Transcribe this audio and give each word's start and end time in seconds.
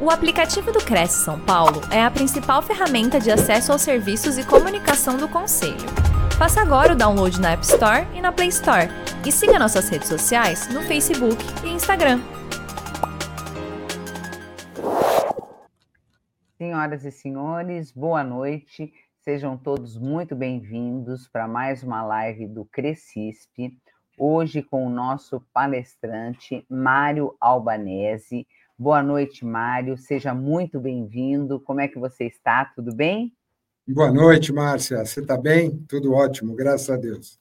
O 0.00 0.10
aplicativo 0.10 0.70
do 0.70 0.78
Cresce 0.78 1.24
São 1.24 1.40
Paulo 1.40 1.80
é 1.92 2.00
a 2.00 2.08
principal 2.08 2.62
ferramenta 2.62 3.18
de 3.18 3.32
acesso 3.32 3.72
aos 3.72 3.82
serviços 3.82 4.38
e 4.38 4.46
comunicação 4.46 5.16
do 5.16 5.28
Conselho. 5.28 5.74
Faça 6.38 6.60
agora 6.60 6.92
o 6.92 6.96
download 6.96 7.40
na 7.40 7.50
App 7.50 7.64
Store 7.64 8.06
e 8.14 8.20
na 8.20 8.30
Play 8.30 8.46
Store. 8.46 8.86
E 9.26 9.32
siga 9.32 9.58
nossas 9.58 9.88
redes 9.88 10.06
sociais 10.06 10.72
no 10.72 10.82
Facebook 10.82 11.36
e 11.64 11.70
Instagram. 11.70 12.20
Senhoras 16.56 17.04
e 17.04 17.10
senhores, 17.10 17.90
boa 17.90 18.22
noite. 18.22 18.92
Sejam 19.24 19.56
todos 19.56 19.98
muito 19.98 20.36
bem-vindos 20.36 21.26
para 21.26 21.48
mais 21.48 21.82
uma 21.82 22.04
live 22.04 22.46
do 22.46 22.64
Crescisp. 22.66 23.76
Hoje 24.16 24.62
com 24.62 24.86
o 24.86 24.90
nosso 24.90 25.40
palestrante 25.52 26.64
Mário 26.70 27.34
Albanese 27.40 28.46
Boa 28.80 29.02
noite, 29.02 29.44
Mário. 29.44 29.98
Seja 29.98 30.32
muito 30.32 30.78
bem-vindo. 30.78 31.58
Como 31.58 31.80
é 31.80 31.88
que 31.88 31.98
você 31.98 32.26
está? 32.26 32.64
Tudo 32.64 32.94
bem? 32.94 33.34
Boa 33.84 34.12
noite, 34.12 34.52
Márcia. 34.52 35.04
Você 35.04 35.18
está 35.18 35.36
bem? 35.36 35.84
Tudo 35.88 36.12
ótimo, 36.12 36.54
graças 36.54 36.88
a 36.88 36.96
Deus. 36.96 37.40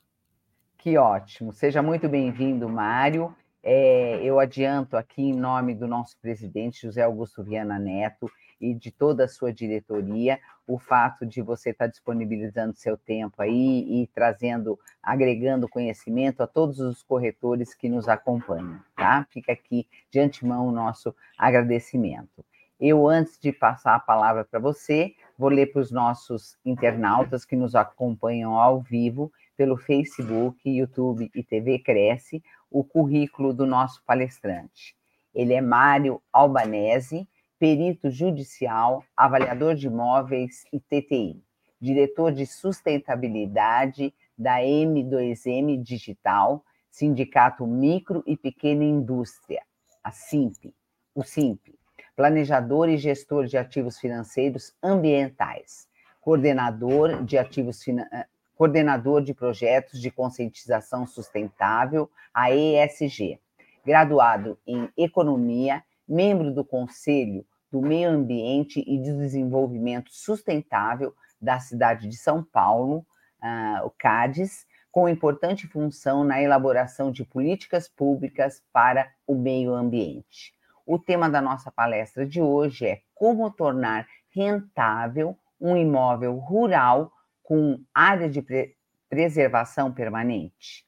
Que 0.80 0.98
ótimo. 0.98 1.54
Seja 1.54 1.80
muito 1.84 2.09
bem-vindo, 2.09 2.68
Mário. 2.68 3.36
É, 3.62 4.20
eu 4.23 4.40
adianto 4.40 4.98
aqui, 4.98 5.22
em 5.22 5.36
nome 5.36 5.76
do 5.76 5.86
nosso 5.86 6.18
presidente, 6.20 6.81
José 6.88 7.04
Augusto 7.04 7.44
Viana 7.44 7.78
Neto, 7.78 8.28
e 8.59 8.73
de 8.73 8.90
toda 8.90 9.26
a 9.26 9.28
sua 9.28 9.54
diretoria, 9.54 10.40
o 10.67 10.77
fato 10.77 11.26
de 11.26 11.41
você 11.41 11.70
estar 11.70 11.88
disponibilizando 11.88 12.75
seu 12.75 12.98
tempo 12.98 13.41
aí 13.41 14.03
e 14.03 14.08
trazendo, 14.08 14.77
agregando 15.02 15.70
conhecimento 15.70 16.44
a 16.44 16.48
todos 16.48 16.80
os 16.80 17.02
corretores 17.02 17.73
que 17.73 17.88
nos 17.88 18.09
acompanham, 18.09 18.80
tá? 18.95 19.25
Fica 19.31 19.53
aqui 19.53 19.88
de 20.11 20.20
antemão 20.20 20.67
o 20.67 20.72
nosso 20.72 21.16
agradecimento. 21.38 22.44
Eu, 22.80 23.08
antes 23.08 23.39
de 23.39 23.52
passar 23.52 23.95
a 23.95 23.99
palavra 23.99 24.45
para 24.45 24.59
você, 24.59 25.16
vou 25.38 25.49
ler 25.49 25.67
para 25.67 25.81
os 25.81 25.91
nossos 25.91 26.58
internautas 26.64 27.45
que 27.45 27.55
nos 27.55 27.73
acompanham 27.73 28.53
ao 28.53 28.81
vivo 28.81 29.31
pelo 29.55 29.77
Facebook, 29.77 30.70
YouTube 30.70 31.31
e 31.33 31.44
TV 31.44 31.80
Cresce 31.80 32.44
o 32.70 32.83
currículo 32.83 33.53
do 33.53 33.66
nosso 33.66 34.03
palestrante. 34.05 34.95
Ele 35.33 35.53
é 35.53 35.61
Mário 35.61 36.22
Albanese, 36.31 37.27
perito 37.59 38.09
judicial, 38.09 39.03
avaliador 39.16 39.75
de 39.75 39.88
imóveis 39.88 40.63
e 40.72 40.80
TTI, 40.80 41.41
diretor 41.80 42.31
de 42.31 42.45
sustentabilidade 42.45 44.14
da 44.38 44.59
M2M 44.59 45.81
Digital, 45.81 46.64
Sindicato 46.89 47.66
Micro 47.66 48.23
e 48.25 48.38
Pequena 48.38 48.83
Indústria, 48.83 49.64
a 50.03 50.11
SIMP, 50.11 50.73
o 51.14 51.23
SIMP, 51.23 51.75
planejador 52.16 52.89
e 52.89 52.97
gestor 52.97 53.45
de 53.45 53.58
ativos 53.58 53.99
financeiros 53.99 54.73
ambientais, 54.81 55.88
coordenador 56.21 57.23
de 57.23 57.38
ativos 57.38 57.88
eh, 57.88 58.25
coordenador 58.55 59.21
de 59.21 59.33
projetos 59.33 60.02
de 60.02 60.09
conscientização 60.09 61.05
sustentável, 61.05 62.09
a 62.33 62.52
ESG, 62.52 63.39
graduado 63.86 64.58
em 64.66 64.89
economia 64.97 65.83
membro 66.08 66.53
do 66.53 66.63
Conselho 66.63 67.45
do 67.72 67.81
Meio 67.81 68.09
Ambiente 68.09 68.83
e 68.88 68.97
de 68.97 69.13
Desenvolvimento 69.13 70.09
Sustentável 70.11 71.14
da 71.39 71.59
cidade 71.59 72.08
de 72.08 72.16
São 72.16 72.44
Paulo, 72.44 73.05
uh, 73.44 73.86
o 73.86 73.89
CADES, 73.89 74.66
com 74.91 75.08
importante 75.08 75.67
função 75.67 76.23
na 76.23 76.41
elaboração 76.41 77.11
de 77.11 77.23
políticas 77.23 77.88
públicas 77.88 78.64
para 78.72 79.11
o 79.27 79.36
meio 79.36 79.73
ambiente. 79.73 80.53
O 80.86 80.97
tema 80.97 81.30
da 81.30 81.41
nossa 81.41 81.72
palestra 81.72 82.25
de 82.25 82.42
hoje 82.42 82.86
é 82.88 83.02
como 83.14 83.52
tornar 83.52 84.08
rentável 84.30 85.38
um 85.59 85.75
imóvel 85.75 86.38
rural 86.38 87.11
com 87.44 87.80
área 87.94 88.30
de 88.30 88.42
pre 88.42 88.75
preservação 89.09 89.94
permanente. 89.94 90.86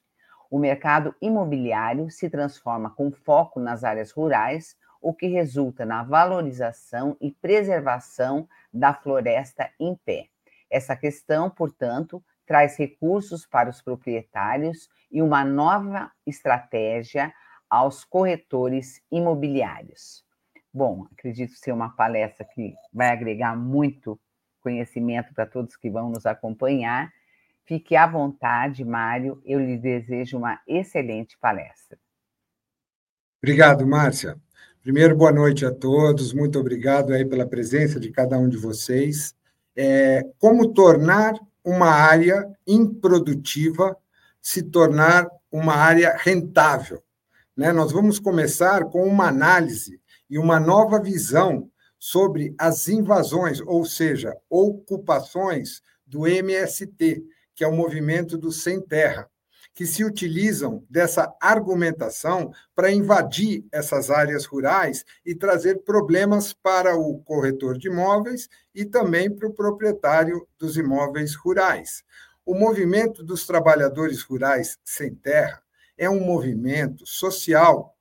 O 0.50 0.58
mercado 0.58 1.14
imobiliário 1.22 2.10
se 2.10 2.28
transforma 2.28 2.90
com 2.90 3.10
foco 3.10 3.58
nas 3.58 3.82
áreas 3.82 4.10
rurais, 4.10 4.76
o 5.00 5.14
que 5.14 5.26
resulta 5.26 5.84
na 5.84 6.02
valorização 6.02 7.16
e 7.20 7.30
preservação 7.30 8.48
da 8.72 8.92
floresta 8.92 9.70
em 9.78 9.94
pé. 10.04 10.28
Essa 10.68 10.94
questão, 10.94 11.50
portanto, 11.50 12.22
traz 12.46 12.76
recursos 12.76 13.46
para 13.46 13.70
os 13.70 13.80
proprietários 13.80 14.88
e 15.10 15.22
uma 15.22 15.44
nova 15.44 16.10
estratégia 16.26 17.32
aos 17.68 18.04
corretores 18.04 19.00
imobiliários. 19.10 20.24
Bom, 20.72 21.06
acredito 21.12 21.52
ser 21.54 21.72
uma 21.72 21.90
palestra 21.90 22.44
que 22.44 22.74
vai 22.92 23.08
agregar 23.08 23.56
muito 23.56 24.20
conhecimento 24.60 25.32
para 25.34 25.46
todos 25.46 25.76
que 25.76 25.90
vão 25.90 26.10
nos 26.10 26.26
acompanhar. 26.26 27.12
Fique 27.64 27.96
à 27.96 28.06
vontade, 28.06 28.84
Mário. 28.84 29.40
Eu 29.44 29.58
lhe 29.58 29.76
desejo 29.76 30.38
uma 30.38 30.60
excelente 30.66 31.38
palestra. 31.38 31.98
Obrigado, 33.42 33.86
Márcia. 33.86 34.38
Primeiro, 34.82 35.14
boa 35.14 35.30
noite 35.30 35.66
a 35.66 35.70
todos, 35.70 36.32
muito 36.32 36.58
obrigado 36.58 37.12
aí 37.12 37.22
pela 37.22 37.46
presença 37.46 38.00
de 38.00 38.10
cada 38.10 38.38
um 38.38 38.48
de 38.48 38.56
vocês. 38.56 39.34
É, 39.76 40.24
como 40.38 40.72
tornar 40.72 41.34
uma 41.62 41.90
área 41.90 42.50
improdutiva 42.66 43.94
se 44.40 44.62
tornar 44.62 45.28
uma 45.52 45.74
área 45.74 46.16
rentável? 46.16 47.02
Né? 47.54 47.72
Nós 47.72 47.92
vamos 47.92 48.18
começar 48.18 48.86
com 48.86 49.06
uma 49.06 49.28
análise 49.28 50.00
e 50.30 50.38
uma 50.38 50.58
nova 50.58 50.98
visão 50.98 51.70
sobre 51.98 52.54
as 52.58 52.88
invasões, 52.88 53.60
ou 53.60 53.84
seja, 53.84 54.34
ocupações 54.48 55.82
do 56.06 56.26
MST, 56.26 57.22
que 57.54 57.62
é 57.62 57.68
o 57.68 57.76
movimento 57.76 58.38
do 58.38 58.50
sem 58.50 58.80
terra 58.80 59.28
que 59.80 59.86
se 59.86 60.04
utilizam 60.04 60.84
dessa 60.90 61.34
argumentação 61.40 62.52
para 62.74 62.92
invadir 62.92 63.64
essas 63.72 64.10
áreas 64.10 64.44
rurais 64.44 65.06
e 65.24 65.34
trazer 65.34 65.84
problemas 65.84 66.52
para 66.52 66.94
o 66.94 67.18
corretor 67.20 67.78
de 67.78 67.88
imóveis 67.88 68.46
e 68.74 68.84
também 68.84 69.34
para 69.34 69.48
o 69.48 69.54
proprietário 69.54 70.46
dos 70.58 70.76
imóveis 70.76 71.34
rurais. 71.34 72.04
O 72.44 72.54
movimento 72.54 73.24
dos 73.24 73.46
trabalhadores 73.46 74.20
rurais 74.20 74.76
sem 74.84 75.14
terra 75.14 75.62
é 75.96 76.10
um 76.10 76.20
movimento 76.20 77.06
social 77.06 77.96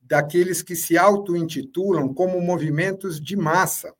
daqueles 0.00 0.62
que 0.62 0.76
se 0.76 0.96
auto-intitulam 0.96 2.14
como 2.14 2.40
movimentos 2.40 3.20
de 3.20 3.36
massa. 3.36 3.92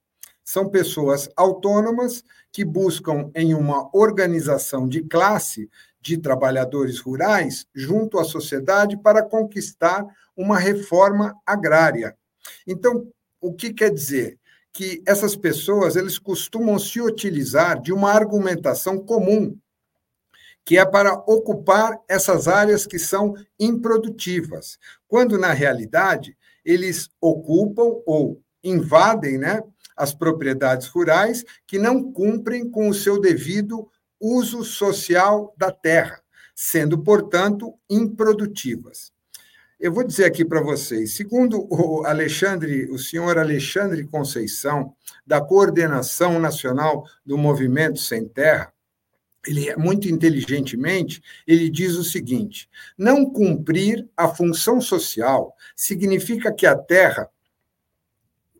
São 0.44 0.68
pessoas 0.68 1.28
autônomas 1.34 2.22
que 2.52 2.64
buscam, 2.64 3.32
em 3.34 3.54
uma 3.54 3.90
organização 3.92 4.86
de 4.86 5.02
classe, 5.02 5.68
de 6.04 6.18
trabalhadores 6.18 7.00
rurais 7.00 7.66
junto 7.74 8.18
à 8.18 8.24
sociedade 8.24 8.94
para 8.98 9.22
conquistar 9.22 10.04
uma 10.36 10.58
reforma 10.58 11.34
agrária. 11.46 12.14
Então, 12.66 13.08
o 13.40 13.54
que 13.54 13.72
quer 13.72 13.90
dizer? 13.90 14.38
Que 14.70 15.02
essas 15.06 15.34
pessoas 15.34 15.96
eles 15.96 16.18
costumam 16.18 16.78
se 16.78 17.00
utilizar 17.00 17.80
de 17.80 17.90
uma 17.90 18.12
argumentação 18.12 18.98
comum, 18.98 19.56
que 20.62 20.76
é 20.76 20.84
para 20.84 21.14
ocupar 21.26 21.98
essas 22.06 22.48
áreas 22.48 22.86
que 22.86 22.98
são 22.98 23.34
improdutivas, 23.58 24.78
quando 25.08 25.38
na 25.38 25.52
realidade 25.52 26.36
eles 26.62 27.08
ocupam 27.18 28.02
ou 28.04 28.42
invadem, 28.62 29.38
né, 29.38 29.62
as 29.96 30.12
propriedades 30.12 30.86
rurais 30.88 31.44
que 31.66 31.78
não 31.78 32.12
cumprem 32.12 32.68
com 32.68 32.88
o 32.88 32.94
seu 32.94 33.18
devido 33.18 33.88
uso 34.20 34.64
social 34.64 35.54
da 35.56 35.70
terra, 35.70 36.20
sendo, 36.54 36.98
portanto, 36.98 37.74
improdutivas. 37.88 39.12
Eu 39.78 39.92
vou 39.92 40.04
dizer 40.04 40.24
aqui 40.24 40.44
para 40.44 40.62
vocês, 40.62 41.14
segundo 41.14 41.66
o 41.70 42.06
Alexandre, 42.06 42.90
o 42.90 42.98
senhor 42.98 43.36
Alexandre 43.36 44.06
Conceição, 44.06 44.94
da 45.26 45.40
Coordenação 45.40 46.38
Nacional 46.38 47.04
do 47.24 47.36
Movimento 47.36 47.98
Sem 47.98 48.26
Terra, 48.26 48.72
ele 49.46 49.68
é 49.68 49.76
muito 49.76 50.08
inteligentemente, 50.08 51.22
ele 51.46 51.68
diz 51.68 51.96
o 51.96 52.04
seguinte: 52.04 52.68
não 52.96 53.26
cumprir 53.26 54.08
a 54.16 54.28
função 54.28 54.80
social 54.80 55.54
significa 55.76 56.52
que 56.52 56.66
a 56.66 56.76
terra 56.76 57.28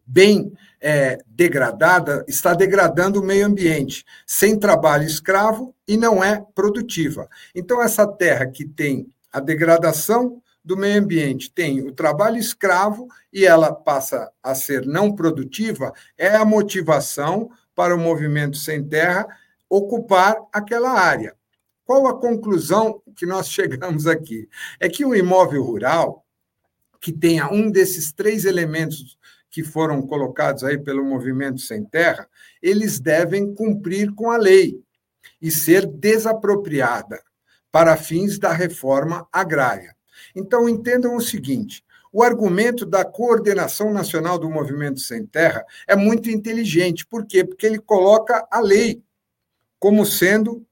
bem 0.06 0.52
é, 0.80 1.18
degradada 1.26 2.24
está 2.28 2.52
degradando 2.52 3.20
o 3.20 3.24
meio 3.24 3.46
ambiente, 3.46 4.04
sem 4.26 4.58
trabalho 4.58 5.04
escravo 5.04 5.74
e 5.88 5.96
não 5.96 6.22
é 6.22 6.44
produtiva. 6.54 7.28
Então, 7.54 7.82
essa 7.82 8.06
terra 8.06 8.46
que 8.46 8.64
tem 8.64 9.08
a 9.32 9.40
degradação 9.40 10.42
do 10.64 10.76
meio 10.76 11.00
ambiente, 11.00 11.50
tem 11.50 11.82
o 11.82 11.92
trabalho 11.92 12.38
escravo 12.38 13.08
e 13.32 13.44
ela 13.44 13.72
passa 13.72 14.30
a 14.42 14.54
ser 14.54 14.86
não 14.86 15.14
produtiva, 15.14 15.92
é 16.16 16.34
a 16.34 16.44
motivação 16.44 17.50
para 17.74 17.94
o 17.94 17.98
movimento 17.98 18.56
sem 18.56 18.82
terra 18.82 19.26
ocupar 19.68 20.36
aquela 20.52 20.90
área. 20.90 21.34
Qual 21.84 22.06
a 22.06 22.18
conclusão 22.18 23.02
que 23.14 23.26
nós 23.26 23.48
chegamos 23.48 24.06
aqui? 24.06 24.48
É 24.80 24.88
que 24.88 25.04
o 25.04 25.14
imóvel 25.14 25.62
rural, 25.62 26.24
que 26.98 27.12
tenha 27.12 27.50
um 27.52 27.70
desses 27.70 28.12
três 28.12 28.46
elementos 28.46 29.18
que 29.54 29.62
foram 29.62 30.02
colocados 30.02 30.64
aí 30.64 30.76
pelo 30.76 31.04
Movimento 31.04 31.60
Sem 31.60 31.84
Terra, 31.84 32.28
eles 32.60 32.98
devem 32.98 33.54
cumprir 33.54 34.12
com 34.12 34.32
a 34.32 34.36
lei 34.36 34.82
e 35.40 35.48
ser 35.48 35.86
desapropriada 35.86 37.22
para 37.70 37.96
fins 37.96 38.36
da 38.36 38.52
reforma 38.52 39.28
agrária. 39.32 39.94
Então, 40.34 40.68
entendam 40.68 41.14
o 41.14 41.20
seguinte: 41.20 41.84
o 42.12 42.20
argumento 42.20 42.84
da 42.84 43.04
coordenação 43.04 43.92
nacional 43.92 44.40
do 44.40 44.50
Movimento 44.50 44.98
Sem 44.98 45.24
Terra 45.24 45.64
é 45.86 45.94
muito 45.94 46.28
inteligente. 46.28 47.06
Por 47.06 47.24
quê? 47.24 47.44
Porque 47.44 47.64
ele 47.64 47.78
coloca 47.78 48.44
a 48.50 48.58
lei 48.58 49.04
como 49.84 50.06
sendo 50.06 50.66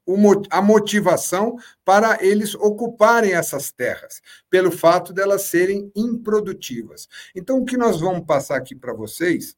a 0.49 0.59
motivação 0.59 1.55
para 1.85 2.17
eles 2.25 2.55
ocuparem 2.55 3.33
essas 3.33 3.71
terras, 3.71 4.23
pelo 4.49 4.71
fato 4.71 5.13
delas 5.13 5.43
serem 5.43 5.91
improdutivas. 5.95 7.07
Então, 7.35 7.59
o 7.59 7.63
que 7.63 7.77
nós 7.77 8.01
vamos 8.01 8.25
passar 8.25 8.57
aqui 8.57 8.73
para 8.73 8.91
vocês 8.91 9.55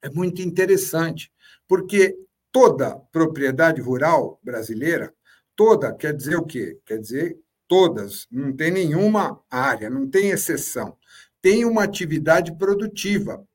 é 0.00 0.08
muito 0.08 0.40
interessante, 0.40 1.30
porque 1.68 2.16
toda 2.50 2.96
propriedade 3.12 3.78
rural 3.82 4.40
brasileira, 4.42 5.12
toda 5.54 5.92
quer 5.92 6.14
dizer 6.14 6.36
o 6.36 6.46
quê? 6.46 6.78
Quer 6.86 6.96
dizer 6.96 7.38
todas, 7.68 8.26
não 8.30 8.56
tem 8.56 8.70
nenhuma 8.70 9.38
área, 9.50 9.90
não 9.90 10.08
tem 10.08 10.30
exceção, 10.30 10.96
tem 11.42 11.66
uma 11.66 11.82
atividade 11.82 12.56
produtiva, 12.56 13.46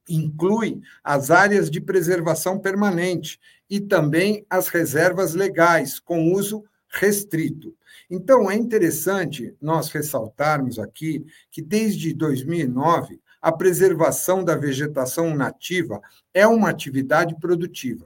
Inclui 0.08 0.80
as 1.02 1.30
áreas 1.30 1.70
de 1.70 1.80
preservação 1.80 2.58
permanente 2.58 3.40
e 3.68 3.80
também 3.80 4.46
as 4.48 4.68
reservas 4.68 5.34
legais, 5.34 5.98
com 5.98 6.32
uso 6.32 6.64
restrito. 6.88 7.74
Então, 8.08 8.50
é 8.50 8.54
interessante 8.54 9.54
nós 9.60 9.90
ressaltarmos 9.90 10.78
aqui 10.78 11.26
que, 11.50 11.60
desde 11.60 12.14
2009, 12.14 13.20
a 13.46 13.52
preservação 13.52 14.42
da 14.42 14.56
vegetação 14.56 15.32
nativa 15.32 16.02
é 16.34 16.44
uma 16.48 16.68
atividade 16.68 17.38
produtiva. 17.38 18.04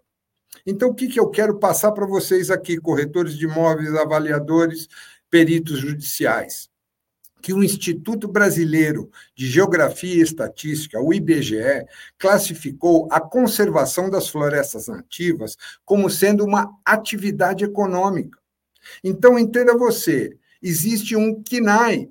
Então, 0.67 0.91
o 0.91 0.95
que, 0.95 1.09
que 1.09 1.19
eu 1.19 1.31
quero 1.31 1.59
passar 1.59 1.93
para 1.93 2.05
vocês 2.05 2.51
aqui, 2.51 2.77
corretores 2.77 3.39
de 3.39 3.47
imóveis, 3.47 3.95
avaliadores, 3.95 4.87
peritos 5.31 5.79
judiciais? 5.79 6.69
Que 7.41 7.55
o 7.55 7.65
Instituto 7.65 8.29
Brasileiro 8.29 9.11
de 9.35 9.49
Geografia 9.49 10.17
e 10.17 10.21
Estatística, 10.21 11.01
o 11.01 11.11
IBGE, 11.11 11.87
classificou 12.19 13.09
a 13.11 13.19
conservação 13.19 14.11
das 14.11 14.29
florestas 14.29 14.89
nativas 14.89 15.57
como 15.87 16.11
sendo 16.11 16.45
uma 16.45 16.71
atividade 16.85 17.65
econômica. 17.65 18.39
Então, 19.03 19.39
entenda 19.39 19.75
você, 19.75 20.37
existe 20.61 21.17
um 21.17 21.43
KINAI, 21.43 22.11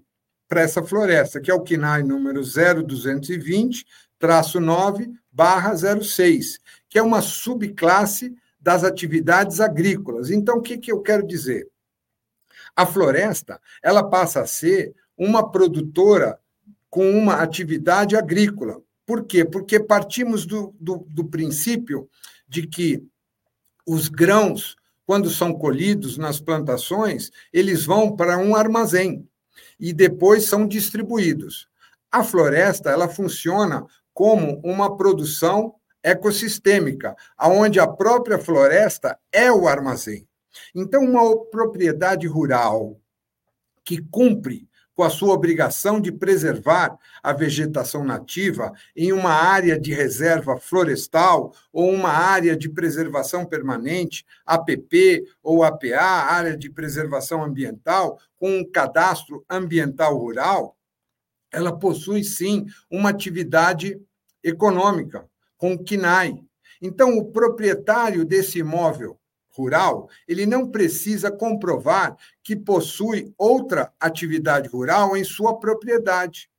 para 0.50 0.62
essa 0.62 0.82
floresta, 0.82 1.40
que 1.40 1.52
é 1.52 1.54
o 1.54 1.62
KINAI 1.62 2.02
número 2.02 2.42
0220, 2.42 3.86
traço 4.18 4.60
9, 4.60 5.14
barra 5.32 5.76
06, 5.78 6.60
que 6.90 6.98
é 6.98 7.04
uma 7.04 7.22
subclasse 7.22 8.36
das 8.60 8.84
atividades 8.84 9.62
agrícolas. 9.62 10.32
Então, 10.32 10.58
o 10.58 10.62
que, 10.62 10.78
que 10.78 10.92
eu 10.92 11.02
quero 11.02 11.26
dizer? 11.26 11.70
A 12.76 12.86
floresta, 12.86 13.62
ela 13.82 14.04
passa 14.04 14.42
a 14.42 14.48
ser 14.48 14.94
uma 15.16 15.50
produtora 15.50 16.40
com 16.90 17.12
uma 17.12 17.36
atividade 17.36 18.18
agrícola. 18.18 18.82
Por 19.06 19.26
quê? 19.26 19.46
Porque 19.46 19.80
partimos 19.80 20.46
do, 20.46 20.74
do, 20.80 21.06
do 21.10 21.26
princípio 21.26 22.10
de 22.48 22.66
que 22.66 23.04
os 23.86 24.08
grãos, 24.08 24.76
quando 25.06 25.30
são 25.30 25.54
colhidos 25.54 26.18
nas 26.18 26.40
plantações, 26.40 27.30
eles 27.54 27.86
vão 27.86 28.16
para 28.16 28.38
um 28.38 28.56
armazém 28.56 29.28
e 29.80 29.94
depois 29.94 30.46
são 30.46 30.68
distribuídos. 30.68 31.68
A 32.12 32.24
floresta 32.24 32.90
ela 32.90 33.08
funciona 33.08 33.86
como 34.14 34.60
uma 34.64 34.96
produção 34.96 35.76
ecossistêmica, 36.04 37.16
aonde 37.38 37.80
a 37.80 37.88
própria 37.88 38.40
floresta 38.40 39.18
é 39.32 39.52
o 39.52 39.68
armazém. 39.68 40.28
Então, 40.74 41.04
uma 41.04 41.46
propriedade 41.46 42.28
rural 42.28 43.00
que 43.84 44.02
cumpre 44.02 44.69
com 45.00 45.04
a 45.04 45.10
sua 45.10 45.34
obrigação 45.34 46.02
de 46.02 46.12
preservar 46.12 47.00
a 47.24 47.32
vegetação 47.32 48.04
nativa 48.04 48.74
em 48.94 49.14
uma 49.14 49.32
área 49.32 49.80
de 49.80 49.94
reserva 49.94 50.58
florestal 50.58 51.54
ou 51.72 51.90
uma 51.90 52.10
área 52.10 52.54
de 52.54 52.68
preservação 52.68 53.46
permanente, 53.46 54.26
APP 54.46 55.24
ou 55.42 55.64
APA, 55.64 56.02
área 56.02 56.58
de 56.58 56.70
preservação 56.70 57.42
ambiental, 57.42 58.20
com 58.36 58.58
um 58.58 58.70
cadastro 58.70 59.46
ambiental 59.50 60.18
rural, 60.18 60.76
ela 61.50 61.72
possui 61.72 62.22
sim 62.26 62.66
uma 62.92 63.12
atividade 63.12 63.98
econômica, 64.44 65.26
com 65.56 65.76
o 65.76 65.82
KNAI. 65.82 66.44
Então, 66.82 67.18
o 67.18 67.32
proprietário 67.32 68.26
desse 68.26 68.60
imóvel 68.60 69.18
rural, 69.60 70.10
ele 70.28 70.46
não 70.46 70.70
precisa 70.70 71.30
comprovar 71.30 72.16
que 72.44 72.56
possui 72.56 73.34
outra 73.38 73.94
atividade 74.00 74.70
rural 74.70 75.18
em 75.18 75.24
sua 75.24 75.60
propriedade. 75.60 76.50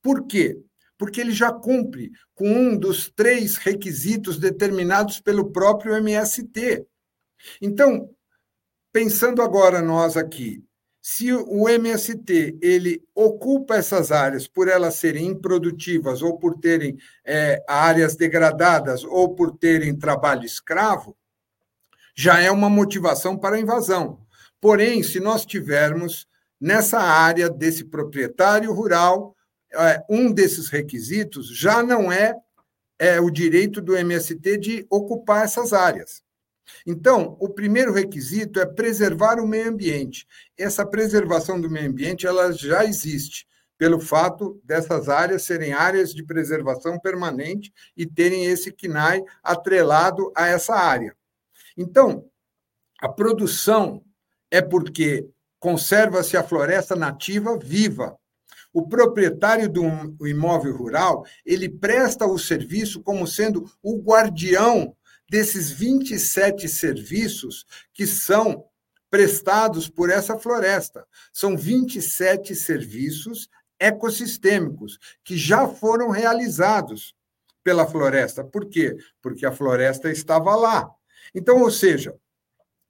Por 0.00 0.26
quê? 0.26 0.58
Porque 0.96 1.20
ele 1.20 1.32
já 1.32 1.52
cumpre 1.52 2.10
com 2.34 2.48
um 2.48 2.76
dos 2.76 3.10
três 3.10 3.56
requisitos 3.56 4.38
determinados 4.38 5.20
pelo 5.20 5.52
próprio 5.52 5.94
MST. 5.94 6.86
Então, 7.60 8.08
pensando 8.92 9.42
agora 9.42 9.82
nós 9.82 10.16
aqui, 10.16 10.64
se 11.02 11.32
o 11.32 11.68
MST 11.68 12.58
ele 12.62 13.02
ocupa 13.12 13.74
essas 13.74 14.12
áreas 14.12 14.46
por 14.46 14.68
elas 14.68 14.94
serem 14.94 15.26
improdutivas 15.26 16.22
ou 16.22 16.38
por 16.38 16.60
terem 16.60 16.96
é, 17.24 17.60
áreas 17.68 18.14
degradadas 18.14 19.02
ou 19.02 19.34
por 19.34 19.58
terem 19.58 19.98
trabalho 19.98 20.44
escravo, 20.44 21.16
já 22.14 22.40
é 22.40 22.50
uma 22.50 22.68
motivação 22.68 23.36
para 23.36 23.56
a 23.56 23.60
invasão. 23.60 24.20
Porém, 24.60 25.02
se 25.02 25.18
nós 25.18 25.44
tivermos 25.44 26.26
nessa 26.60 27.00
área 27.00 27.50
desse 27.50 27.84
proprietário 27.84 28.72
rural, 28.72 29.34
é, 29.74 30.02
um 30.08 30.32
desses 30.32 30.68
requisitos 30.68 31.48
já 31.48 31.82
não 31.82 32.12
é, 32.12 32.34
é 32.98 33.20
o 33.20 33.30
direito 33.30 33.80
do 33.80 33.96
MST 33.96 34.58
de 34.58 34.86
ocupar 34.88 35.44
essas 35.44 35.72
áreas. 35.72 36.22
Então, 36.86 37.36
o 37.40 37.48
primeiro 37.48 37.92
requisito 37.92 38.60
é 38.60 38.66
preservar 38.66 39.40
o 39.40 39.46
meio 39.46 39.68
ambiente. 39.68 40.26
Essa 40.56 40.86
preservação 40.86 41.60
do 41.60 41.68
meio 41.68 41.88
ambiente 41.88 42.26
ela 42.26 42.52
já 42.52 42.84
existe 42.84 43.46
pelo 43.76 43.98
fato 43.98 44.60
dessas 44.62 45.08
áreas 45.08 45.42
serem 45.42 45.72
áreas 45.72 46.14
de 46.14 46.22
preservação 46.22 47.00
permanente 47.00 47.72
e 47.96 48.06
terem 48.06 48.46
esse 48.46 48.70
KNAI 48.70 49.24
atrelado 49.42 50.30
a 50.36 50.46
essa 50.46 50.74
área. 50.74 51.16
Então, 51.76 52.24
a 53.00 53.08
produção 53.08 54.04
é 54.50 54.60
porque 54.60 55.28
conserva-se 55.58 56.36
a 56.36 56.42
floresta 56.42 56.94
nativa 56.96 57.58
viva. 57.58 58.16
O 58.72 58.88
proprietário 58.88 59.68
do 59.68 60.26
imóvel 60.26 60.76
rural, 60.76 61.24
ele 61.44 61.68
presta 61.68 62.26
o 62.26 62.38
serviço 62.38 63.02
como 63.02 63.26
sendo 63.26 63.70
o 63.82 64.00
guardião 64.00 64.96
desses 65.30 65.70
27 65.70 66.68
serviços 66.68 67.64
que 67.92 68.06
são 68.06 68.64
prestados 69.10 69.88
por 69.88 70.10
essa 70.10 70.38
floresta. 70.38 71.06
São 71.32 71.56
27 71.56 72.54
serviços 72.54 73.48
ecossistêmicos 73.78 74.98
que 75.24 75.36
já 75.36 75.68
foram 75.68 76.08
realizados 76.08 77.14
pela 77.62 77.86
floresta. 77.86 78.42
Por 78.42 78.66
quê? 78.66 78.96
Porque 79.20 79.44
a 79.44 79.52
floresta 79.52 80.10
estava 80.10 80.54
lá. 80.54 80.90
Então, 81.34 81.62
ou 81.62 81.70
seja, 81.70 82.14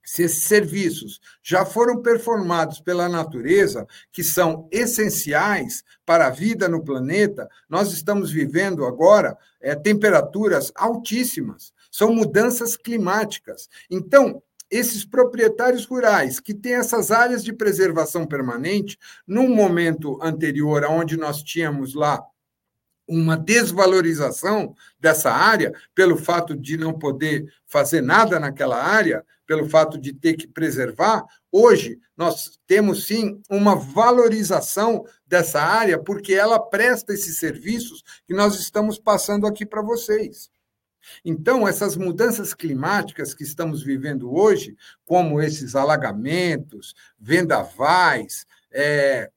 se 0.05 0.23
esses 0.23 0.43
serviços 0.43 1.21
já 1.41 1.65
foram 1.65 2.01
performados 2.01 2.79
pela 2.81 3.07
natureza, 3.07 3.87
que 4.11 4.23
são 4.23 4.67
essenciais 4.71 5.83
para 6.05 6.27
a 6.27 6.29
vida 6.29 6.67
no 6.67 6.83
planeta, 6.83 7.49
nós 7.69 7.93
estamos 7.93 8.29
vivendo 8.29 8.85
agora 8.85 9.37
é, 9.61 9.73
temperaturas 9.75 10.71
altíssimas, 10.75 11.71
são 11.89 12.13
mudanças 12.13 12.75
climáticas. 12.75 13.69
Então, 13.89 14.43
esses 14.69 15.05
proprietários 15.05 15.85
rurais 15.85 16.39
que 16.39 16.53
têm 16.53 16.73
essas 16.73 17.11
áreas 17.11 17.43
de 17.43 17.53
preservação 17.53 18.25
permanente, 18.25 18.97
num 19.25 19.47
momento 19.55 20.19
anterior, 20.21 20.83
onde 20.85 21.15
nós 21.15 21.43
tínhamos 21.43 21.93
lá 21.93 22.21
uma 23.07 23.37
desvalorização 23.37 24.75
dessa 24.99 25.31
área, 25.31 25.73
pelo 25.93 26.17
fato 26.17 26.55
de 26.55 26.77
não 26.77 26.97
poder 26.97 27.51
fazer 27.65 28.01
nada 28.01 28.39
naquela 28.39 28.81
área, 28.81 29.25
pelo 29.45 29.69
fato 29.69 29.97
de 29.97 30.13
ter 30.13 30.35
que 30.35 30.47
preservar, 30.47 31.23
hoje 31.51 31.99
nós 32.15 32.59
temos 32.65 33.05
sim 33.05 33.41
uma 33.49 33.75
valorização 33.75 35.05
dessa 35.27 35.61
área, 35.61 35.99
porque 35.99 36.33
ela 36.33 36.59
presta 36.59 37.13
esses 37.13 37.37
serviços 37.37 38.03
que 38.25 38.33
nós 38.33 38.57
estamos 38.59 38.97
passando 38.97 39.45
aqui 39.45 39.65
para 39.65 39.81
vocês. 39.81 40.49
Então, 41.25 41.67
essas 41.67 41.97
mudanças 41.97 42.53
climáticas 42.53 43.33
que 43.33 43.43
estamos 43.43 43.83
vivendo 43.83 44.33
hoje, 44.33 44.77
como 45.03 45.41
esses 45.41 45.75
alagamentos, 45.75 46.95
vendavais, 47.19 48.45
é, 48.71 49.29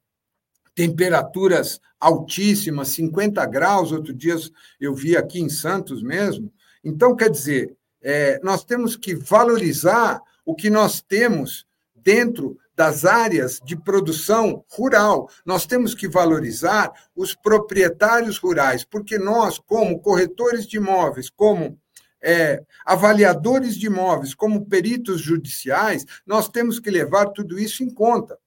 temperaturas 0.77 1.81
altíssimas, 1.99 2.89
50 2.89 3.45
graus, 3.47 3.91
outro 3.91 4.13
dia 4.13 4.37
eu 4.79 4.95
vi 4.95 5.17
aqui 5.17 5.41
em 5.41 5.49
Santos 5.49 6.03
mesmo. 6.03 6.53
Então, 6.85 7.17
quer 7.17 7.31
dizer, 7.31 7.75
é, 8.03 8.39
nós 8.45 8.63
temos 8.63 8.95
que 8.95 9.15
valorizar 9.15 10.21
o 10.45 10.55
que 10.55 10.69
nós 10.69 11.01
temos 11.01 11.67
dentro 11.95 12.59
das 12.77 13.07
áreas 13.07 13.59
de 13.65 13.75
produção 13.75 14.63
rural. 14.71 15.31
Nós 15.47 15.65
temos 15.65 15.95
que 15.95 16.07
valorizar 16.07 16.93
os 17.17 17.35
proprietários 17.35 18.37
rurais, 18.37 18.85
porque 18.85 19.19
nós, 19.19 19.59
como 19.59 19.99
corretores 19.99 20.67
de 20.67 20.77
imóveis, 20.77 21.31
como 21.31 21.81
é, 22.23 22.63
avaliadores 22.85 23.77
de 23.77 23.87
imóveis, 23.87 24.35
como 24.35 24.67
peritos 24.67 25.23
judiciais, 25.23 26.05
nós 26.27 26.51
temos 26.51 26.79
que 26.79 26.91
levar 26.91 27.31
tudo 27.31 27.59
isso 27.59 27.83
em 27.83 27.89
conta. 27.89 28.39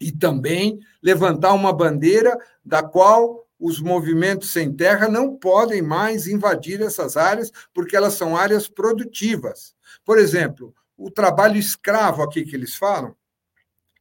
E 0.00 0.12
também 0.12 0.78
levantar 1.02 1.52
uma 1.52 1.72
bandeira 1.72 2.36
da 2.64 2.82
qual 2.82 3.46
os 3.58 3.80
movimentos 3.80 4.52
sem 4.52 4.72
terra 4.72 5.08
não 5.08 5.36
podem 5.36 5.80
mais 5.80 6.26
invadir 6.26 6.82
essas 6.82 7.16
áreas, 7.16 7.50
porque 7.72 7.96
elas 7.96 8.14
são 8.14 8.36
áreas 8.36 8.68
produtivas. 8.68 9.74
Por 10.04 10.18
exemplo, 10.18 10.74
o 10.96 11.10
trabalho 11.10 11.56
escravo 11.56 12.22
aqui 12.22 12.44
que 12.44 12.54
eles 12.54 12.74
falam, 12.74 13.14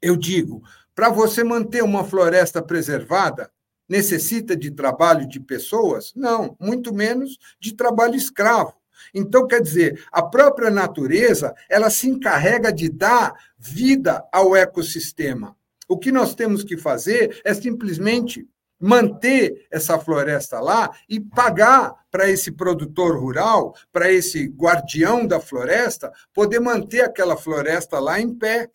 eu 0.02 0.18
digo, 0.18 0.64
para 0.94 1.10
você 1.10 1.44
manter 1.44 1.84
uma 1.84 2.04
floresta 2.04 2.62
preservada, 2.62 3.50
necessita 3.88 4.56
de 4.56 4.72
trabalho 4.72 5.28
de 5.28 5.40
pessoas? 5.40 6.12
Não, 6.16 6.56
muito 6.60 6.94
menos 6.94 7.38
de 7.60 7.74
trabalho 7.74 8.16
escravo. 8.16 8.74
Então, 9.14 9.48
quer 9.48 9.62
dizer, 9.62 10.06
a 10.12 10.22
própria 10.22 10.70
natureza, 10.70 11.54
ela 11.70 11.90
se 11.90 12.08
encarrega 12.08 12.72
de 12.72 12.90
dar 12.90 13.34
vida 13.58 14.24
ao 14.32 14.56
ecossistema. 14.56 15.56
O 15.94 15.98
que 16.00 16.12
nós 16.12 16.34
temos 16.34 16.64
que 16.64 16.76
fazer 16.76 17.40
é 17.46 17.54
simplesmente 17.54 18.50
manter 18.80 19.68
essa 19.70 20.00
floresta 20.00 20.60
lá 20.60 20.90
e 21.08 21.20
pagar 21.20 21.94
para 22.10 22.28
esse 22.28 22.52
produtor 22.52 23.16
rural, 23.16 23.76
para 23.92 24.12
esse 24.12 24.48
guardião 24.48 25.28
da 25.28 25.40
floresta, 25.40 26.12
poder 26.34 26.60
manter 26.60 27.02
aquela 27.02 27.38
floresta 27.38 28.00
lá 28.00 28.20
em 28.20 28.34
pé 28.34 28.72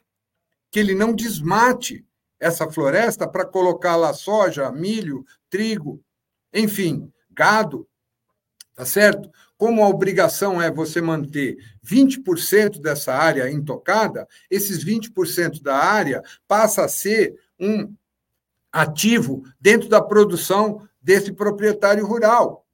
que 0.71 0.79
ele 0.79 0.95
não 0.95 1.13
desmate 1.13 2.07
essa 2.39 2.71
floresta 2.71 3.27
para 3.27 3.45
colocar 3.45 3.97
lá 3.97 4.15
soja, 4.15 4.71
milho, 4.71 5.25
trigo, 5.51 6.01
enfim, 6.55 7.13
gado, 7.33 7.85
tá 8.79 8.85
certo? 8.85 9.29
Como 9.57 9.83
a 9.83 9.89
obrigação 9.89 10.63
é 10.63 10.71
você 10.71 11.01
manter 11.01 11.57
20% 11.85 12.81
dessa 12.81 13.13
área 13.13 13.51
intocada, 13.51 14.25
esses 14.49 14.85
20% 14.85 15.61
da 15.61 15.77
área 15.77 16.23
passa 16.47 16.85
a 16.85 16.89
ser 16.89 17.35
um 17.59 17.93
ativo 18.71 19.43
dentro 19.61 19.89
da 19.89 20.01
produção 20.01 20.89
desse 21.03 21.33
proprietário 21.33 22.07
rural. 22.07 22.65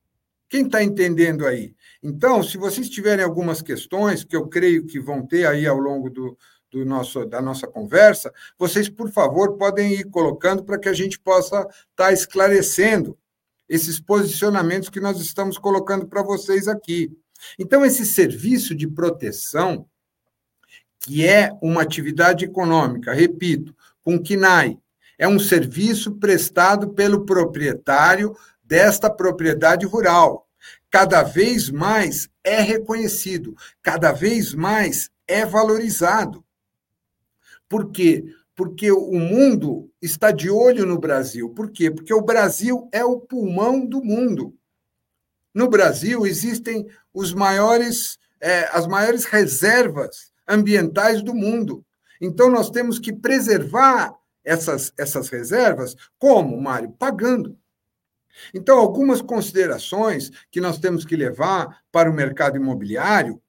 Quem 0.46 0.66
está 0.66 0.84
entendendo 0.84 1.46
aí? 1.46 1.74
Então, 2.02 2.42
se 2.42 2.58
vocês 2.58 2.90
tiverem 2.90 3.24
algumas 3.24 3.62
questões, 3.62 4.22
que 4.22 4.36
eu 4.36 4.46
creio 4.46 4.84
que 4.84 5.00
vão 5.00 5.26
ter 5.26 5.46
aí 5.46 5.66
ao 5.66 5.78
longo 5.78 6.10
do, 6.10 6.36
do 6.70 6.84
nosso, 6.84 7.24
da 7.24 7.40
nossa 7.40 7.66
conversa, 7.66 8.30
vocês, 8.58 8.90
por 8.90 9.10
favor, 9.10 9.56
podem 9.56 9.94
ir 9.94 10.04
colocando 10.10 10.64
para 10.64 10.78
que 10.78 10.90
a 10.90 10.92
gente 10.92 11.18
possa 11.18 11.60
estar 11.60 11.78
tá 11.96 12.12
esclarecendo 12.12 13.16
esses 13.68 13.98
posicionamentos 13.98 14.88
que 14.88 15.00
nós 15.00 15.20
estamos 15.20 15.58
colocando 15.58 16.06
para 16.06 16.22
vocês 16.22 16.68
aqui. 16.68 17.16
Então, 17.58 17.84
esse 17.84 18.04
serviço 18.04 18.74
de 18.74 18.86
proteção, 18.86 19.86
que 21.00 21.26
é 21.26 21.50
uma 21.62 21.82
atividade 21.82 22.44
econômica, 22.44 23.12
repito, 23.12 23.74
com 24.02 24.18
KINAI, 24.18 24.78
é 25.18 25.28
um 25.28 25.38
serviço 25.38 26.12
prestado 26.12 26.90
pelo 26.90 27.24
proprietário 27.24 28.36
desta 28.62 29.10
propriedade 29.10 29.86
rural. 29.86 30.48
Cada 30.90 31.22
vez 31.22 31.70
mais 31.70 32.28
é 32.42 32.60
reconhecido, 32.60 33.56
cada 33.82 34.12
vez 34.12 34.54
mais 34.54 35.10
é 35.26 35.44
valorizado. 35.44 36.44
Por 37.68 37.90
quê? 37.90 38.24
Porque 38.54 38.90
o 38.90 39.18
mundo 39.18 39.90
está 40.00 40.30
de 40.30 40.48
olho 40.48 40.86
no 40.86 40.98
Brasil. 40.98 41.50
Por 41.50 41.70
quê? 41.70 41.90
Porque 41.90 42.14
o 42.14 42.22
Brasil 42.22 42.88
é 42.92 43.04
o 43.04 43.20
pulmão 43.20 43.84
do 43.84 44.02
mundo. 44.02 44.56
No 45.52 45.68
Brasil 45.68 46.26
existem 46.26 46.86
os 47.12 47.32
maiores, 47.32 48.18
é, 48.40 48.68
as 48.72 48.86
maiores 48.86 49.24
reservas 49.24 50.32
ambientais 50.46 51.22
do 51.22 51.34
mundo. 51.34 51.84
Então 52.20 52.50
nós 52.50 52.70
temos 52.70 52.98
que 52.98 53.12
preservar 53.12 54.14
essas, 54.44 54.92
essas 54.96 55.28
reservas. 55.28 55.96
Como, 56.18 56.60
Mário? 56.60 56.92
Pagando. 56.92 57.58
Então, 58.52 58.78
algumas 58.78 59.22
considerações 59.22 60.30
que 60.50 60.60
nós 60.60 60.78
temos 60.78 61.04
que 61.04 61.16
levar 61.16 61.82
para 61.90 62.10
o 62.10 62.14
mercado 62.14 62.56
imobiliário 62.56 63.40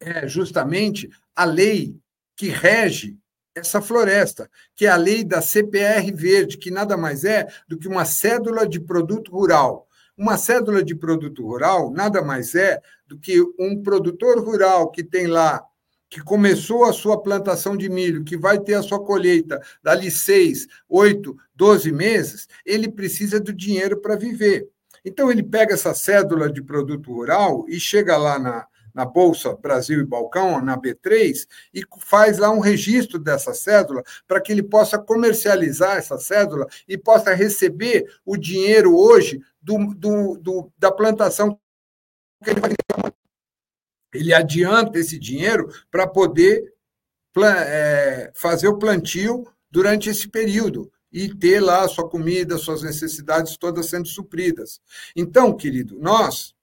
é 0.00 0.28
justamente 0.28 1.10
a 1.34 1.44
lei 1.44 1.98
que 2.36 2.48
rege 2.48 3.18
essa 3.58 3.80
floresta, 3.80 4.50
que 4.74 4.86
é 4.86 4.88
a 4.88 4.96
lei 4.96 5.24
da 5.24 5.40
CPR 5.40 6.12
verde, 6.14 6.58
que 6.58 6.70
nada 6.70 6.96
mais 6.96 7.24
é 7.24 7.46
do 7.68 7.78
que 7.78 7.88
uma 7.88 8.04
cédula 8.04 8.66
de 8.66 8.80
produto 8.80 9.30
rural. 9.30 9.86
Uma 10.16 10.36
cédula 10.36 10.82
de 10.82 10.94
produto 10.94 11.46
rural 11.46 11.90
nada 11.90 12.22
mais 12.22 12.54
é 12.54 12.80
do 13.06 13.18
que 13.18 13.40
um 13.58 13.82
produtor 13.82 14.38
rural 14.38 14.90
que 14.90 15.04
tem 15.04 15.26
lá, 15.26 15.62
que 16.10 16.20
começou 16.20 16.84
a 16.84 16.92
sua 16.92 17.22
plantação 17.22 17.76
de 17.76 17.88
milho, 17.88 18.24
que 18.24 18.36
vai 18.36 18.58
ter 18.58 18.74
a 18.74 18.82
sua 18.82 19.04
colheita 19.04 19.60
dali 19.82 20.10
seis, 20.10 20.66
oito, 20.88 21.36
doze 21.54 21.92
meses, 21.92 22.48
ele 22.64 22.90
precisa 22.90 23.38
do 23.38 23.52
dinheiro 23.52 24.00
para 24.00 24.16
viver. 24.16 24.68
Então, 25.04 25.30
ele 25.30 25.42
pega 25.42 25.74
essa 25.74 25.94
cédula 25.94 26.50
de 26.50 26.62
produto 26.62 27.12
rural 27.12 27.64
e 27.68 27.78
chega 27.78 28.16
lá 28.16 28.38
na, 28.38 28.66
na 28.94 29.04
Bolsa 29.04 29.54
Brasil 29.56 30.00
e 30.00 30.06
Balcão, 30.06 30.60
na 30.60 30.78
B3, 30.78 31.46
e 31.72 31.82
faz 32.00 32.38
lá 32.38 32.50
um 32.50 32.60
registro 32.60 33.18
dessa 33.18 33.54
cédula 33.54 34.02
para 34.26 34.40
que 34.40 34.52
ele 34.52 34.62
possa 34.62 34.98
comercializar 34.98 35.96
essa 35.96 36.18
cédula 36.18 36.66
e 36.86 36.96
possa 36.96 37.34
receber 37.34 38.06
o 38.24 38.36
dinheiro 38.36 38.96
hoje 38.96 39.40
do, 39.60 39.94
do, 39.94 40.36
do 40.38 40.72
da 40.78 40.90
plantação 40.90 41.58
que 42.42 42.50
ele 42.50 42.60
vai 42.60 42.70
ele 44.14 44.32
adianta 44.32 44.98
esse 44.98 45.18
dinheiro 45.18 45.68
para 45.90 46.06
poder 46.06 46.72
é, 47.66 48.32
fazer 48.34 48.68
o 48.68 48.78
plantio 48.78 49.46
durante 49.70 50.08
esse 50.08 50.28
período 50.28 50.90
e 51.12 51.32
ter 51.34 51.60
lá 51.60 51.84
a 51.84 51.88
sua 51.88 52.08
comida, 52.08 52.58
suas 52.58 52.82
necessidades 52.82 53.56
todas 53.56 53.86
sendo 53.86 54.08
supridas. 54.08 54.80
Então, 55.14 55.56
querido, 55.56 55.98
nós 55.98 56.54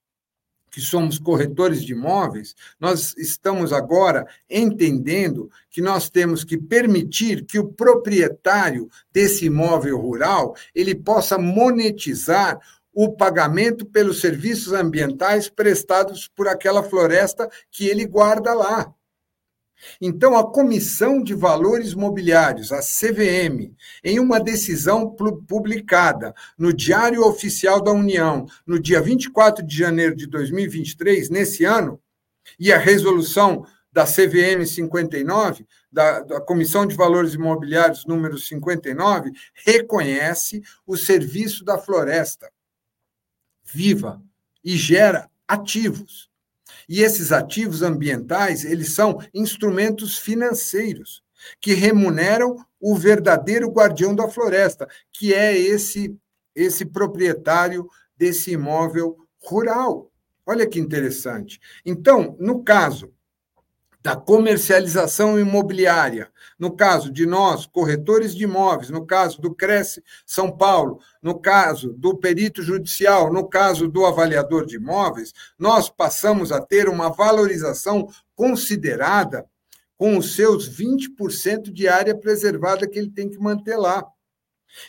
que 0.76 0.82
somos 0.82 1.18
corretores 1.18 1.82
de 1.82 1.94
imóveis, 1.94 2.54
nós 2.78 3.14
estamos 3.16 3.72
agora 3.72 4.26
entendendo 4.48 5.50
que 5.70 5.80
nós 5.80 6.10
temos 6.10 6.44
que 6.44 6.58
permitir 6.58 7.46
que 7.46 7.58
o 7.58 7.72
proprietário 7.72 8.86
desse 9.10 9.46
imóvel 9.46 9.98
rural 9.98 10.54
ele 10.74 10.94
possa 10.94 11.38
monetizar 11.38 12.60
o 12.92 13.10
pagamento 13.16 13.86
pelos 13.86 14.20
serviços 14.20 14.74
ambientais 14.74 15.48
prestados 15.48 16.28
por 16.28 16.46
aquela 16.46 16.82
floresta 16.82 17.48
que 17.70 17.86
ele 17.86 18.04
guarda 18.04 18.52
lá. 18.52 18.94
Então, 20.00 20.36
a 20.36 20.50
Comissão 20.50 21.22
de 21.22 21.34
Valores 21.34 21.94
Mobiliários, 21.94 22.72
a 22.72 22.80
CVM, 22.80 23.74
em 24.02 24.18
uma 24.18 24.40
decisão 24.40 25.14
publicada 25.46 26.34
no 26.58 26.72
Diário 26.72 27.24
Oficial 27.24 27.80
da 27.80 27.92
União, 27.92 28.46
no 28.66 28.80
dia 28.80 29.00
24 29.00 29.64
de 29.64 29.76
janeiro 29.76 30.16
de 30.16 30.26
2023, 30.26 31.28
nesse 31.30 31.64
ano, 31.64 32.00
e 32.58 32.72
a 32.72 32.78
resolução 32.78 33.66
da 33.92 34.04
CVM 34.04 34.66
59, 34.66 35.66
da, 35.90 36.20
da, 36.20 36.40
Comissão 36.40 36.86
de 36.86 36.94
Valores 36.94 37.32
Imobiliários 37.32 38.04
número 38.04 38.36
59, 38.36 39.32
reconhece 39.54 40.62
o 40.86 40.98
serviço 40.98 41.64
da 41.64 41.78
floresta 41.78 42.50
viva 43.64 44.22
e 44.62 44.76
gera 44.76 45.30
ativos. 45.48 46.30
E 46.88 47.02
esses 47.02 47.32
ativos 47.32 47.82
ambientais, 47.82 48.64
eles 48.64 48.94
são 48.94 49.18
instrumentos 49.34 50.16
financeiros 50.16 51.22
que 51.60 51.74
remuneram 51.74 52.56
o 52.80 52.96
verdadeiro 52.96 53.68
guardião 53.68 54.14
da 54.14 54.28
floresta, 54.28 54.88
que 55.12 55.34
é 55.34 55.56
esse 55.56 56.16
esse 56.56 56.86
proprietário 56.86 57.86
desse 58.16 58.52
imóvel 58.52 59.18
rural. 59.38 60.10
Olha 60.46 60.66
que 60.66 60.80
interessante. 60.80 61.60
Então, 61.84 62.34
no 62.40 62.64
caso 62.64 63.12
da 64.02 64.16
comercialização 64.16 65.38
imobiliária, 65.38 66.30
no 66.58 66.74
caso 66.74 67.10
de 67.10 67.26
nós, 67.26 67.66
corretores 67.66 68.34
de 68.34 68.44
imóveis, 68.44 68.90
no 68.90 69.04
caso 69.04 69.40
do 69.40 69.54
Cresce 69.54 70.02
São 70.24 70.50
Paulo, 70.50 71.00
no 71.22 71.38
caso 71.38 71.92
do 71.92 72.16
perito 72.16 72.62
judicial, 72.62 73.32
no 73.32 73.48
caso 73.48 73.88
do 73.88 74.06
avaliador 74.06 74.64
de 74.64 74.76
imóveis, 74.76 75.32
nós 75.58 75.90
passamos 75.90 76.50
a 76.52 76.60
ter 76.60 76.88
uma 76.88 77.10
valorização 77.10 78.08
considerada 78.34 79.46
com 79.96 80.16
os 80.16 80.34
seus 80.34 80.68
20% 80.68 81.72
de 81.72 81.88
área 81.88 82.16
preservada 82.16 82.88
que 82.88 82.98
ele 82.98 83.10
tem 83.10 83.28
que 83.28 83.38
manter 83.38 83.76
lá. 83.76 84.06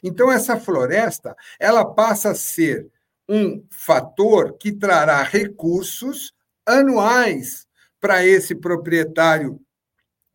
Então 0.04 0.32
essa 0.32 0.60
floresta, 0.60 1.36
ela 1.60 1.86
passa 1.86 2.32
a 2.32 2.36
ser 2.36 2.90
um 3.28 3.64
fator 3.70 4.58
que 4.58 4.72
trará 4.72 5.22
recursos 5.22 6.34
anuais 6.66 7.68
para 8.00 8.26
esse 8.26 8.56
proprietário 8.56 9.60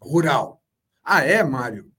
rural. 0.01 0.62
Ah, 1.05 1.25
é, 1.25 1.43
Mário? 1.43 1.91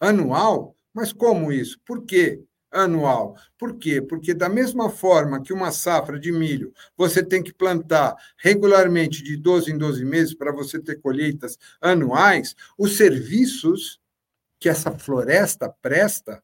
Anual? 0.00 0.74
Mas 0.92 1.12
como 1.12 1.52
isso? 1.52 1.78
Por 1.84 2.04
quê? 2.04 2.42
Anual. 2.70 3.36
Por 3.58 3.76
quê? 3.76 4.00
Porque, 4.00 4.32
da 4.32 4.48
mesma 4.48 4.88
forma 4.88 5.42
que 5.42 5.52
uma 5.52 5.72
safra 5.72 6.18
de 6.18 6.32
milho 6.32 6.72
você 6.96 7.22
tem 7.22 7.42
que 7.42 7.52
plantar 7.52 8.16
regularmente 8.38 9.22
de 9.22 9.36
12 9.36 9.72
em 9.72 9.78
12 9.78 10.04
meses 10.04 10.34
para 10.34 10.52
você 10.52 10.78
ter 10.78 11.00
colheitas 11.00 11.58
anuais, 11.80 12.54
os 12.78 12.96
serviços 12.96 14.00
que 14.58 14.68
essa 14.68 14.90
floresta 14.92 15.74
presta, 15.82 16.42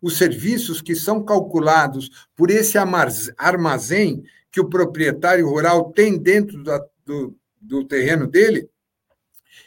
os 0.00 0.16
serviços 0.16 0.80
que 0.80 0.94
são 0.94 1.22
calculados 1.24 2.28
por 2.34 2.50
esse 2.50 2.78
armazém 2.78 4.22
que 4.50 4.60
o 4.60 4.68
proprietário 4.68 5.48
rural 5.48 5.92
tem 5.92 6.18
dentro 6.18 6.62
da, 6.62 6.82
do, 7.04 7.36
do 7.60 7.84
terreno 7.84 8.26
dele, 8.26 8.68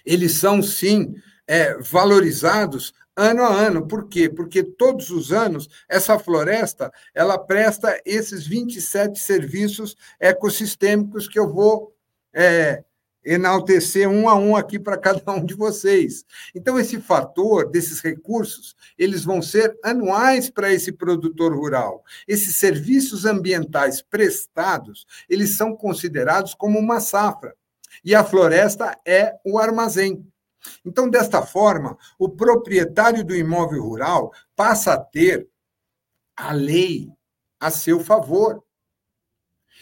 eles 0.05 0.33
são 0.39 0.61
sim 0.61 1.15
é, 1.47 1.77
valorizados 1.79 2.93
ano 3.15 3.43
a 3.43 3.53
ano. 3.53 3.87
Por 3.87 4.07
quê? 4.07 4.29
Porque 4.29 4.63
todos 4.63 5.09
os 5.09 5.31
anos 5.31 5.69
essa 5.87 6.19
floresta 6.19 6.91
ela 7.13 7.37
presta 7.37 7.99
esses 8.05 8.45
27 8.45 9.17
serviços 9.19 9.95
ecossistêmicos 10.19 11.27
que 11.27 11.39
eu 11.39 11.51
vou 11.51 11.95
é, 12.33 12.83
enaltecer 13.23 14.07
um 14.07 14.29
a 14.29 14.35
um 14.35 14.55
aqui 14.55 14.77
para 14.77 14.97
cada 14.97 15.31
um 15.31 15.43
de 15.43 15.55
vocês. 15.55 16.23
Então 16.53 16.79
esse 16.79 16.99
fator 16.99 17.69
desses 17.69 17.99
recursos, 17.99 18.75
eles 18.97 19.23
vão 19.23 19.41
ser 19.41 19.75
anuais 19.83 20.49
para 20.49 20.71
esse 20.71 20.91
produtor 20.91 21.55
rural. 21.55 22.03
Esses 22.27 22.57
serviços 22.57 23.25
ambientais 23.25 24.01
prestados, 24.01 25.07
eles 25.27 25.57
são 25.57 25.75
considerados 25.75 26.53
como 26.53 26.77
uma 26.77 26.99
safra 26.99 27.55
e 28.03 28.13
a 28.13 28.23
floresta 28.23 28.97
é 29.05 29.33
o 29.43 29.57
armazém. 29.57 30.25
Então, 30.85 31.09
desta 31.09 31.41
forma, 31.41 31.97
o 32.17 32.29
proprietário 32.29 33.23
do 33.23 33.35
imóvel 33.35 33.83
rural 33.83 34.33
passa 34.55 34.93
a 34.93 34.99
ter 34.99 35.47
a 36.35 36.51
lei 36.51 37.09
a 37.59 37.71
seu 37.71 37.99
favor. 37.99 38.63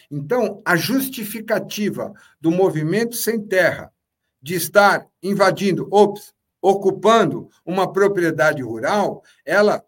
Então, 0.10 0.62
a 0.63 0.75
justificativa 0.75 2.13
do 2.40 2.52
movimento 2.52 3.16
sem 3.16 3.42
terra 3.42 3.92
de 4.42 4.56
estar 4.56 5.08
invadindo, 5.22 5.88
ops, 5.92 6.34
ocupando 6.62 7.50
uma 7.66 7.92
propriedade 7.92 8.62
rural, 8.62 9.24
ela, 9.46 9.84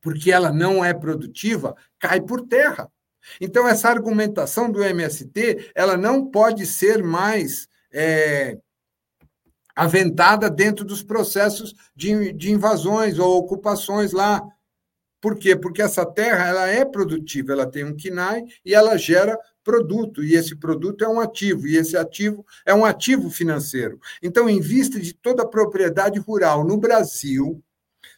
porque 0.00 0.32
ela 0.32 0.52
não 0.52 0.84
é 0.84 0.92
produtiva, 0.92 1.76
cai 1.98 2.20
por 2.20 2.46
terra. 2.46 2.90
Então, 3.40 3.66
essa 3.66 3.88
argumentação 3.88 4.70
do 4.70 4.82
MST 4.82 5.72
ela 5.74 5.96
não 5.96 6.26
pode 6.30 6.66
ser 6.66 7.02
mais 7.02 7.68
é, 7.92 8.58
aventada 9.76 10.48
dentro 10.48 10.86
dos 10.86 11.02
processos 11.02 11.74
de, 11.94 12.32
de 12.32 12.50
invasões 12.50 13.18
ou 13.18 13.36
ocupações 13.36 14.12
lá. 14.12 14.42
Por 15.20 15.36
quê? 15.36 15.54
Porque 15.54 15.82
essa 15.82 16.06
terra 16.06 16.46
ela 16.46 16.66
é 16.66 16.84
produtiva, 16.84 17.52
ela 17.52 17.66
tem 17.66 17.84
um 17.84 17.94
KINAI 17.94 18.44
e 18.64 18.74
ela 18.74 18.96
gera 18.96 19.38
produto, 19.62 20.24
e 20.24 20.34
esse 20.34 20.56
produto 20.56 21.04
é 21.04 21.08
um 21.08 21.20
ativo, 21.20 21.66
e 21.66 21.76
esse 21.76 21.96
ativo 21.96 22.46
é 22.64 22.72
um 22.72 22.84
ativo 22.84 23.28
financeiro. 23.28 24.00
Então, 24.22 24.48
em 24.48 24.60
vista 24.60 24.98
de 25.00 25.12
toda 25.12 25.42
a 25.42 25.48
propriedade 25.48 26.18
rural 26.20 26.64
no 26.64 26.78
Brasil 26.78 27.62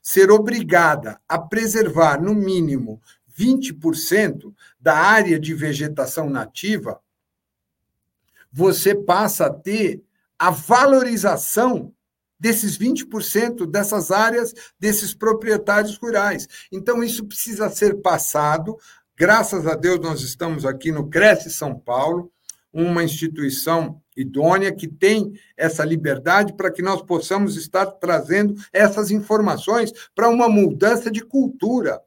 ser 0.03 0.31
obrigada 0.31 1.19
a 1.27 1.39
preservar, 1.39 2.21
no 2.21 2.35
mínimo, 2.35 3.01
20% 3.39 4.53
da 4.79 4.95
área 4.97 5.39
de 5.39 5.55
vegetação 5.55 6.29
nativa, 6.29 7.01
você 8.53 8.95
passa 8.95 9.47
a 9.47 9.53
ter 9.53 10.03
a 10.39 10.51
valorização 10.51 11.93
desses 12.39 12.79
20% 12.79 13.67
dessas 13.67 14.11
áreas, 14.11 14.55
desses 14.79 15.13
proprietários 15.13 15.97
rurais. 15.97 16.47
Então, 16.71 17.03
isso 17.03 17.25
precisa 17.25 17.69
ser 17.69 18.01
passado. 18.01 18.79
Graças 19.17 19.67
a 19.67 19.75
Deus, 19.75 19.99
nós 19.99 20.21
estamos 20.21 20.65
aqui 20.65 20.93
no 20.93 21.09
Cresce 21.09 21.51
São 21.51 21.77
Paulo, 21.77 22.31
uma 22.73 23.03
instituição 23.03 24.01
idônea 24.17 24.73
que 24.73 24.87
tem 24.87 25.33
essa 25.57 25.85
liberdade 25.85 26.53
para 26.53 26.71
que 26.71 26.83
nós 26.83 27.03
possamos 27.03 27.57
estar 27.57 27.87
trazendo 27.87 28.55
essas 28.73 29.11
informações 29.11 29.93
para 30.15 30.29
uma 30.29 30.49
mudança 30.49 31.11
de 31.11 31.23
cultura 31.25 32.01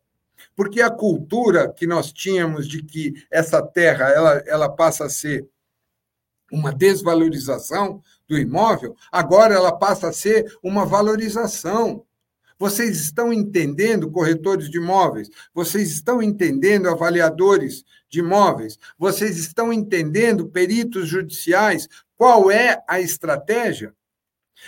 porque 0.56 0.82
a 0.82 0.90
cultura 0.90 1.72
que 1.72 1.88
nós 1.88 2.12
tínhamos 2.12 2.68
de 2.68 2.84
que 2.84 3.14
essa 3.30 3.62
terra 3.62 4.10
ela, 4.10 4.44
ela 4.46 4.70
passa 4.70 5.06
a 5.06 5.10
ser 5.10 5.48
uma 6.52 6.74
desvalorização 6.74 8.02
do 8.32 8.40
imóvel, 8.40 8.96
agora 9.12 9.54
ela 9.54 9.78
passa 9.78 10.08
a 10.08 10.14
ser 10.14 10.58
uma 10.64 10.86
valorização. 10.86 12.06
Vocês 12.58 12.98
estão 12.98 13.34
entendendo, 13.34 14.10
corretores 14.10 14.70
de 14.70 14.78
imóveis? 14.78 15.30
Vocês 15.54 15.92
estão 15.92 16.24
entendendo, 16.24 16.88
avaliadores 16.88 17.84
de 18.08 18.20
imóveis? 18.20 18.80
Vocês 18.98 19.38
estão 19.38 19.74
entendendo, 19.74 20.48
peritos 20.48 21.10
judiciais, 21.10 21.90
qual 22.16 22.50
é 22.50 22.82
a 22.88 23.02
estratégia? 23.02 23.94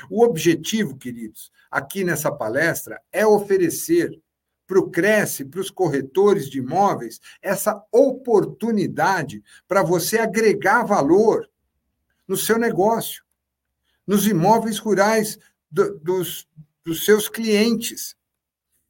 O 0.09 0.25
objetivo, 0.25 0.97
queridos, 0.97 1.49
aqui 1.71 2.03
nessa 2.03 2.29
palestra 2.29 2.99
é 3.13 3.25
oferecer 3.25 4.19
para 4.67 4.79
o 4.79 4.89
Cresce, 4.89 5.45
para 5.45 5.61
os 5.61 5.69
corretores 5.69 6.49
de 6.49 6.57
imóveis, 6.57 7.21
essa 7.41 7.81
oportunidade 7.93 9.41
para 9.69 9.83
você 9.83 10.17
agregar 10.17 10.83
valor 10.83 11.49
no 12.27 12.35
seu 12.35 12.57
negócio, 12.57 13.22
nos 14.05 14.27
imóveis 14.27 14.77
rurais 14.77 15.37
do, 15.71 15.97
dos, 15.99 16.47
dos 16.83 17.05
seus 17.05 17.27
clientes. 17.27 18.15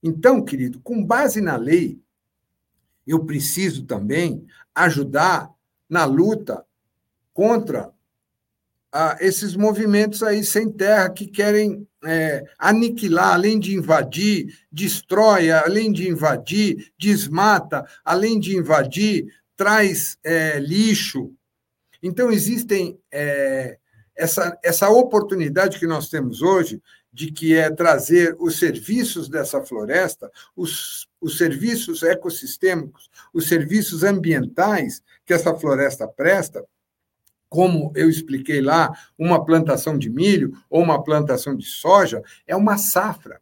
Então, 0.02 0.43
querido, 0.43 0.80
com 0.82 1.04
base 1.04 1.39
na 1.39 1.56
lei, 1.56 1.99
eu 3.06 3.23
preciso 3.26 3.86
também 3.86 4.45
ajudar 4.76 5.49
na 5.89 6.06
luta 6.06 6.65
contra 7.34 7.91
ah, 8.91 9.17
esses 9.19 9.56
movimentos 9.56 10.21
aí 10.21 10.43
sem 10.43 10.71
terra 10.71 11.10
que 11.10 11.26
querem 11.26 11.88
é, 12.04 12.45
aniquilar, 12.60 13.34
além 13.34 13.60
de 13.60 13.76
invadir, 13.76 14.60
destrói, 14.71 15.49
além 15.52 15.91
de 15.91 16.08
invadir, 16.08 16.91
desmata, 16.97 17.86
além 18.04 18.39
de 18.39 18.56
invadir, 18.56 19.26
traz 19.56 20.17
é, 20.23 20.60
lixo. 20.60 21.34
Então, 22.02 22.32
existem 22.32 22.99
é, 23.12 23.78
essa, 24.15 24.58
essa 24.63 24.89
oportunidade 24.89 25.80
que 25.80 25.88
nós 25.88 26.10
temos 26.10 26.41
hoje 26.41 26.82
de 27.12 27.32
que 27.32 27.56
é 27.56 27.69
trazer 27.69 28.36
os 28.39 28.58
serviços 28.58 29.30
dessa 29.30 29.62
floresta, 29.62 30.32
os, 30.56 31.08
os 31.21 31.38
serviços 31.38 32.02
ecossistêmicos, 32.02 33.10
os 33.32 33.47
serviços 33.47 34.04
ambientais 34.04 35.02
que 35.26 35.34
essa 35.34 35.54
floresta 35.56 36.08
presta, 36.08 36.65
como 37.47 37.91
eu 37.95 38.10
expliquei 38.10 38.62
lá, 38.62 38.91
uma 39.17 39.45
plantação 39.45 39.95
de 39.97 40.10
milho 40.10 40.58
ou 40.69 40.82
uma 40.82 41.04
plantação 41.04 41.56
de 41.56 41.65
soja, 41.65 42.23
é 42.47 42.56
uma 42.56 42.78
safra 42.78 43.39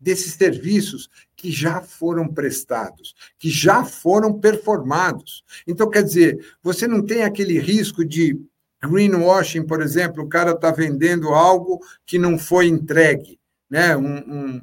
desses 0.00 0.34
serviços 0.34 1.08
que 1.36 1.50
já 1.52 1.80
foram 1.80 2.26
prestados, 2.26 3.14
que 3.38 3.48
já 3.48 3.84
foram 3.84 4.38
performados. 4.38 5.44
Então, 5.66 5.88
quer 5.88 6.02
dizer, 6.02 6.54
você 6.60 6.88
não 6.88 7.04
tem 7.04 7.22
aquele 7.22 7.58
risco 7.58 8.04
de 8.04 8.38
greenwashing, 8.88 9.64
por 9.64 9.82
exemplo, 9.82 10.22
o 10.22 10.28
cara 10.28 10.52
está 10.52 10.70
vendendo 10.70 11.28
algo 11.28 11.80
que 12.06 12.18
não 12.18 12.38
foi 12.38 12.66
entregue, 12.66 13.38
né? 13.68 13.96
Um, 13.96 14.16
um, 14.16 14.62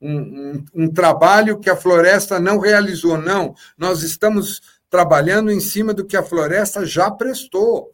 um, 0.00 0.64
um, 0.74 0.88
trabalho 0.90 1.58
que 1.58 1.70
a 1.70 1.76
floresta 1.76 2.40
não 2.40 2.58
realizou. 2.58 3.16
Não, 3.16 3.54
nós 3.78 4.02
estamos 4.02 4.60
trabalhando 4.90 5.50
em 5.50 5.60
cima 5.60 5.94
do 5.94 6.04
que 6.04 6.16
a 6.16 6.22
floresta 6.22 6.84
já 6.84 7.10
prestou. 7.10 7.92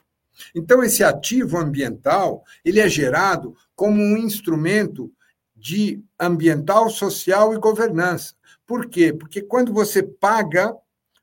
Então, 0.54 0.82
esse 0.82 1.04
ativo 1.04 1.58
ambiental 1.58 2.44
ele 2.64 2.80
é 2.80 2.88
gerado 2.88 3.54
como 3.74 4.00
um 4.00 4.16
instrumento 4.16 5.12
de 5.54 6.02
ambiental, 6.18 6.88
social 6.88 7.52
e 7.54 7.58
governança. 7.58 8.34
Por 8.66 8.86
quê? 8.86 9.12
Porque 9.12 9.42
quando 9.42 9.72
você 9.72 10.02
paga 10.02 10.74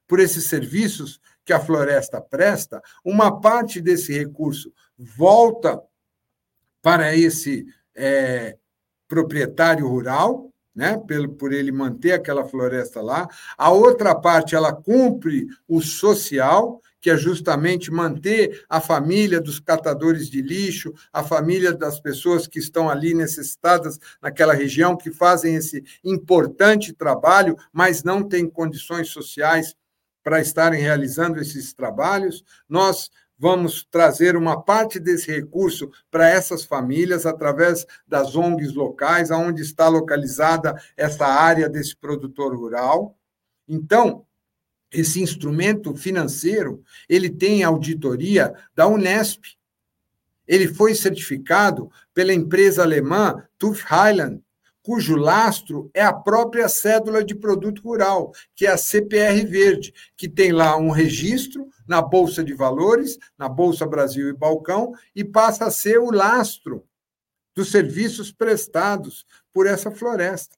por 0.08 0.19
esses 0.19 0.45
serviços 0.45 1.19
que 1.45 1.53
a 1.53 1.60
floresta 1.60 2.19
presta, 2.19 2.81
uma 3.03 3.39
parte 3.39 3.79
desse 3.79 4.12
recurso 4.12 4.73
volta 4.97 5.79
para 6.81 7.15
esse 7.15 7.65
é, 7.95 8.58
proprietário 9.08 9.88
rural, 9.88 10.51
né, 10.75 10.97
pelo, 11.08 11.29
por 11.29 11.53
ele 11.53 11.71
manter 11.71 12.12
aquela 12.12 12.45
floresta 12.45 13.01
lá. 13.01 13.27
A 13.58 13.71
outra 13.71 14.13
parte, 14.13 14.55
ela 14.55 14.73
cumpre 14.73 15.47
o 15.67 15.81
social, 15.81 16.81
que 16.99 17.10
é 17.10 17.15
justamente 17.15 17.91
manter 17.91 18.65
a 18.67 18.81
família 18.81 19.39
dos 19.39 19.60
catadores 19.60 20.29
de 20.29 20.41
lixo, 20.41 20.93
a 21.13 21.23
família 21.23 21.71
das 21.71 21.99
pessoas 21.99 22.47
que 22.47 22.60
estão 22.60 22.89
ali 22.89 23.13
necessitadas 23.13 23.99
naquela 24.21 24.53
região, 24.53 24.97
que 24.97 25.12
fazem 25.12 25.55
esse 25.55 25.84
importante 26.03 26.91
trabalho, 26.91 27.55
mas 27.71 28.03
não 28.03 28.23
têm 28.23 28.49
condições 28.49 29.10
sociais 29.10 29.75
para 30.25 30.41
estarem 30.41 30.81
realizando 30.81 31.39
esses 31.39 31.71
trabalhos. 31.71 32.43
Nós 32.67 33.11
vamos 33.38 33.88
trazer 33.91 34.35
uma 34.35 34.59
parte 34.59 34.99
desse 34.99 35.31
recurso 35.31 35.91
para 36.09 36.27
essas 36.27 36.65
famílias 36.65 37.27
através 37.27 37.85
das 38.07 38.35
ONGs 38.35 38.73
locais, 38.73 39.29
aonde 39.29 39.61
está 39.61 39.88
localizada 39.88 40.81
essa 40.97 41.27
área 41.27 41.69
desse 41.69 41.95
produtor 41.95 42.55
rural. 42.57 43.15
Então, 43.67 44.25
esse 44.91 45.21
instrumento 45.21 45.93
financeiro, 45.93 46.83
ele 47.07 47.29
tem 47.29 47.63
auditoria 47.63 48.51
da 48.73 48.88
Unesp. 48.88 49.43
Ele 50.47 50.67
foi 50.67 50.95
certificado 50.95 51.91
pela 52.15 52.33
empresa 52.33 52.81
alemã 52.81 53.43
TÜV 53.59 53.79
Highland, 53.85 54.41
cujo 54.86 55.15
lastro 55.15 55.89
é 55.95 56.04
a 56.04 56.13
própria 56.13 56.69
cédula 56.69 57.26
de 57.26 57.34
produto 57.34 57.82
rural, 57.82 58.32
que 58.56 58.67
é 58.67 58.69
a 58.69 58.78
CPR 58.78 59.43
Verde, 59.43 59.91
que 60.15 60.30
tem 60.30 60.52
lá 60.52 60.78
um 60.78 60.91
registro 60.91 61.67
na 61.88 62.04
Bolsa 62.04 62.43
de 62.43 62.54
Valores, 62.54 63.17
na 63.36 63.50
Bolsa 63.50 63.88
Brasil 63.88 64.30
e 64.30 64.34
Balcão, 64.34 64.93
e 65.15 65.24
passa 65.24 65.65
a 65.65 65.71
ser 65.71 65.98
o 65.98 66.12
lastro 66.12 66.86
dos 67.56 67.71
serviços 67.71 68.32
prestados 68.32 69.26
por 69.52 69.65
essa 69.65 69.89
floresta. 69.89 70.56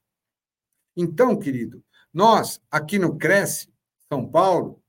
Então, 0.94 1.34
querido, 1.38 1.82
nós 2.12 2.60
aqui 2.70 2.98
no 2.98 3.16
Cresce 3.16 3.70
São 4.10 4.28
Paulo, 4.28 4.82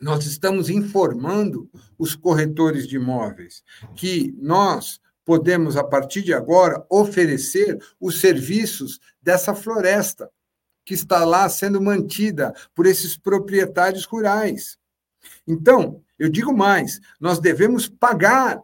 nós 0.00 0.26
estamos 0.26 0.68
informando 0.68 1.70
os 1.96 2.16
corretores 2.16 2.88
de 2.88 2.96
imóveis 2.96 3.62
que 3.94 4.34
nós 4.36 5.00
podemos, 5.24 5.76
a 5.76 5.84
partir 5.84 6.22
de 6.22 6.34
agora, 6.34 6.84
oferecer 6.90 7.78
os 8.00 8.20
serviços 8.20 9.00
dessa 9.22 9.54
floresta 9.54 10.30
que 10.84 10.94
está 10.94 11.24
lá 11.24 11.48
sendo 11.48 11.80
mantida 11.80 12.54
por 12.74 12.86
esses 12.86 13.16
proprietários 13.16 14.04
rurais. 14.04 14.78
Então, 15.46 16.02
eu 16.18 16.28
digo 16.28 16.52
mais: 16.52 17.00
nós 17.18 17.38
devemos 17.38 17.88
pagar 17.88 18.62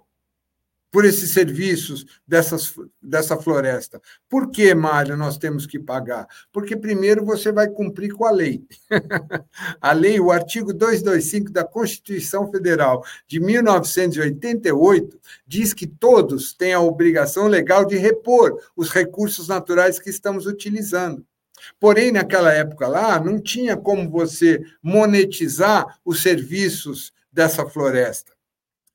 por 0.90 1.05
esses 1.05 1.31
serviços 1.31 2.05
dessas, 2.26 2.74
dessa 3.00 3.37
floresta. 3.37 4.00
Por 4.29 4.50
que, 4.50 4.74
Mário, 4.74 5.16
nós 5.16 5.38
temos 5.38 5.66
que 5.66 5.79
pagar? 5.79 6.26
Porque, 6.53 6.76
primeiro, 6.76 7.24
você 7.24 7.53
vai 7.53 7.68
cumprir 7.68 8.12
com 8.12 8.24
a 8.24 8.31
lei. 8.31 8.64
a 9.81 9.92
lei, 9.92 10.18
o 10.18 10.33
artigo 10.33 10.72
225 10.72 11.53
da 11.53 11.64
Constituição 11.64 12.50
Federal 12.50 13.05
de 13.26 13.38
1988, 13.38 15.20
diz 15.46 15.72
que 15.72 15.87
todos 15.87 16.53
têm 16.53 16.72
a 16.72 16.81
obrigação 16.81 17.46
legal 17.46 17.85
de 17.85 17.96
repor 17.96 18.61
os 18.76 18.90
recursos 18.90 19.46
naturais 19.48 19.98
que 20.00 20.11
estamos 20.11 20.46
utilizando. 20.46 21.24
Porém, 21.79 22.11
naquela 22.11 22.53
época 22.53 22.88
lá, 22.88 23.20
não 23.20 23.38
tinha 23.38 23.76
como 23.76 24.09
você 24.11 24.61
monetizar 24.83 26.00
os 26.05 26.22
serviços 26.22 27.12
dessa 27.31 27.66
floresta. 27.66 28.33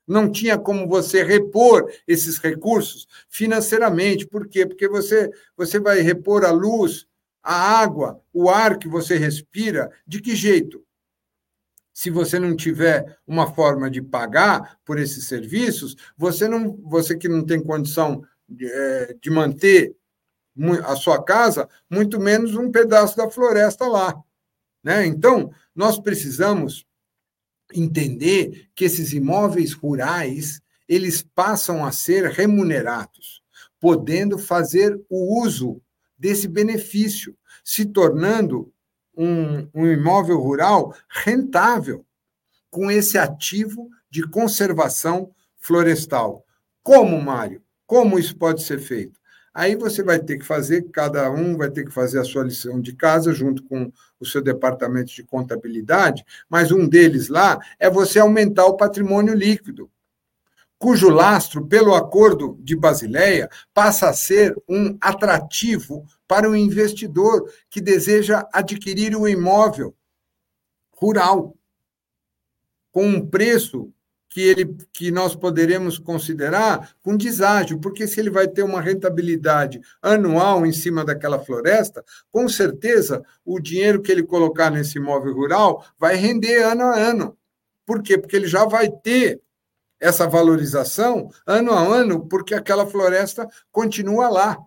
Não 0.08 0.32
tinha 0.32 0.58
como 0.58 0.88
você 0.88 1.24
repor 1.24 1.92
esses 2.08 2.38
recursos 2.38 3.08
financeiramente. 3.28 4.28
Por 4.28 4.48
quê? 4.48 4.66
Porque 4.66 4.88
você, 4.88 5.30
você 5.58 5.80
vai 5.80 6.02
repor 6.02 6.46
a 6.46 6.52
luz, 6.52 7.08
a 7.42 7.80
água, 7.80 8.22
o 8.34 8.50
ar 8.50 8.78
que 8.78 8.88
você 8.88 9.18
respira, 9.18 9.92
de 10.06 10.22
que 10.22 10.36
jeito? 10.36 10.84
Se 11.94 12.10
você 12.10 12.40
não 12.40 12.56
tiver 12.56 13.18
uma 13.26 13.54
forma 13.54 13.90
de 13.90 14.02
pagar 14.02 14.78
por 14.84 15.00
esses 15.00 15.28
serviços, 15.28 15.96
você 16.18 16.48
não, 16.48 16.76
você 16.84 17.18
que 17.18 17.30
não 17.30 17.46
tem 17.46 17.64
condição 17.64 18.24
de, 18.48 18.66
é, 18.66 19.16
de 19.22 19.30
manter 19.30 19.96
a 20.86 20.96
sua 20.96 21.24
casa, 21.24 21.68
muito 21.90 22.20
menos 22.20 22.56
um 22.56 22.72
pedaço 22.72 23.18
da 23.18 23.30
floresta 23.30 23.88
lá. 23.88 24.16
Né? 24.84 25.06
Então, 25.06 25.52
nós 25.74 26.00
precisamos 26.00 26.86
entender 27.74 28.70
que 28.76 28.86
esses 28.86 29.14
imóveis 29.14 29.74
rurais 29.74 30.62
eles 30.88 31.22
passam 31.22 31.84
a 31.84 31.92
ser 31.92 32.30
remunerados, 32.30 33.42
podendo 33.80 34.38
fazer 34.38 35.00
o 35.10 35.42
uso 35.42 35.82
desse 36.18 36.48
benefício, 36.48 37.36
se 37.64 37.86
tornando 37.86 38.72
um, 39.18 39.68
um 39.74 39.88
imóvel 39.88 40.40
rural 40.40 40.96
rentável 41.10 42.06
com 42.70 42.92
esse 42.92 43.18
ativo 43.18 43.90
de 44.10 44.28
conservação 44.28 45.32
florestal. 45.58 46.46
Como, 46.84 47.20
Mário? 47.22 47.64
Como 47.88 48.20
isso 48.20 48.36
pode 48.36 48.62
ser 48.62 48.80
feito? 48.80 49.20
Aí 49.56 49.74
você 49.74 50.04
vai 50.04 50.20
ter 50.20 50.38
que 50.38 50.44
fazer, 50.44 50.90
cada 50.92 51.32
um 51.32 51.56
vai 51.56 51.72
ter 51.72 51.86
que 51.86 51.92
fazer 51.92 52.20
a 52.20 52.26
sua 52.26 52.44
lição 52.44 52.82
de 52.82 52.92
casa 52.92 53.32
junto 53.32 53.64
com 53.64 53.90
o 54.20 54.26
seu 54.26 54.42
departamento 54.42 55.14
de 55.14 55.24
contabilidade, 55.24 56.26
mas 56.50 56.74
um 56.74 56.86
deles 56.86 57.30
lá 57.30 57.58
é 57.80 57.90
você 57.90 58.20
aumentar 58.20 58.66
o 58.66 58.76
patrimônio 58.76 59.34
líquido, 59.34 59.90
cujo 60.78 61.08
lastro, 61.08 61.66
pelo 61.66 61.96
acordo 61.96 62.60
de 62.60 62.76
Basileia, 62.76 63.50
passa 63.74 64.10
a 64.10 64.14
ser 64.14 64.54
um 64.68 64.98
atrativo 65.00 66.06
para 66.28 66.50
o 66.50 66.56
investidor 66.56 67.50
que 67.70 67.80
deseja 67.80 68.46
adquirir 68.52 69.16
um 69.16 69.26
imóvel 69.26 69.96
rural 70.92 71.56
com 72.92 73.08
um 73.08 73.26
preço 73.26 73.90
que, 74.36 74.42
ele, 74.42 74.78
que 74.92 75.12
nós 75.12 75.34
poderemos 75.34 75.98
considerar 75.98 76.94
com 77.02 77.16
deságio, 77.16 77.80
porque 77.80 78.06
se 78.06 78.20
ele 78.20 78.30
vai 78.30 78.46
ter 78.50 78.64
uma 78.64 78.82
rentabilidade 78.82 79.80
anual 80.02 80.66
em 80.66 80.74
cima 80.74 81.06
daquela 81.06 81.40
floresta, 81.40 82.04
com 82.30 82.46
certeza 82.50 83.24
o 83.46 83.62
dinheiro 83.62 84.02
que 84.02 84.12
ele 84.12 84.24
colocar 84.24 84.70
nesse 84.70 84.98
imóvel 84.98 85.34
rural 85.34 85.86
vai 85.98 86.18
render 86.18 86.64
ano 86.64 86.84
a 86.84 86.98
ano. 86.98 87.38
Por 87.86 88.04
quê? 88.04 88.18
Porque 88.18 88.36
ele 88.36 88.46
já 88.46 88.66
vai 88.66 88.92
ter 88.92 89.40
essa 90.02 90.28
valorização 90.28 91.30
ano 91.48 91.72
a 91.72 91.80
ano, 91.80 92.28
porque 92.28 92.54
aquela 92.54 92.86
floresta 92.86 93.48
continua 93.72 94.28
lá. 94.28 94.58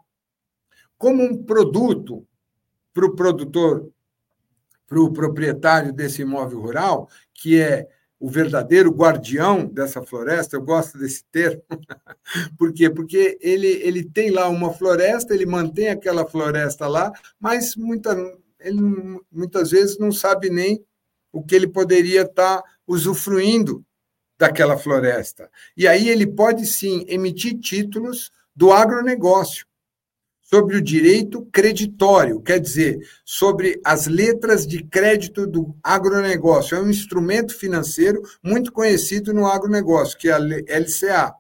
Como 0.96 1.22
um 1.22 1.44
produto 1.44 2.26
para 2.94 3.04
o 3.04 3.14
produtor, 3.14 3.92
para 4.86 4.98
o 4.98 5.12
proprietário 5.12 5.92
desse 5.92 6.22
imóvel 6.22 6.58
rural, 6.58 7.10
que 7.34 7.60
é 7.60 7.86
o 8.20 8.28
verdadeiro 8.28 8.90
guardião 8.90 9.66
dessa 9.66 10.02
floresta, 10.02 10.56
eu 10.56 10.62
gosto 10.62 10.98
desse 10.98 11.24
termo. 11.30 11.62
Por 12.58 12.72
quê? 12.72 12.90
Porque 12.90 13.38
ele, 13.40 13.68
ele 13.68 14.02
tem 14.02 14.30
lá 14.30 14.48
uma 14.48 14.72
floresta, 14.72 15.32
ele 15.32 15.46
mantém 15.46 15.88
aquela 15.88 16.26
floresta 16.26 16.88
lá, 16.88 17.12
mas 17.38 17.76
muita, 17.76 18.16
ele 18.58 18.80
muitas 19.30 19.70
vezes 19.70 19.98
não 19.98 20.10
sabe 20.10 20.50
nem 20.50 20.84
o 21.32 21.42
que 21.42 21.54
ele 21.54 21.68
poderia 21.68 22.22
estar 22.22 22.62
usufruindo 22.86 23.84
daquela 24.36 24.76
floresta. 24.76 25.50
E 25.76 25.86
aí 25.86 26.08
ele 26.08 26.26
pode 26.26 26.66
sim 26.66 27.04
emitir 27.08 27.58
títulos 27.58 28.32
do 28.54 28.72
agronegócio 28.72 29.67
sobre 30.48 30.76
o 30.76 30.82
direito 30.82 31.46
creditório, 31.52 32.40
quer 32.40 32.58
dizer, 32.58 32.98
sobre 33.22 33.78
as 33.84 34.06
letras 34.06 34.66
de 34.66 34.82
crédito 34.82 35.46
do 35.46 35.76
agronegócio. 35.82 36.74
É 36.74 36.80
um 36.80 36.88
instrumento 36.88 37.54
financeiro 37.54 38.22
muito 38.42 38.72
conhecido 38.72 39.34
no 39.34 39.46
agronegócio, 39.46 40.16
que 40.16 40.28
é 40.28 40.32
a 40.32 40.38
LCA. 40.38 41.34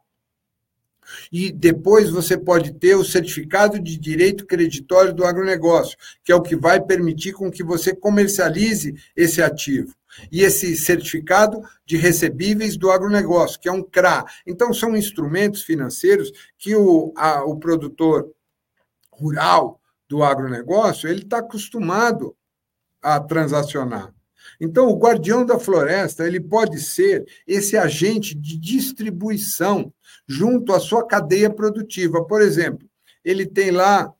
E 1.32 1.50
depois 1.50 2.10
você 2.10 2.36
pode 2.36 2.74
ter 2.74 2.94
o 2.96 3.04
certificado 3.04 3.80
de 3.80 3.98
direito 3.98 4.44
creditório 4.44 5.14
do 5.14 5.24
agronegócio, 5.24 5.96
que 6.22 6.30
é 6.30 6.34
o 6.34 6.42
que 6.42 6.54
vai 6.54 6.78
permitir 6.78 7.32
com 7.32 7.50
que 7.50 7.64
você 7.64 7.94
comercialize 7.94 8.94
esse 9.16 9.40
ativo. 9.40 9.94
E 10.30 10.42
esse 10.42 10.76
certificado 10.76 11.62
de 11.86 11.96
recebíveis 11.96 12.76
do 12.76 12.90
agronegócio, 12.90 13.58
que 13.58 13.68
é 13.70 13.72
um 13.72 13.82
CRA. 13.82 14.26
Então, 14.46 14.74
são 14.74 14.94
instrumentos 14.94 15.62
financeiros 15.62 16.30
que 16.58 16.74
o, 16.74 17.12
a, 17.16 17.42
o 17.44 17.56
produtor 17.56 18.28
rural 19.18 19.80
do 20.08 20.22
agronegócio, 20.22 21.08
ele 21.08 21.22
está 21.22 21.38
acostumado 21.38 22.36
a 23.02 23.20
transacionar. 23.20 24.14
Então, 24.60 24.88
o 24.88 24.98
guardião 24.98 25.44
da 25.44 25.58
floresta 25.58 26.26
ele 26.26 26.40
pode 26.40 26.80
ser 26.80 27.26
esse 27.46 27.76
agente 27.76 28.34
de 28.34 28.56
distribuição 28.56 29.92
junto 30.26 30.72
à 30.72 30.80
sua 30.80 31.06
cadeia 31.06 31.50
produtiva. 31.50 32.24
Por 32.24 32.40
exemplo, 32.40 32.88
ele 33.24 33.44
tem 33.46 33.70
lá 33.70 34.12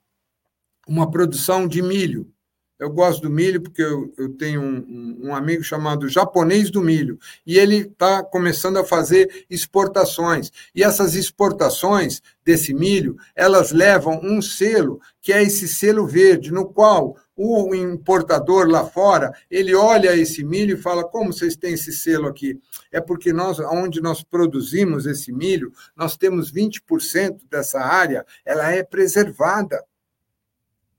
uma 0.87 1.11
produção 1.11 1.67
de 1.67 1.81
milho 1.81 2.31
eu 2.79 2.91
gosto 2.91 3.23
do 3.23 3.31
milho 3.31 3.61
porque 3.61 3.83
eu, 3.83 4.13
eu 4.17 4.29
tenho 4.35 4.61
um, 4.61 5.19
um, 5.25 5.35
amigo 5.35 5.63
chamado 5.63 6.09
Japonês 6.09 6.71
do 6.71 6.81
Milho, 6.81 7.19
e 7.47 7.59
ele 7.59 7.79
está 7.79 8.23
começando 8.23 8.77
a 8.77 8.85
fazer 8.85 9.47
exportações. 9.51 10.53
E 10.75 10.85
essas 10.85 11.15
exportações 11.15 12.23
desse 12.45 12.73
milho, 12.73 13.17
elas 13.35 13.73
levam 13.73 14.21
um 14.23 14.41
selo, 14.41 15.01
que 15.21 15.33
é 15.33 15.43
esse 15.43 15.67
selo 15.67 16.07
verde, 16.07 16.53
no 16.53 16.67
qual 16.67 17.17
o 17.37 17.73
importador 17.75 18.67
lá 18.67 18.85
fora, 18.85 19.33
ele 19.49 19.75
olha 19.75 20.17
esse 20.17 20.43
milho 20.45 20.77
e 20.77 20.81
fala: 20.81 21.05
como 21.05 21.33
vocês 21.33 21.57
têm 21.57 21.75
esse 21.75 21.93
selo 21.93 22.27
aqui? 22.27 22.59
É 22.91 23.01
porque 23.01 23.33
nós, 23.33 23.61
onde 23.61 24.01
nós 24.01 24.23
produzimos 24.23 25.07
esse 25.07 25.33
milho, 25.33 25.73
nós 25.97 26.17
temos 26.17 26.53
20% 26.53 27.39
dessa 27.49 27.81
área, 27.81 28.25
ela 28.45 28.73
é 28.73 28.83
preservada 28.83 29.85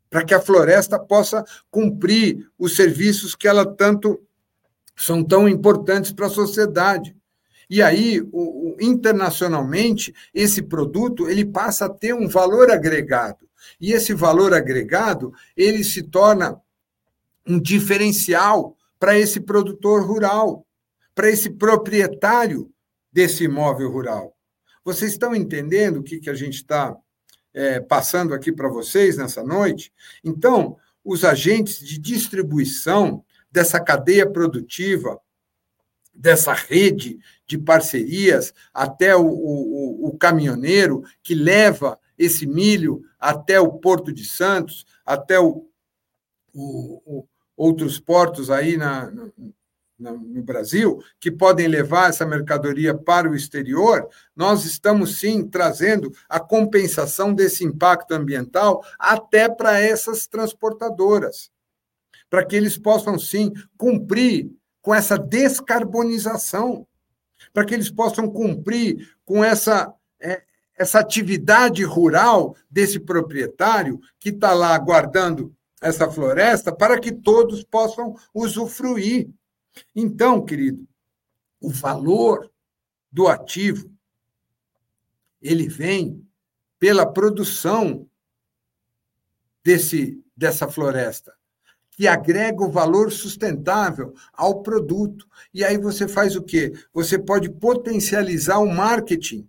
para 0.09 0.23
que 0.23 0.33
a 0.33 0.41
floresta 0.41 0.97
possa 0.99 1.45
cumprir 1.69 2.49
os 2.57 2.75
serviços 2.75 3.35
que 3.35 3.47
ela 3.47 3.65
tanto 3.65 4.19
são 4.95 5.23
tão 5.23 5.47
importantes 5.47 6.11
para 6.11 6.25
a 6.25 6.31
sociedade. 6.31 7.15
E 7.69 7.81
aí, 7.81 8.19
o, 8.19 8.73
o, 8.73 8.77
internacionalmente, 8.81 10.13
esse 10.33 10.61
produto 10.61 11.29
ele 11.29 11.45
passa 11.45 11.85
a 11.85 11.89
ter 11.89 12.13
um 12.13 12.27
valor 12.27 12.71
agregado. 12.71 13.47
E 13.79 13.93
esse 13.93 14.13
valor 14.13 14.53
agregado 14.53 15.31
ele 15.55 15.83
se 15.83 16.01
torna 16.01 16.59
um 17.45 17.59
diferencial 17.59 18.75
para 18.99 19.17
esse 19.17 19.39
produtor 19.39 20.05
rural, 20.05 20.65
para 21.13 21.29
esse 21.29 21.49
proprietário 21.49 22.71
desse 23.11 23.43
imóvel 23.43 23.91
rural. 23.91 24.35
Vocês 24.83 25.11
estão 25.11 25.35
entendendo 25.35 25.97
o 25.97 26.03
que, 26.03 26.19
que 26.19 26.29
a 26.29 26.33
gente 26.33 26.55
está 26.55 26.95
é, 27.53 27.79
passando 27.79 28.33
aqui 28.33 28.51
para 28.51 28.69
vocês 28.69 29.17
nessa 29.17 29.43
noite. 29.43 29.91
Então, 30.23 30.77
os 31.03 31.23
agentes 31.23 31.79
de 31.79 31.97
distribuição 31.97 33.23
dessa 33.51 33.79
cadeia 33.79 34.29
produtiva, 34.29 35.19
dessa 36.13 36.53
rede 36.53 37.19
de 37.47 37.57
parcerias, 37.57 38.53
até 38.73 39.15
o, 39.15 39.25
o, 39.25 40.07
o 40.07 40.17
caminhoneiro 40.17 41.03
que 41.23 41.33
leva 41.33 41.99
esse 42.17 42.45
milho 42.45 43.01
até 43.19 43.59
o 43.59 43.73
Porto 43.73 44.11
de 44.11 44.25
Santos, 44.25 44.85
até 45.05 45.39
o, 45.39 45.67
o, 46.53 47.25
outros 47.55 47.99
portos 47.99 48.49
aí 48.49 48.77
na, 48.77 49.11
no 49.99 50.41
Brasil, 50.41 51.03
que 51.19 51.29
podem 51.29 51.67
levar 51.67 52.09
essa 52.09 52.25
mercadoria 52.25 52.93
para 52.93 53.29
o 53.29 53.35
exterior, 53.35 54.07
nós 54.35 54.63
estamos 54.63 55.19
sim 55.19 55.45
trazendo 55.45 56.11
a 56.29 56.39
compensação 56.39 57.33
desse 57.33 57.65
impacto 57.65 58.13
ambiental 58.13 58.83
até 58.97 59.49
para 59.49 59.77
essas 59.79 60.25
transportadoras, 60.25 61.51
para 62.29 62.45
que 62.45 62.55
eles 62.55 62.77
possam 62.77 63.19
sim 63.19 63.51
cumprir 63.77 64.49
com 64.81 64.95
essa 64.95 65.17
descarbonização, 65.17 66.87
para 67.53 67.65
que 67.65 67.73
eles 67.73 67.89
possam 67.89 68.29
cumprir 68.29 69.13
com 69.25 69.43
essa, 69.43 69.93
é, 70.21 70.43
essa 70.77 70.99
atividade 70.99 71.83
rural 71.83 72.55
desse 72.69 72.99
proprietário 72.99 73.99
que 74.19 74.29
está 74.29 74.53
lá 74.53 74.77
guardando 74.77 75.53
essa 75.81 76.09
floresta 76.09 76.75
para 76.75 76.99
que 76.99 77.11
todos 77.11 77.63
possam 77.63 78.15
usufruir. 78.33 79.29
Então, 79.95 80.43
querido, 80.43 80.87
o 81.59 81.69
valor 81.69 82.49
do 83.11 83.27
ativo 83.27 83.91
ele 85.41 85.67
vem 85.67 86.25
pela 86.77 87.05
produção 87.05 88.07
desse 89.63 90.23
dessa 90.35 90.69
floresta, 90.69 91.33
que 91.91 92.07
agrega 92.07 92.63
o 92.63 92.71
valor 92.71 93.11
sustentável 93.11 94.13
ao 94.31 94.63
produto. 94.63 95.27
E 95.53 95.65
aí 95.65 95.77
você 95.77 96.07
faz 96.07 96.33
o 96.33 96.41
quê? 96.41 96.71
Você 96.93 97.19
pode 97.19 97.49
potencializar 97.49 98.59
o 98.59 98.73
marketing 98.73 99.45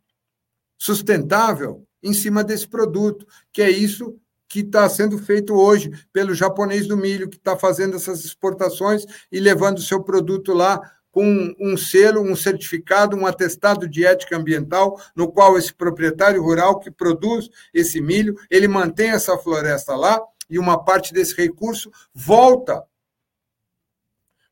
sustentável 0.76 1.86
em 2.02 2.12
cima 2.12 2.42
desse 2.42 2.66
produto, 2.66 3.24
que 3.52 3.62
é 3.62 3.70
isso 3.70 4.18
que 4.50 4.60
está 4.60 4.88
sendo 4.88 5.16
feito 5.16 5.54
hoje 5.54 5.92
pelo 6.12 6.34
japonês 6.34 6.88
do 6.88 6.96
milho, 6.96 7.28
que 7.28 7.36
está 7.36 7.56
fazendo 7.56 7.94
essas 7.94 8.24
exportações 8.24 9.06
e 9.30 9.38
levando 9.38 9.78
o 9.78 9.82
seu 9.82 10.02
produto 10.02 10.52
lá 10.52 10.80
com 11.12 11.54
um 11.58 11.76
selo, 11.76 12.20
um 12.20 12.34
certificado, 12.34 13.16
um 13.16 13.26
atestado 13.26 13.88
de 13.88 14.04
ética 14.04 14.36
ambiental, 14.36 15.00
no 15.14 15.30
qual 15.30 15.56
esse 15.56 15.72
proprietário 15.72 16.42
rural 16.42 16.80
que 16.80 16.90
produz 16.90 17.48
esse 17.72 18.00
milho, 18.00 18.36
ele 18.50 18.66
mantém 18.66 19.10
essa 19.10 19.38
floresta 19.38 19.94
lá 19.94 20.20
e 20.48 20.58
uma 20.58 20.84
parte 20.84 21.14
desse 21.14 21.34
recurso 21.36 21.88
volta 22.12 22.82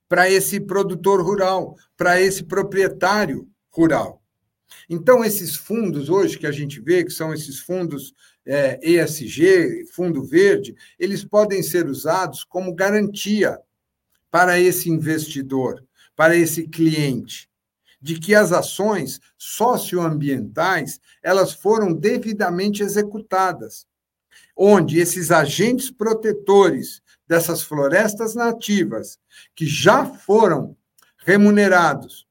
para 0.09 0.31
esse 0.31 0.61
produtor 0.61 1.21
rural, 1.21 1.77
para 1.97 2.21
esse 2.21 2.45
proprietário 2.45 3.49
rural. 3.69 4.23
Então, 4.89 5.25
esses 5.25 5.57
fundos 5.57 6.09
hoje 6.09 6.39
que 6.39 6.47
a 6.47 6.53
gente 6.53 6.81
vê, 6.81 7.05
que 7.05 7.11
são 7.11 7.33
esses 7.35 7.59
fundos 7.59 8.15
é, 8.49 8.81
ESG, 8.83 9.85
Fundo 9.93 10.25
Verde, 10.25 10.75
eles 10.99 11.23
podem 11.23 11.63
ser 11.63 11.87
usados 11.87 12.43
como 12.43 12.75
garantia 12.75 13.61
para 14.31 14.59
esse 14.59 14.89
investidor, 14.89 15.85
para 16.17 16.35
esse 16.35 16.67
cliente, 16.67 17.51
de 18.01 18.19
que 18.19 18.35
as 18.35 18.51
ações 18.51 19.21
socioambientais 19.37 20.99
elas 21.23 21.53
foram 21.53 21.93
devidamente 21.93 22.83
executadas, 22.83 23.87
onde 24.57 24.99
esses 24.99 25.31
agentes 25.31 25.91
protetores 25.91 27.03
dessas 27.27 27.63
florestas 27.63 28.35
nativas 28.35 29.19
que 29.55 29.67
já 29.67 30.07
foram 30.07 30.75
remunerados 31.19 32.27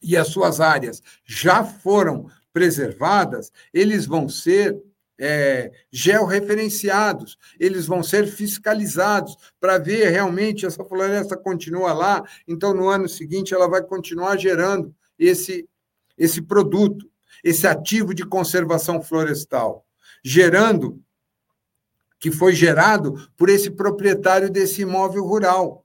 e 0.00 0.16
as 0.16 0.28
suas 0.28 0.60
áreas 0.60 1.02
já 1.24 1.64
foram 1.64 2.30
preservadas, 2.52 3.50
eles 3.72 4.06
vão 4.06 4.28
ser 4.28 4.80
é, 5.18 5.70
georreferenciados, 5.90 7.38
eles 7.58 7.86
vão 7.86 8.02
ser 8.02 8.26
fiscalizados 8.26 9.36
para 9.60 9.78
ver 9.78 10.10
realmente 10.10 10.66
essa 10.66 10.84
floresta 10.84 11.36
continua 11.36 11.92
lá, 11.92 12.22
então 12.46 12.74
no 12.74 12.88
ano 12.88 13.08
seguinte 13.08 13.54
ela 13.54 13.68
vai 13.68 13.82
continuar 13.82 14.36
gerando 14.36 14.94
esse, 15.18 15.68
esse 16.18 16.42
produto, 16.42 17.08
esse 17.42 17.66
ativo 17.66 18.14
de 18.14 18.26
conservação 18.26 19.00
florestal, 19.00 19.86
gerando 20.24 21.00
que 22.18 22.30
foi 22.30 22.54
gerado 22.54 23.28
por 23.36 23.48
esse 23.48 23.70
proprietário 23.70 24.50
desse 24.50 24.82
imóvel 24.82 25.24
rural 25.24 25.83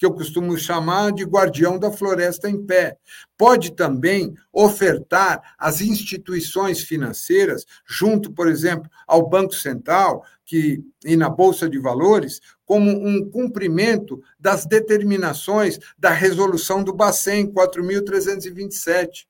que 0.00 0.06
eu 0.06 0.14
costumo 0.14 0.56
chamar 0.56 1.12
de 1.12 1.24
guardião 1.24 1.78
da 1.78 1.92
floresta 1.92 2.48
em 2.48 2.64
pé. 2.64 2.96
Pode 3.36 3.72
também 3.72 4.34
ofertar 4.50 5.54
às 5.58 5.82
instituições 5.82 6.80
financeiras, 6.80 7.66
junto, 7.86 8.32
por 8.32 8.48
exemplo, 8.48 8.90
ao 9.06 9.28
Banco 9.28 9.54
Central 9.54 10.24
que, 10.42 10.82
e 11.04 11.16
na 11.16 11.28
Bolsa 11.28 11.68
de 11.68 11.78
Valores, 11.78 12.40
como 12.64 12.90
um 12.90 13.28
cumprimento 13.28 14.22
das 14.38 14.64
determinações 14.64 15.78
da 15.98 16.08
resolução 16.10 16.82
do 16.82 16.94
Bacen 16.94 17.52
4.327. 17.52 19.26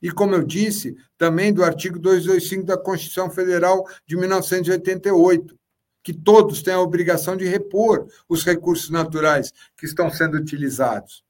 E, 0.00 0.08
como 0.12 0.36
eu 0.36 0.44
disse, 0.44 0.94
também 1.18 1.52
do 1.52 1.64
artigo 1.64 1.98
225 1.98 2.62
da 2.64 2.78
Constituição 2.78 3.28
Federal 3.28 3.84
de 4.06 4.16
1988 4.16 5.59
que 6.02 6.12
todos 6.12 6.62
têm 6.62 6.74
a 6.74 6.80
obrigação 6.80 7.36
de 7.36 7.44
repor 7.44 8.06
os 8.28 8.44
recursos 8.44 8.90
naturais 8.90 9.52
que 9.76 9.86
estão 9.86 10.10
sendo 10.10 10.36
utilizados. 10.36 11.24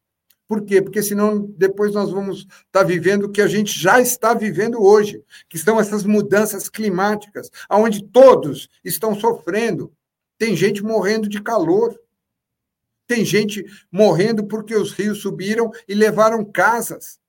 Por 0.50 0.64
quê? 0.64 0.82
Porque 0.82 1.00
senão 1.00 1.46
depois 1.56 1.94
nós 1.94 2.10
vamos 2.10 2.40
estar 2.40 2.64
tá 2.72 2.82
vivendo 2.82 3.26
o 3.26 3.30
que 3.30 3.40
a 3.40 3.46
gente 3.46 3.78
já 3.78 4.00
está 4.00 4.34
vivendo 4.34 4.82
hoje, 4.82 5.22
que 5.48 5.56
são 5.56 5.78
essas 5.78 6.02
mudanças 6.02 6.68
climáticas, 6.68 7.48
onde 7.70 8.02
todos 8.02 8.68
estão 8.84 9.14
sofrendo. 9.14 9.92
Tem 10.36 10.56
gente 10.56 10.82
morrendo 10.82 11.28
de 11.28 11.40
calor. 11.40 11.96
Tem 13.06 13.24
gente 13.24 13.64
morrendo 13.92 14.44
porque 14.44 14.74
os 14.74 14.92
rios 14.92 15.20
subiram 15.20 15.70
e 15.86 15.94
levaram 15.94 16.44
casas. 16.44 17.19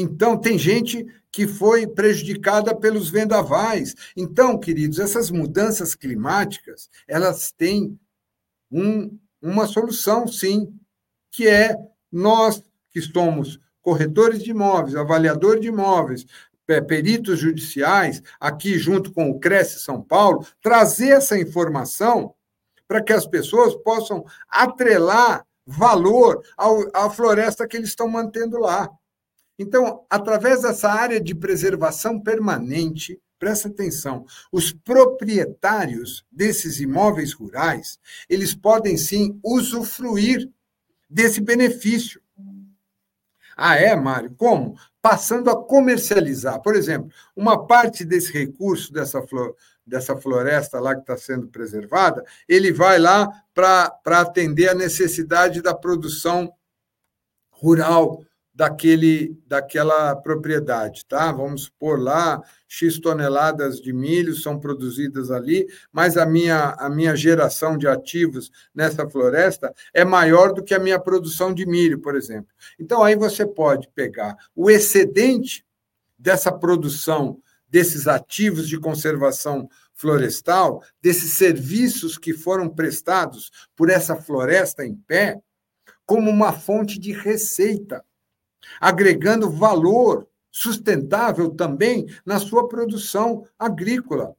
Então, 0.00 0.38
tem 0.38 0.56
gente 0.56 1.04
que 1.28 1.44
foi 1.44 1.84
prejudicada 1.84 2.72
pelos 2.72 3.10
vendavais. 3.10 3.96
Então, 4.16 4.56
queridos, 4.56 5.00
essas 5.00 5.28
mudanças 5.28 5.96
climáticas, 5.96 6.88
elas 7.08 7.50
têm 7.50 7.98
um, 8.70 9.18
uma 9.42 9.66
solução, 9.66 10.28
sim, 10.28 10.72
que 11.32 11.48
é 11.48 11.74
nós 12.12 12.62
que 12.90 13.02
somos 13.02 13.58
corretores 13.82 14.40
de 14.40 14.52
imóveis, 14.52 14.94
avaliadores 14.94 15.62
de 15.62 15.66
imóveis, 15.66 16.24
peritos 16.86 17.40
judiciais, 17.40 18.22
aqui 18.38 18.78
junto 18.78 19.12
com 19.12 19.28
o 19.30 19.40
Cresce 19.40 19.80
São 19.80 20.00
Paulo, 20.00 20.46
trazer 20.62 21.08
essa 21.08 21.36
informação 21.36 22.32
para 22.86 23.02
que 23.02 23.12
as 23.12 23.26
pessoas 23.26 23.74
possam 23.74 24.24
atrelar 24.48 25.44
valor 25.66 26.40
à 26.94 27.10
floresta 27.10 27.66
que 27.66 27.76
eles 27.76 27.88
estão 27.88 28.06
mantendo 28.06 28.60
lá. 28.60 28.88
Então, 29.58 30.04
através 30.08 30.62
dessa 30.62 30.88
área 30.88 31.20
de 31.20 31.34
preservação 31.34 32.20
permanente, 32.20 33.20
presta 33.38 33.68
atenção, 33.68 34.24
os 34.52 34.72
proprietários 34.72 36.24
desses 36.30 36.80
imóveis 36.80 37.32
rurais, 37.32 37.98
eles 38.28 38.54
podem 38.54 38.96
sim 38.96 39.38
usufruir 39.42 40.48
desse 41.10 41.40
benefício. 41.40 42.20
Ah, 43.56 43.74
é, 43.74 43.96
Mário? 43.96 44.32
Como? 44.36 44.76
Passando 45.02 45.50
a 45.50 45.64
comercializar. 45.64 46.62
Por 46.62 46.76
exemplo, 46.76 47.10
uma 47.34 47.66
parte 47.66 48.04
desse 48.04 48.32
recurso 48.32 48.92
dessa, 48.92 49.20
flor, 49.26 49.56
dessa 49.84 50.16
floresta 50.16 50.78
lá 50.78 50.94
que 50.94 51.00
está 51.00 51.16
sendo 51.16 51.48
preservada, 51.48 52.24
ele 52.48 52.72
vai 52.72 53.00
lá 53.00 53.28
para 53.52 54.20
atender 54.20 54.68
a 54.68 54.74
necessidade 54.74 55.60
da 55.60 55.74
produção 55.74 56.52
rural 57.50 58.24
daquele, 58.58 59.40
daquela 59.46 60.16
propriedade, 60.16 61.06
tá? 61.06 61.30
Vamos 61.30 61.66
supor 61.66 61.96
lá, 61.96 62.42
X 62.66 62.98
toneladas 62.98 63.80
de 63.80 63.92
milho 63.92 64.34
são 64.34 64.58
produzidas 64.58 65.30
ali, 65.30 65.64
mas 65.92 66.16
a 66.16 66.26
minha, 66.26 66.70
a 66.70 66.90
minha 66.90 67.14
geração 67.14 67.78
de 67.78 67.86
ativos 67.86 68.50
nessa 68.74 69.08
floresta 69.08 69.72
é 69.94 70.04
maior 70.04 70.52
do 70.52 70.60
que 70.60 70.74
a 70.74 70.80
minha 70.80 70.98
produção 70.98 71.54
de 71.54 71.64
milho, 71.64 72.00
por 72.00 72.16
exemplo. 72.16 72.52
Então, 72.80 73.04
aí 73.04 73.14
você 73.14 73.46
pode 73.46 73.88
pegar 73.94 74.36
o 74.56 74.68
excedente 74.68 75.64
dessa 76.18 76.50
produção 76.50 77.40
desses 77.68 78.08
ativos 78.08 78.68
de 78.68 78.76
conservação 78.80 79.68
florestal, 79.94 80.82
desses 81.00 81.34
serviços 81.34 82.18
que 82.18 82.32
foram 82.32 82.68
prestados 82.68 83.52
por 83.76 83.88
essa 83.88 84.16
floresta 84.16 84.84
em 84.84 84.96
pé, 84.96 85.38
como 86.04 86.28
uma 86.28 86.52
fonte 86.52 86.98
de 86.98 87.12
receita 87.12 88.02
agregando 88.80 89.50
valor 89.50 90.26
sustentável 90.50 91.50
também 91.50 92.06
na 92.24 92.38
sua 92.38 92.66
produção 92.68 93.46
agrícola. 93.58 94.34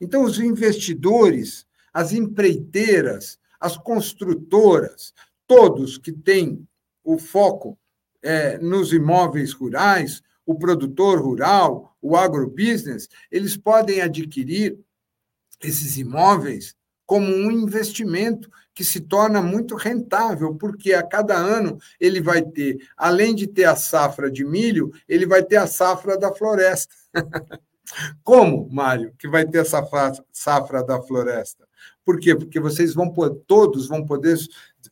Então, 0.00 0.24
os 0.24 0.38
investidores, 0.38 1.66
as 1.92 2.12
empreiteiras, 2.12 3.38
as 3.60 3.76
construtoras, 3.76 5.12
todos 5.46 5.98
que 5.98 6.12
têm 6.12 6.66
o 7.04 7.18
foco 7.18 7.78
é, 8.22 8.58
nos 8.58 8.92
imóveis 8.92 9.52
rurais, 9.52 10.22
o 10.44 10.54
produtor 10.54 11.20
rural, 11.20 11.96
o 12.00 12.16
agrobusiness, 12.16 13.08
eles 13.30 13.56
podem 13.56 14.00
adquirir 14.00 14.78
esses 15.62 15.96
imóveis 15.98 16.74
como 17.04 17.26
um 17.26 17.50
investimento 17.50 18.50
que 18.78 18.84
se 18.84 19.00
torna 19.00 19.42
muito 19.42 19.74
rentável, 19.74 20.54
porque 20.54 20.92
a 20.92 21.02
cada 21.02 21.34
ano 21.34 21.80
ele 21.98 22.20
vai 22.20 22.40
ter, 22.40 22.78
além 22.96 23.34
de 23.34 23.48
ter 23.48 23.64
a 23.64 23.74
safra 23.74 24.30
de 24.30 24.44
milho, 24.44 24.92
ele 25.08 25.26
vai 25.26 25.42
ter 25.42 25.56
a 25.56 25.66
safra 25.66 26.16
da 26.16 26.32
floresta. 26.32 26.94
Como, 28.22 28.68
Mário, 28.70 29.12
que 29.18 29.26
vai 29.26 29.44
ter 29.44 29.62
essa 29.62 29.84
safra 30.30 30.84
da 30.84 31.02
floresta? 31.02 31.66
Por 32.04 32.20
quê? 32.20 32.36
Porque 32.36 32.60
vocês 32.60 32.94
vão 32.94 33.12
todos 33.48 33.88
vão 33.88 34.06
poder 34.06 34.38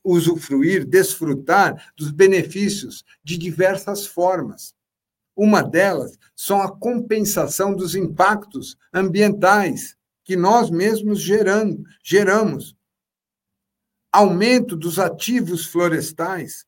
usufruir, 0.02 0.84
desfrutar 0.84 1.92
dos 1.96 2.10
benefícios 2.10 3.04
de 3.22 3.38
diversas 3.38 4.04
formas. 4.04 4.74
Uma 5.36 5.62
delas 5.62 6.18
são 6.34 6.60
a 6.60 6.76
compensação 6.76 7.72
dos 7.72 7.94
impactos 7.94 8.76
ambientais 8.92 9.96
que 10.24 10.34
nós 10.34 10.70
mesmos 10.70 11.20
gerando, 11.20 11.84
geramos. 12.02 12.75
Aumento 14.16 14.74
dos 14.74 14.98
ativos 14.98 15.66
florestais, 15.66 16.64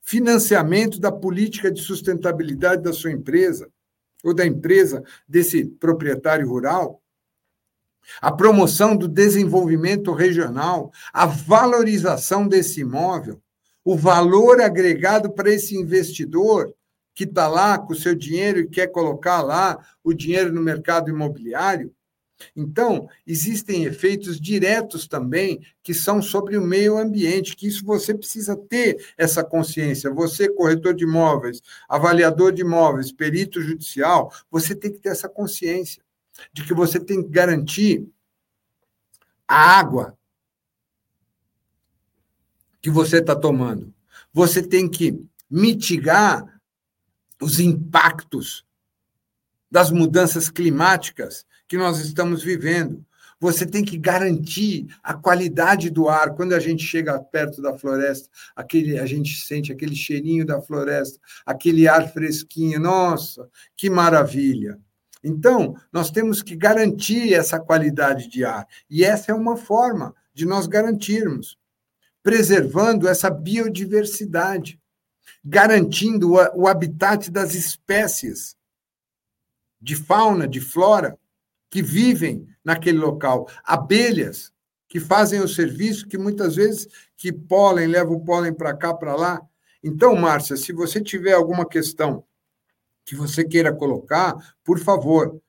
financiamento 0.00 1.00
da 1.00 1.10
política 1.10 1.72
de 1.72 1.82
sustentabilidade 1.82 2.84
da 2.84 2.92
sua 2.92 3.10
empresa 3.10 3.68
ou 4.22 4.32
da 4.32 4.46
empresa 4.46 5.02
desse 5.26 5.64
proprietário 5.64 6.48
rural, 6.48 7.02
a 8.20 8.30
promoção 8.30 8.96
do 8.96 9.08
desenvolvimento 9.08 10.12
regional, 10.12 10.92
a 11.12 11.26
valorização 11.26 12.46
desse 12.46 12.82
imóvel, 12.82 13.42
o 13.84 13.96
valor 13.96 14.60
agregado 14.60 15.32
para 15.32 15.52
esse 15.52 15.76
investidor 15.76 16.72
que 17.12 17.24
está 17.24 17.48
lá 17.48 17.76
com 17.76 17.92
o 17.92 17.96
seu 17.96 18.14
dinheiro 18.14 18.60
e 18.60 18.68
quer 18.68 18.86
colocar 18.86 19.42
lá 19.42 19.84
o 20.04 20.14
dinheiro 20.14 20.52
no 20.52 20.60
mercado 20.60 21.10
imobiliário, 21.10 21.92
então, 22.54 23.08
existem 23.26 23.84
efeitos 23.84 24.40
diretos 24.40 25.06
também 25.06 25.60
que 25.82 25.92
são 25.92 26.22
sobre 26.22 26.56
o 26.56 26.62
meio 26.62 26.96
ambiente, 26.96 27.56
que 27.56 27.66
isso 27.66 27.84
você 27.84 28.14
precisa 28.14 28.56
ter 28.56 29.12
essa 29.16 29.42
consciência. 29.42 30.12
Você, 30.12 30.48
corretor 30.48 30.94
de 30.94 31.04
imóveis, 31.04 31.60
avaliador 31.88 32.52
de 32.52 32.62
imóveis, 32.62 33.12
perito 33.12 33.60
judicial, 33.60 34.32
você 34.50 34.74
tem 34.74 34.92
que 34.92 34.98
ter 34.98 35.10
essa 35.10 35.28
consciência 35.28 36.02
de 36.52 36.64
que 36.64 36.74
você 36.74 37.00
tem 37.00 37.22
que 37.22 37.28
garantir 37.28 38.06
a 39.46 39.78
água 39.78 40.16
que 42.80 42.90
você 42.90 43.18
está 43.18 43.34
tomando. 43.34 43.92
Você 44.32 44.62
tem 44.62 44.88
que 44.88 45.20
mitigar 45.50 46.60
os 47.40 47.58
impactos 47.58 48.64
das 49.70 49.90
mudanças 49.90 50.48
climáticas 50.48 51.44
que 51.68 51.76
nós 51.76 52.00
estamos 52.00 52.42
vivendo. 52.42 53.04
Você 53.40 53.64
tem 53.64 53.84
que 53.84 53.96
garantir 53.96 54.88
a 55.02 55.14
qualidade 55.14 55.90
do 55.90 56.08
ar. 56.08 56.34
Quando 56.34 56.54
a 56.54 56.58
gente 56.58 56.82
chega 56.82 57.20
perto 57.20 57.62
da 57.62 57.78
floresta, 57.78 58.28
aquele, 58.56 58.98
a 58.98 59.06
gente 59.06 59.36
sente 59.46 59.70
aquele 59.70 59.94
cheirinho 59.94 60.44
da 60.44 60.60
floresta, 60.60 61.20
aquele 61.46 61.86
ar 61.86 62.12
fresquinho. 62.12 62.80
Nossa, 62.80 63.48
que 63.76 63.88
maravilha! 63.88 64.78
Então, 65.22 65.76
nós 65.92 66.10
temos 66.10 66.42
que 66.42 66.56
garantir 66.56 67.34
essa 67.34 67.60
qualidade 67.60 68.28
de 68.28 68.44
ar. 68.44 68.66
E 68.88 69.04
essa 69.04 69.30
é 69.30 69.34
uma 69.34 69.56
forma 69.56 70.14
de 70.32 70.46
nós 70.46 70.66
garantirmos, 70.66 71.58
preservando 72.22 73.08
essa 73.08 73.28
biodiversidade, 73.28 74.80
garantindo 75.44 76.32
o 76.32 76.66
habitat 76.66 77.30
das 77.30 77.54
espécies 77.54 78.56
de 79.80 79.94
fauna, 79.94 80.46
de 80.46 80.60
flora, 80.60 81.18
que 81.70 81.82
vivem 81.82 82.46
naquele 82.64 82.98
local, 82.98 83.48
abelhas 83.64 84.52
que 84.88 84.98
fazem 84.98 85.40
o 85.40 85.48
serviço, 85.48 86.08
que 86.08 86.16
muitas 86.16 86.56
vezes 86.56 86.88
que 87.16 87.32
pólen, 87.32 87.88
leva 87.88 88.10
o 88.10 88.24
pólen 88.24 88.54
para 88.54 88.74
cá, 88.74 88.94
para 88.94 89.14
lá. 89.14 89.40
Então, 89.82 90.16
Márcia, 90.16 90.56
se 90.56 90.72
você 90.72 91.00
tiver 91.00 91.32
alguma 91.32 91.66
questão 91.68 92.24
que 93.04 93.14
você 93.14 93.44
queira 93.44 93.72
colocar, 93.72 94.34
por 94.64 94.78
favor, 94.78 95.40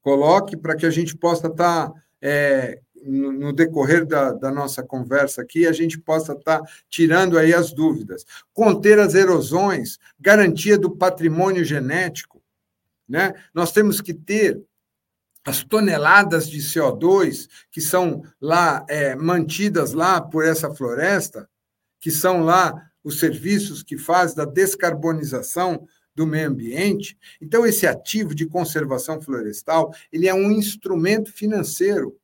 coloque 0.00 0.56
para 0.56 0.76
que 0.76 0.84
a 0.84 0.90
gente 0.90 1.16
possa 1.16 1.46
estar, 1.46 1.88
tá, 1.88 1.94
é, 2.20 2.80
no, 3.04 3.52
decorrer 3.52 4.04
da, 4.04 4.32
da, 4.32 4.50
nossa 4.50 4.82
conversa 4.82 5.42
aqui, 5.42 5.66
a 5.66 5.72
gente 5.72 5.98
possa 5.98 6.32
estar 6.32 6.60
tá 6.60 6.70
tirando 6.88 7.38
aí 7.38 7.54
as 7.54 7.72
dúvidas. 7.72 8.24
Conter 8.52 8.98
as 8.98 9.14
erosões, 9.14 9.98
garantia 10.18 10.76
do 10.76 10.90
patrimônio 10.90 11.64
genético. 11.64 12.42
Né? 13.08 13.34
Nós 13.54 13.72
temos 13.72 14.00
que 14.00 14.14
ter 14.14 14.60
as 15.44 15.64
toneladas 15.64 16.48
de 16.48 16.58
CO2 16.58 17.48
que 17.70 17.80
são 17.80 18.22
lá 18.40 18.84
é, 18.88 19.14
mantidas 19.16 19.92
lá 19.92 20.20
por 20.20 20.44
essa 20.44 20.72
floresta, 20.72 21.48
que 22.00 22.10
são 22.10 22.42
lá 22.42 22.90
os 23.02 23.18
serviços 23.18 23.82
que 23.82 23.98
faz 23.98 24.34
da 24.34 24.44
descarbonização 24.44 25.86
do 26.14 26.26
meio 26.26 26.48
ambiente. 26.48 27.16
Então 27.40 27.66
esse 27.66 27.86
ativo 27.86 28.34
de 28.34 28.46
conservação 28.46 29.20
florestal, 29.20 29.92
ele 30.12 30.28
é 30.28 30.34
um 30.34 30.50
instrumento 30.50 31.32
financeiro 31.32 32.16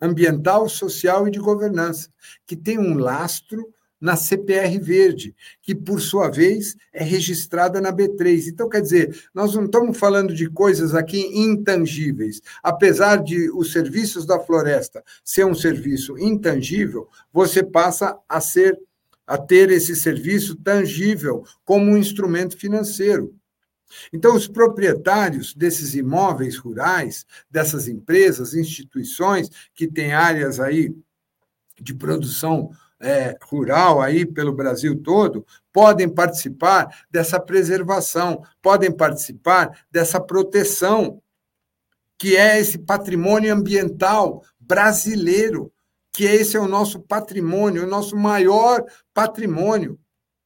ambiental, 0.00 0.68
social 0.68 1.28
e 1.28 1.30
de 1.30 1.38
governança, 1.38 2.10
que 2.44 2.56
tem 2.56 2.76
um 2.76 2.98
lastro 2.98 3.72
na 4.02 4.16
CPR 4.16 4.80
Verde, 4.80 5.32
que, 5.62 5.76
por 5.76 6.00
sua 6.00 6.28
vez, 6.28 6.76
é 6.92 7.04
registrada 7.04 7.80
na 7.80 7.92
B3. 7.92 8.48
Então, 8.48 8.68
quer 8.68 8.82
dizer, 8.82 9.16
nós 9.32 9.54
não 9.54 9.66
estamos 9.66 9.96
falando 9.96 10.34
de 10.34 10.50
coisas 10.50 10.92
aqui 10.92 11.20
intangíveis. 11.32 12.42
Apesar 12.64 13.22
de 13.22 13.48
os 13.52 13.70
serviços 13.70 14.26
da 14.26 14.40
floresta 14.40 15.04
ser 15.24 15.46
um 15.46 15.54
serviço 15.54 16.18
intangível, 16.18 17.08
você 17.32 17.62
passa 17.62 18.18
a 18.28 18.40
ser 18.40 18.76
a 19.24 19.38
ter 19.38 19.70
esse 19.70 19.94
serviço 19.94 20.56
tangível 20.56 21.44
como 21.64 21.92
um 21.92 21.96
instrumento 21.96 22.58
financeiro. 22.58 23.32
Então, 24.12 24.34
os 24.34 24.48
proprietários 24.48 25.54
desses 25.54 25.94
imóveis 25.94 26.56
rurais, 26.56 27.24
dessas 27.48 27.86
empresas, 27.86 28.52
instituições 28.52 29.48
que 29.76 29.86
têm 29.86 30.12
áreas 30.12 30.58
aí 30.58 30.92
de 31.80 31.94
produção 31.94 32.72
é, 33.02 33.36
rural 33.42 34.00
aí 34.00 34.24
pelo 34.24 34.52
Brasil 34.52 34.96
todo 35.02 35.44
podem 35.72 36.08
participar 36.08 37.04
dessa 37.10 37.40
preservação, 37.40 38.44
podem 38.62 38.92
participar 38.92 39.84
dessa 39.90 40.20
proteção, 40.20 41.20
que 42.16 42.36
é 42.36 42.60
esse 42.60 42.78
patrimônio 42.78 43.52
ambiental 43.52 44.44
brasileiro, 44.60 45.72
que 46.12 46.24
esse 46.24 46.56
é 46.56 46.60
o 46.60 46.68
nosso 46.68 47.00
patrimônio, 47.00 47.84
o 47.84 47.88
nosso 47.88 48.16
maior 48.16 48.84
patrimônio. 49.12 49.98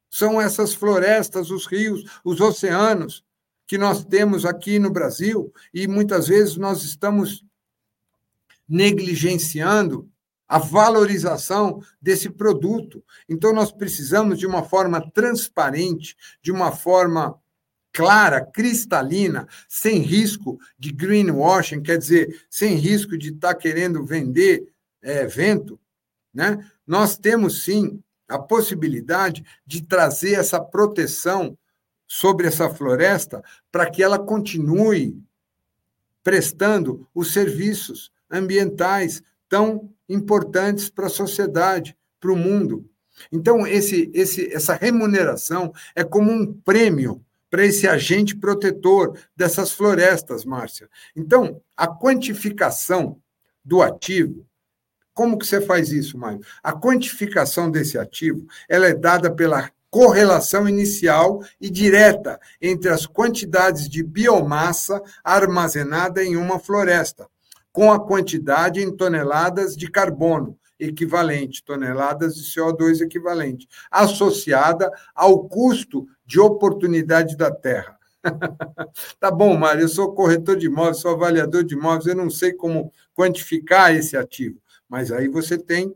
São 0.09 0.41
essas 0.41 0.73
florestas, 0.73 1.51
os 1.51 1.67
rios, 1.67 2.03
os 2.25 2.41
oceanos, 2.41 3.23
que 3.67 3.77
nós 3.77 4.05
temos 4.05 4.47
aqui 4.47 4.79
no 4.79 4.91
Brasil 4.91 5.53
e 5.75 5.87
muitas 5.87 6.29
vezes 6.29 6.57
nós 6.57 6.83
estamos 6.85 7.45
negligenciando 8.69 10.09
a 10.49 10.59
valorização 10.59 11.82
desse 12.01 12.30
produto. 12.30 13.03
Então, 13.28 13.53
nós 13.53 13.72
precisamos 13.72 14.38
de 14.38 14.47
uma 14.47 14.62
forma 14.62 15.01
transparente, 15.11 16.16
de 16.40 16.53
uma 16.53 16.72
forma 16.72 17.38
clara, 17.92 18.44
cristalina, 18.44 19.49
sem 19.68 20.01
risco 20.01 20.59
de 20.78 20.92
greenwashing, 20.92 21.82
quer 21.82 21.97
dizer, 21.97 22.44
sem 22.51 22.74
risco 22.74 23.16
de 23.16 23.30
estar 23.30 23.55
tá 23.55 23.61
querendo 23.61 24.05
vender 24.05 24.68
é, 25.01 25.26
vento, 25.26 25.80
né? 26.32 26.59
nós 26.86 27.16
temos 27.16 27.64
sim 27.64 28.03
a 28.28 28.38
possibilidade 28.38 29.44
de 29.64 29.82
trazer 29.82 30.34
essa 30.34 30.61
proteção 30.61 31.57
sobre 32.07 32.47
essa 32.47 32.68
floresta 32.68 33.42
para 33.72 33.90
que 33.90 34.03
ela 34.03 34.18
continue 34.18 35.18
prestando 36.22 37.09
os 37.14 37.32
serviços 37.32 38.12
ambientais 38.30 39.22
tão 39.49 39.90
importantes 40.09 40.89
para 40.89 41.07
a 41.07 41.11
sociedade, 41.11 41.97
para 42.21 42.33
o 42.33 42.37
mundo. 42.37 42.89
Então, 43.33 43.67
esse, 43.67 44.11
esse, 44.15 44.53
essa 44.53 44.75
remuneração 44.75 45.73
é 45.95 46.05
como 46.05 46.31
um 46.31 46.53
prêmio 46.53 47.25
para 47.51 47.65
esse 47.65 47.87
agente 47.87 48.37
protetor 48.37 49.19
dessas 49.35 49.73
florestas, 49.73 50.45
Márcia. 50.45 50.89
Então, 51.15 51.61
a 51.77 51.87
quantificação 51.87 53.19
do 53.65 53.83
ativo, 53.83 54.47
como 55.15 55.39
que 55.39 55.47
você 55.47 55.61
faz 55.61 55.91
isso, 55.91 56.19
Mário? 56.19 56.41
A 56.63 56.73
quantificação 56.73 57.71
desse 57.71 57.97
ativo, 57.97 58.47
ela 58.69 58.87
é 58.87 58.95
dada 58.95 59.35
pela 59.35 59.71
correlação 59.89 60.69
inicial 60.69 61.43
e 61.59 61.71
direta 61.71 62.39
entre 62.61 62.91
as 62.91 63.07
quantidades 63.07 63.89
de 63.89 64.03
biomassa 64.03 65.01
armazenada 65.25 66.23
em 66.23 66.37
uma 66.37 66.59
floresta 66.59 67.27
com 67.77 67.93
a 67.93 68.01
quantidade 68.01 68.81
em 68.81 68.91
toneladas 68.91 69.77
de 69.77 69.91
carbono 69.91 70.59
equivalente, 70.81 71.62
toneladas 71.62 72.35
de 72.35 72.43
CO2 72.43 73.03
equivalente, 73.03 73.68
associada 73.91 74.91
ao 75.14 75.47
custo 75.47 76.09
de 76.24 76.41
oportunidade 76.41 77.37
da 77.37 77.51
terra. 77.51 77.99
tá 79.20 79.31
bom, 79.31 79.55
Mário, 79.59 79.83
eu 79.83 79.91
sou 79.91 80.14
corretor 80.14 80.57
de 80.57 80.68
imóveis, 80.68 81.01
sou 81.01 81.11
avaliador 81.11 81.64
de 81.64 81.74
imóveis, 81.74 82.07
eu 82.07 82.16
não 82.16 82.31
sei 82.31 82.55
como 82.55 82.91
quantificar 83.14 83.95
esse 83.95 84.16
ativo, 84.16 84.59
mas 84.89 85.12
aí 85.12 85.29
você 85.29 85.59
tem 85.59 85.95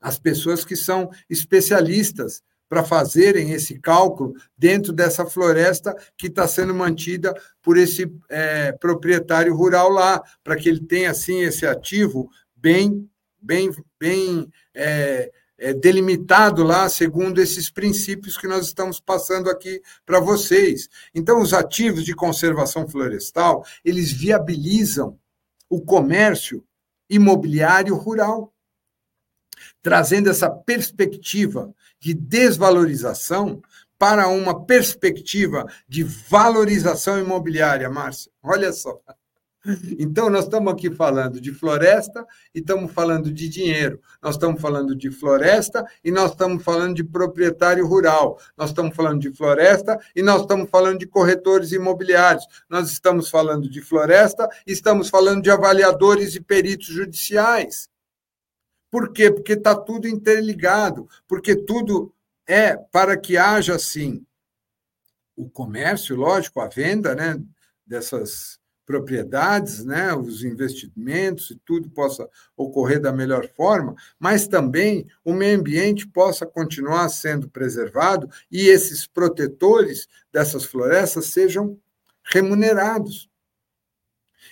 as 0.00 0.18
pessoas 0.18 0.64
que 0.64 0.74
são 0.74 1.08
especialistas 1.30 2.42
para 2.74 2.82
fazerem 2.82 3.52
esse 3.52 3.78
cálculo 3.78 4.34
dentro 4.58 4.92
dessa 4.92 5.24
floresta 5.24 5.96
que 6.18 6.26
está 6.26 6.48
sendo 6.48 6.74
mantida 6.74 7.32
por 7.62 7.78
esse 7.78 8.12
é, 8.28 8.72
proprietário 8.72 9.54
rural 9.54 9.88
lá, 9.90 10.20
para 10.42 10.56
que 10.56 10.68
ele 10.68 10.80
tenha 10.80 11.12
assim 11.12 11.42
esse 11.42 11.64
ativo 11.64 12.28
bem, 12.56 13.08
bem, 13.40 13.70
bem 13.96 14.50
é, 14.74 15.30
é, 15.56 15.72
delimitado 15.72 16.64
lá 16.64 16.88
segundo 16.88 17.40
esses 17.40 17.70
princípios 17.70 18.36
que 18.36 18.48
nós 18.48 18.66
estamos 18.66 18.98
passando 18.98 19.48
aqui 19.48 19.80
para 20.04 20.18
vocês. 20.18 20.88
Então, 21.14 21.40
os 21.40 21.54
ativos 21.54 22.04
de 22.04 22.12
conservação 22.12 22.88
florestal 22.88 23.64
eles 23.84 24.10
viabilizam 24.10 25.16
o 25.70 25.80
comércio 25.80 26.64
imobiliário 27.08 27.94
rural 27.94 28.52
trazendo 29.80 30.28
essa 30.28 30.50
perspectiva 30.50 31.72
de 32.04 32.12
desvalorização 32.12 33.62
para 33.98 34.28
uma 34.28 34.66
perspectiva 34.66 35.64
de 35.88 36.04
valorização 36.04 37.18
imobiliária, 37.18 37.88
Márcia. 37.88 38.30
Olha 38.42 38.70
só. 38.74 39.00
Então, 39.98 40.28
nós 40.28 40.44
estamos 40.44 40.70
aqui 40.70 40.90
falando 40.90 41.40
de 41.40 41.50
floresta 41.50 42.26
e 42.54 42.58
estamos 42.58 42.92
falando 42.92 43.32
de 43.32 43.48
dinheiro. 43.48 43.98
Nós 44.22 44.34
estamos 44.34 44.60
falando 44.60 44.94
de 44.94 45.10
floresta 45.10 45.82
e 46.04 46.10
nós 46.10 46.32
estamos 46.32 46.62
falando 46.62 46.94
de 46.94 47.02
proprietário 47.02 47.86
rural. 47.86 48.38
Nós 48.54 48.68
estamos 48.68 48.94
falando 48.94 49.20
de 49.20 49.32
floresta 49.32 49.98
e 50.14 50.20
nós 50.20 50.42
estamos 50.42 50.68
falando 50.68 50.98
de 50.98 51.06
corretores 51.06 51.72
imobiliários. 51.72 52.44
Nós 52.68 52.90
estamos 52.90 53.30
falando 53.30 53.66
de 53.66 53.80
floresta 53.80 54.46
e 54.66 54.72
estamos 54.72 55.08
falando 55.08 55.42
de 55.42 55.50
avaliadores 55.50 56.34
e 56.34 56.42
peritos 56.42 56.88
judiciais. 56.88 57.88
Por 58.94 59.12
quê? 59.12 59.28
Porque 59.28 59.54
está 59.54 59.74
tudo 59.74 60.06
interligado, 60.06 61.08
porque 61.26 61.56
tudo 61.56 62.14
é 62.46 62.76
para 62.76 63.16
que 63.16 63.36
haja, 63.36 63.74
assim, 63.74 64.24
o 65.34 65.50
comércio, 65.50 66.14
lógico, 66.14 66.60
a 66.60 66.68
venda 66.68 67.12
né, 67.12 67.42
dessas 67.84 68.60
propriedades, 68.86 69.84
né, 69.84 70.14
os 70.14 70.44
investimentos 70.44 71.50
e 71.50 71.56
tudo 71.56 71.90
possa 71.90 72.30
ocorrer 72.56 73.00
da 73.00 73.12
melhor 73.12 73.48
forma, 73.56 73.96
mas 74.16 74.46
também 74.46 75.08
o 75.24 75.32
meio 75.32 75.58
ambiente 75.58 76.06
possa 76.06 76.46
continuar 76.46 77.08
sendo 77.08 77.50
preservado 77.50 78.30
e 78.48 78.68
esses 78.68 79.08
protetores 79.08 80.06
dessas 80.32 80.62
florestas 80.62 81.26
sejam 81.26 81.76
remunerados. 82.22 83.28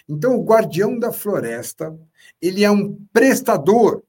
Então, 0.09 0.34
o 0.34 0.45
guardião 0.45 0.99
da 0.99 1.12
floresta, 1.12 1.97
ele 2.40 2.64
é 2.64 2.70
um 2.72 2.97
prestador 3.12 4.03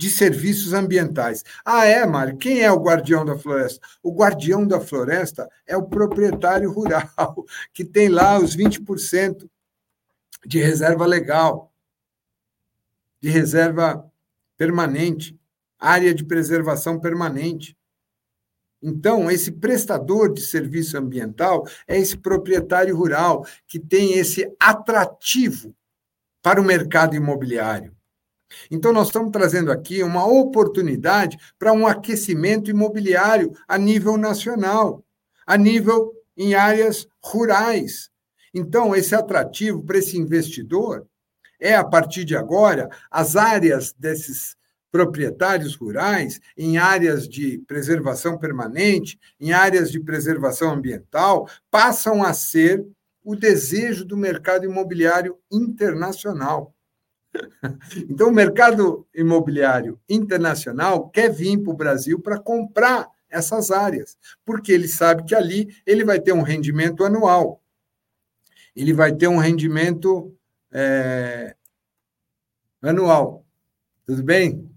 de 0.00 0.08
serviços 0.08 0.72
ambientais. 0.72 1.44
Ah, 1.62 1.84
é, 1.84 2.06
Mário? 2.06 2.38
Quem 2.38 2.62
é 2.62 2.72
o 2.72 2.82
guardião 2.82 3.22
da 3.22 3.36
floresta? 3.36 3.86
O 4.02 4.14
guardião 4.14 4.66
da 4.66 4.80
floresta 4.80 5.46
é 5.66 5.76
o 5.76 5.86
proprietário 5.86 6.72
rural, 6.72 7.44
que 7.70 7.84
tem 7.84 8.08
lá 8.08 8.38
os 8.38 8.56
20% 8.56 9.46
de 10.46 10.58
reserva 10.58 11.04
legal, 11.04 11.70
de 13.20 13.28
reserva 13.28 14.10
permanente, 14.56 15.38
área 15.78 16.14
de 16.14 16.24
preservação 16.24 16.98
permanente. 16.98 17.76
Então, 18.82 19.30
esse 19.30 19.52
prestador 19.52 20.32
de 20.32 20.40
serviço 20.40 20.96
ambiental 20.96 21.68
é 21.86 21.98
esse 21.98 22.16
proprietário 22.16 22.96
rural 22.96 23.46
que 23.66 23.78
tem 23.78 24.14
esse 24.14 24.50
atrativo 24.58 25.76
para 26.40 26.58
o 26.58 26.64
mercado 26.64 27.14
imobiliário. 27.14 27.94
Então, 28.70 28.92
nós 28.92 29.08
estamos 29.08 29.30
trazendo 29.30 29.70
aqui 29.70 30.02
uma 30.02 30.26
oportunidade 30.26 31.38
para 31.58 31.72
um 31.72 31.86
aquecimento 31.86 32.70
imobiliário 32.70 33.52
a 33.66 33.76
nível 33.78 34.16
nacional, 34.16 35.04
a 35.46 35.56
nível 35.56 36.12
em 36.36 36.54
áreas 36.54 37.06
rurais. 37.22 38.10
Então, 38.54 38.94
esse 38.94 39.14
atrativo 39.14 39.84
para 39.84 39.98
esse 39.98 40.16
investidor 40.16 41.06
é, 41.60 41.74
a 41.74 41.84
partir 41.84 42.24
de 42.24 42.34
agora, 42.34 42.88
as 43.10 43.36
áreas 43.36 43.92
desses 43.92 44.56
proprietários 44.90 45.76
rurais, 45.76 46.40
em 46.56 46.78
áreas 46.78 47.28
de 47.28 47.58
preservação 47.68 48.38
permanente, 48.38 49.18
em 49.38 49.52
áreas 49.52 49.90
de 49.90 50.00
preservação 50.00 50.72
ambiental, 50.72 51.48
passam 51.70 52.24
a 52.24 52.32
ser 52.32 52.84
o 53.22 53.36
desejo 53.36 54.04
do 54.04 54.16
mercado 54.16 54.64
imobiliário 54.64 55.38
internacional. 55.52 56.74
Então, 58.08 58.28
o 58.28 58.32
mercado 58.32 59.06
imobiliário 59.14 60.00
internacional 60.08 61.08
quer 61.10 61.30
vir 61.32 61.58
para 61.62 61.72
o 61.72 61.76
Brasil 61.76 62.20
para 62.20 62.38
comprar 62.38 63.08
essas 63.28 63.70
áreas, 63.70 64.18
porque 64.44 64.72
ele 64.72 64.88
sabe 64.88 65.24
que 65.24 65.34
ali 65.34 65.68
ele 65.86 66.04
vai 66.04 66.20
ter 66.20 66.32
um 66.32 66.42
rendimento 66.42 67.04
anual, 67.04 67.62
ele 68.74 68.92
vai 68.92 69.14
ter 69.14 69.28
um 69.28 69.38
rendimento 69.38 70.34
é, 70.72 71.54
anual. 72.82 73.44
Tudo 74.04 74.24
bem? 74.24 74.68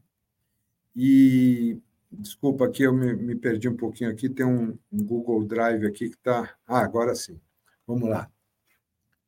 E 0.95 1.79
desculpa 2.11 2.65
aqui, 2.65 2.83
eu 2.83 2.93
me, 2.93 3.13
me 3.13 3.35
perdi 3.35 3.67
um 3.67 3.75
pouquinho 3.75 4.11
aqui, 4.11 4.29
tem 4.29 4.45
um, 4.45 4.77
um 4.91 5.03
Google 5.03 5.43
Drive 5.45 5.85
aqui 5.85 6.09
que 6.09 6.15
está. 6.15 6.55
Ah, 6.67 6.83
agora 6.83 7.15
sim. 7.15 7.39
Vamos 7.87 8.09
lá. 8.09 8.29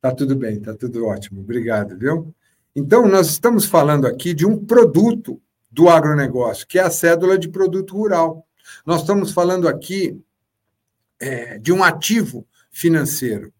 Tá 0.00 0.14
tudo 0.14 0.36
bem, 0.36 0.60
tá 0.60 0.74
tudo 0.74 1.06
ótimo. 1.06 1.40
Obrigado, 1.40 1.98
viu? 1.98 2.34
Então, 2.78 3.08
nós 3.08 3.28
estamos 3.28 3.64
falando 3.64 4.06
aqui 4.06 4.34
de 4.34 4.44
um 4.44 4.62
produto 4.62 5.40
do 5.70 5.88
agronegócio, 5.88 6.66
que 6.66 6.78
é 6.78 6.82
a 6.82 6.90
cédula 6.90 7.38
de 7.38 7.48
produto 7.48 7.96
rural. 7.96 8.46
Nós 8.84 9.00
estamos 9.00 9.32
falando 9.32 9.66
aqui 9.66 10.22
é, 11.18 11.56
de 11.56 11.72
um 11.72 11.82
ativo 11.82 12.46
financeiro 12.70 13.50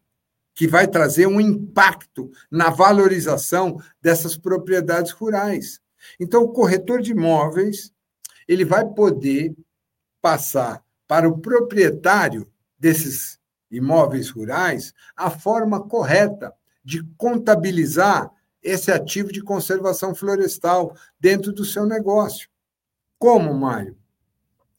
que 0.55 0.69
vai 0.69 0.87
trazer 0.87 1.27
um 1.27 1.41
impacto 1.41 2.31
na 2.51 2.69
valorização 2.69 3.81
dessas 4.03 4.37
propriedades 4.37 5.13
rurais. 5.13 5.81
Então, 6.21 6.43
o 6.43 6.53
corretor 6.53 7.01
de 7.01 7.13
imóveis 7.13 7.91
ele 8.47 8.67
vai 8.67 8.85
poder 8.85 9.57
passar 10.21 10.85
para 11.09 11.27
o 11.27 11.39
proprietário 11.39 12.47
desses 12.79 13.39
imóveis 13.71 14.29
rurais 14.29 14.93
a 15.17 15.31
forma 15.31 15.81
correta 15.81 16.53
de 16.85 17.03
contabilizar 17.17 18.31
esse 18.67 18.91
ativo 18.91 19.33
de 19.33 19.41
conservação 19.41 20.15
florestal 20.15 20.95
dentro 21.19 21.53
do 21.53 21.65
seu 21.65 21.87
negócio. 21.87 22.49
Como, 23.19 23.55
Mário? 23.55 23.97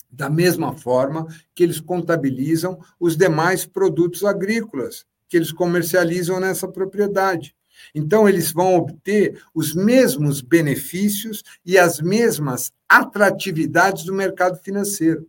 da 0.09 0.29
mesma 0.29 0.73
forma 0.73 1.27
que 1.53 1.63
eles 1.63 1.79
contabilizam 1.79 2.79
os 2.99 3.15
demais 3.15 3.65
produtos 3.65 4.23
agrícolas 4.23 5.05
que 5.29 5.35
eles 5.35 5.51
comercializam 5.51 6.39
nessa 6.39 6.67
propriedade. 6.67 7.55
Então, 7.93 8.27
eles 8.27 8.51
vão 8.51 8.75
obter 8.75 9.43
os 9.53 9.75
mesmos 9.75 10.41
benefícios 10.41 11.43
e 11.65 11.77
as 11.77 11.99
mesmas 11.99 12.71
atratividades 12.87 14.05
do 14.05 14.13
mercado 14.13 14.57
financeiro. 14.57 15.27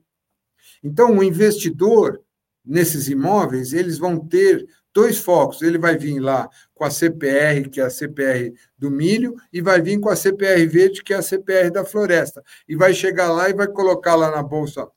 Então, 0.83 1.19
o 1.19 1.23
investidor 1.23 2.23
nesses 2.65 3.09
imóveis, 3.09 3.73
eles 3.73 3.99
vão 3.99 4.19
ter 4.19 4.67
dois 4.93 5.19
focos. 5.19 5.63
Ele 5.63 5.79
vai 5.79 5.97
vir 5.97 6.21
lá 6.21 6.49
com 6.75 6.85
a 6.85 6.91
CPR, 6.91 7.69
que 7.71 7.81
é 7.81 7.85
a 7.85 7.91
CPR 7.91 8.53
do 8.77 8.91
milho, 8.91 9.35
e 9.53 9.61
vai 9.61 9.81
vir 9.81 9.99
com 10.01 10.09
a 10.09 10.17
CPR 10.17 10.67
verde, 10.67 11.03
que 11.03 11.13
é 11.13 11.17
a 11.17 11.23
CPR 11.23 11.71
da 11.71 11.85
floresta. 11.85 12.43
E 12.69 12.77
vai 12.77 12.93
chegar 12.93 13.33
lá 13.33 13.49
e 13.49 13.55
vai 13.55 13.69
colocar 13.69 14.15
lá 14.15 14.31
na 14.31 14.43
bolsa 14.43 14.89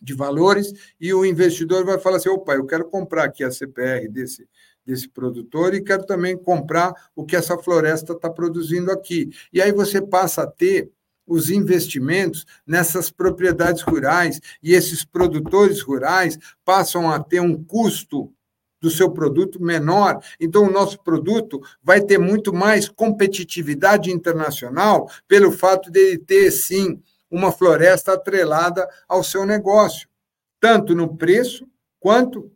de 0.00 0.14
valores 0.14 0.72
e 1.00 1.12
o 1.12 1.24
investidor 1.24 1.84
vai 1.84 1.98
falar 1.98 2.16
assim: 2.16 2.28
opa, 2.28 2.54
eu 2.54 2.66
quero 2.66 2.84
comprar 2.84 3.24
aqui 3.24 3.42
a 3.42 3.50
CPR 3.50 4.08
desse, 4.08 4.48
desse 4.86 5.08
produtor 5.08 5.74
e 5.74 5.82
quero 5.82 6.06
também 6.06 6.36
comprar 6.36 6.92
o 7.14 7.24
que 7.24 7.36
essa 7.36 7.58
floresta 7.58 8.12
está 8.12 8.30
produzindo 8.30 8.90
aqui. 8.90 9.30
E 9.52 9.60
aí 9.60 9.72
você 9.72 10.00
passa 10.00 10.42
a 10.42 10.46
ter 10.46 10.90
os 11.26 11.50
investimentos 11.50 12.46
nessas 12.66 13.10
propriedades 13.10 13.82
rurais 13.82 14.40
e 14.62 14.72
esses 14.72 15.04
produtores 15.04 15.82
rurais 15.82 16.38
passam 16.64 17.10
a 17.10 17.22
ter 17.22 17.40
um 17.40 17.62
custo 17.62 18.32
do 18.80 18.90
seu 18.90 19.10
produto 19.10 19.62
menor. 19.62 20.22
Então, 20.40 20.64
o 20.64 20.70
nosso 20.70 21.02
produto 21.02 21.60
vai 21.82 22.00
ter 22.00 22.18
muito 22.18 22.52
mais 22.52 22.88
competitividade 22.88 24.10
internacional 24.10 25.10
pelo 25.26 25.52
fato 25.52 25.90
de 25.90 25.98
ele 26.00 26.18
ter, 26.18 26.50
sim, 26.50 27.02
uma 27.30 27.52
floresta 27.52 28.14
atrelada 28.14 28.88
ao 29.06 29.22
seu 29.22 29.44
negócio, 29.44 30.08
tanto 30.60 30.94
no 30.94 31.16
preço 31.16 31.66
quanto 32.00 32.50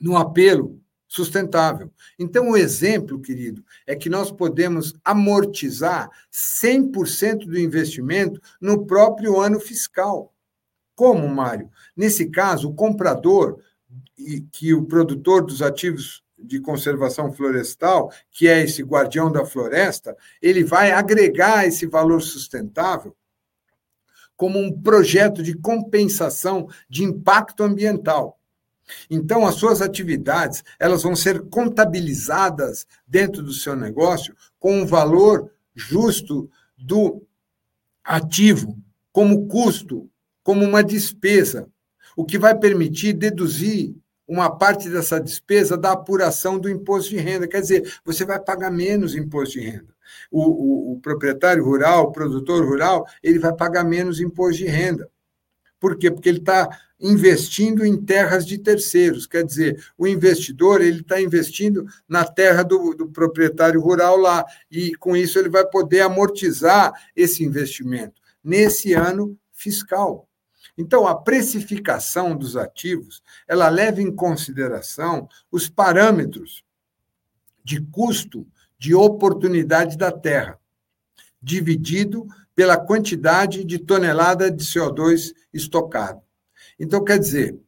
no 0.00 0.16
apelo 0.16 0.80
sustentável. 1.06 1.92
Então, 2.18 2.50
o 2.50 2.56
exemplo, 2.56 3.20
querido, 3.20 3.62
é 3.86 3.94
que 3.94 4.08
nós 4.08 4.32
podemos 4.32 4.94
amortizar 5.04 6.10
100% 6.32 7.44
do 7.46 7.58
investimento 7.58 8.40
no 8.58 8.86
próprio 8.86 9.38
ano 9.38 9.60
fiscal. 9.60 10.32
Como, 10.94 11.28
Mário? 11.28 11.70
Nesse 11.94 12.30
caso, 12.30 12.70
o 12.70 12.74
comprador 12.74 13.60
e 14.18 14.40
que 14.40 14.74
o 14.74 14.84
produtor 14.84 15.44
dos 15.44 15.62
ativos 15.62 16.22
de 16.38 16.60
conservação 16.60 17.32
florestal, 17.32 18.12
que 18.30 18.48
é 18.48 18.62
esse 18.62 18.82
guardião 18.82 19.30
da 19.30 19.46
floresta, 19.46 20.16
ele 20.40 20.64
vai 20.64 20.90
agregar 20.90 21.66
esse 21.66 21.86
valor 21.86 22.20
sustentável 22.20 23.16
como 24.36 24.58
um 24.58 24.72
projeto 24.72 25.42
de 25.42 25.54
compensação 25.54 26.68
de 26.88 27.04
impacto 27.04 27.62
ambiental. 27.62 28.40
Então, 29.08 29.46
as 29.46 29.54
suas 29.54 29.80
atividades 29.80 30.64
elas 30.80 31.04
vão 31.04 31.14
ser 31.14 31.42
contabilizadas 31.48 32.86
dentro 33.06 33.42
do 33.42 33.52
seu 33.52 33.76
negócio 33.76 34.34
com 34.58 34.80
um 34.80 34.86
valor 34.86 35.50
justo 35.74 36.50
do 36.76 37.22
ativo, 38.02 38.76
como 39.12 39.46
custo, 39.46 40.10
como 40.42 40.64
uma 40.64 40.82
despesa, 40.82 41.68
o 42.16 42.24
que 42.24 42.38
vai 42.38 42.58
permitir 42.58 43.12
deduzir 43.12 43.94
uma 44.26 44.56
parte 44.56 44.88
dessa 44.88 45.20
despesa 45.20 45.76
da 45.76 45.92
apuração 45.92 46.58
do 46.58 46.68
imposto 46.68 47.10
de 47.10 47.16
renda. 47.16 47.46
Quer 47.46 47.60
dizer, 47.60 47.94
você 48.04 48.24
vai 48.24 48.40
pagar 48.40 48.70
menos 48.70 49.14
imposto 49.14 49.58
de 49.58 49.60
renda. 49.60 49.94
O, 50.30 50.42
o, 50.42 50.92
o 50.92 51.00
proprietário 51.00 51.64
rural, 51.64 52.04
o 52.04 52.12
produtor 52.12 52.64
rural, 52.64 53.06
ele 53.22 53.38
vai 53.38 53.54
pagar 53.54 53.84
menos 53.84 54.20
imposto 54.20 54.58
de 54.58 54.66
renda. 54.66 55.10
Por 55.78 55.96
quê? 55.96 56.10
Porque 56.10 56.28
ele 56.28 56.38
está 56.38 56.68
investindo 57.00 57.84
em 57.84 58.00
terras 58.00 58.46
de 58.46 58.56
terceiros. 58.56 59.26
Quer 59.26 59.44
dizer, 59.44 59.84
o 59.98 60.06
investidor 60.06 60.80
ele 60.80 61.00
está 61.00 61.20
investindo 61.20 61.84
na 62.08 62.24
terra 62.24 62.62
do, 62.62 62.94
do, 62.94 63.10
proprietário 63.10 63.80
rural 63.80 64.16
lá 64.16 64.44
e 64.70 64.94
com 64.94 65.16
isso 65.16 65.38
ele 65.38 65.48
vai 65.48 65.66
poder 65.66 66.02
amortizar 66.02 66.92
esse 67.16 67.42
investimento 67.42 68.20
nesse 68.42 68.92
ano 68.92 69.36
fiscal. 69.52 70.28
Então, 70.76 71.06
a 71.06 71.14
precificação 71.14 72.36
dos 72.36 72.56
ativos 72.56 73.22
ela 73.46 73.68
leva 73.68 74.00
em 74.00 74.14
consideração 74.14 75.28
os 75.50 75.68
parâmetros 75.68 76.64
de 77.62 77.80
custo 77.80 78.46
de 78.78 78.94
oportunidade 78.94 79.96
da 79.96 80.10
terra, 80.10 80.58
dividido 81.40 82.26
pela 82.54 82.76
quantidade 82.76 83.64
de 83.64 83.78
tonelada 83.78 84.50
de 84.50 84.64
CO2 84.64 85.32
estocado. 85.52 86.20
Então, 86.78 87.04
quer 87.04 87.18
dizer, 87.18 87.58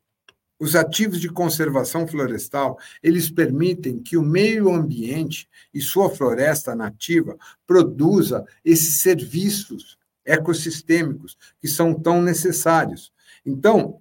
os 0.58 0.74
ativos 0.74 1.20
de 1.20 1.28
conservação 1.28 2.06
florestal, 2.06 2.78
eles 3.02 3.30
permitem 3.30 3.98
que 3.98 4.16
o 4.16 4.22
meio 4.22 4.72
ambiente 4.72 5.48
e 5.72 5.80
sua 5.80 6.08
floresta 6.08 6.74
nativa 6.74 7.36
produza 7.66 8.44
esses 8.64 9.00
serviços 9.00 9.98
ecossistêmicos 10.24 11.36
que 11.60 11.68
são 11.68 11.94
tão 11.94 12.22
necessários. 12.22 13.12
Então, 13.44 14.00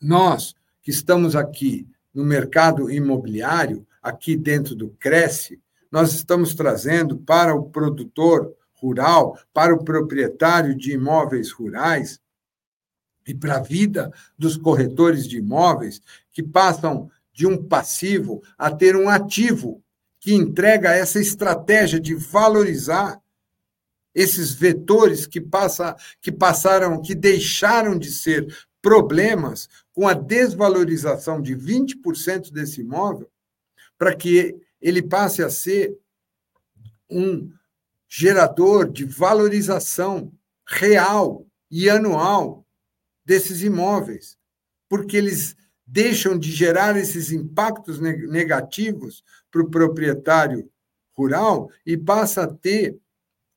nós 0.00 0.54
que 0.82 0.90
estamos 0.90 1.36
aqui 1.36 1.86
no 2.12 2.24
mercado 2.24 2.90
imobiliário, 2.90 3.86
aqui 4.02 4.36
dentro 4.36 4.74
do 4.74 4.90
Cresce, 4.90 5.60
nós 5.90 6.12
estamos 6.12 6.54
trazendo 6.54 7.18
para 7.18 7.54
o 7.54 7.70
produtor 7.70 8.54
rural, 8.74 9.38
para 9.54 9.74
o 9.74 9.84
proprietário 9.84 10.76
de 10.76 10.92
imóveis 10.92 11.52
rurais 11.52 12.20
e 13.26 13.32
para 13.32 13.56
a 13.56 13.60
vida 13.60 14.12
dos 14.36 14.56
corretores 14.56 15.28
de 15.28 15.38
imóveis, 15.38 16.00
que 16.32 16.42
passam 16.42 17.08
de 17.32 17.46
um 17.46 17.62
passivo 17.62 18.42
a 18.58 18.70
ter 18.70 18.96
um 18.96 19.08
ativo, 19.08 19.82
que 20.18 20.34
entrega 20.34 20.90
essa 20.90 21.20
estratégia 21.20 22.00
de 22.00 22.14
valorizar 22.14 23.20
esses 24.14 24.52
vetores 24.52 25.26
que, 25.26 25.40
passa, 25.40 25.96
que 26.20 26.30
passaram, 26.30 27.00
que 27.00 27.14
deixaram 27.14 27.98
de 27.98 28.10
ser 28.10 28.46
problemas 28.80 29.68
com 29.92 30.08
a 30.08 30.14
desvalorização 30.14 31.40
de 31.40 31.56
20% 31.56 32.50
desse 32.52 32.80
imóvel, 32.80 33.30
para 33.96 34.14
que 34.14 34.56
ele 34.80 35.00
passe 35.00 35.42
a 35.42 35.48
ser 35.48 35.96
um 37.08 37.50
gerador 38.08 38.90
de 38.90 39.04
valorização 39.04 40.32
real 40.66 41.46
e 41.70 41.88
anual 41.88 42.66
desses 43.24 43.62
imóveis, 43.62 44.36
porque 44.88 45.16
eles 45.16 45.56
deixam 45.86 46.38
de 46.38 46.50
gerar 46.50 46.96
esses 46.96 47.30
impactos 47.30 48.00
negativos 48.00 49.22
para 49.50 49.62
o 49.62 49.70
proprietário 49.70 50.70
rural 51.14 51.70
e 51.84 51.96
passa 51.96 52.42
a 52.42 52.46
ter 52.46 52.98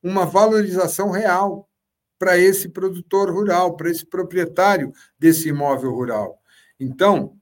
uma 0.05 0.23
valorização 0.23 1.09
real 1.09 1.67
para 2.19 2.37
esse 2.37 2.69
produtor 2.69 3.31
rural, 3.31 3.75
para 3.75 3.89
esse 3.89 4.05
proprietário 4.05 4.93
desse 5.17 5.49
imóvel 5.49 5.91
rural. 5.91 6.39
Então, 6.79 7.35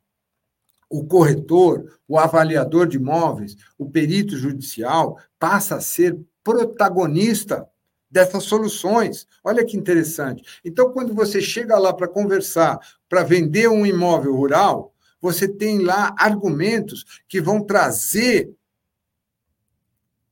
o 0.89 1.05
corretor, 1.05 1.99
o 2.07 2.17
avaliador 2.17 2.87
de 2.87 2.95
imóveis, 2.95 3.57
o 3.77 3.89
perito 3.89 4.37
judicial 4.37 5.19
passa 5.37 5.75
a 5.75 5.81
ser 5.81 6.17
protagonista 6.41 7.67
dessas 8.09 8.43
soluções. 8.45 9.27
Olha 9.43 9.65
que 9.65 9.75
interessante. 9.75 10.61
Então, 10.63 10.89
quando 10.93 11.13
você 11.13 11.41
chega 11.41 11.77
lá 11.77 11.93
para 11.93 12.07
conversar, 12.07 12.79
para 13.09 13.23
vender 13.23 13.67
um 13.67 13.85
imóvel 13.85 14.33
rural, 14.33 14.93
você 15.19 15.49
tem 15.49 15.79
lá 15.79 16.15
argumentos 16.17 17.21
que 17.27 17.41
vão 17.41 17.61
trazer, 17.61 18.55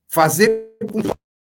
fazer 0.07 0.69
com 0.89 1.01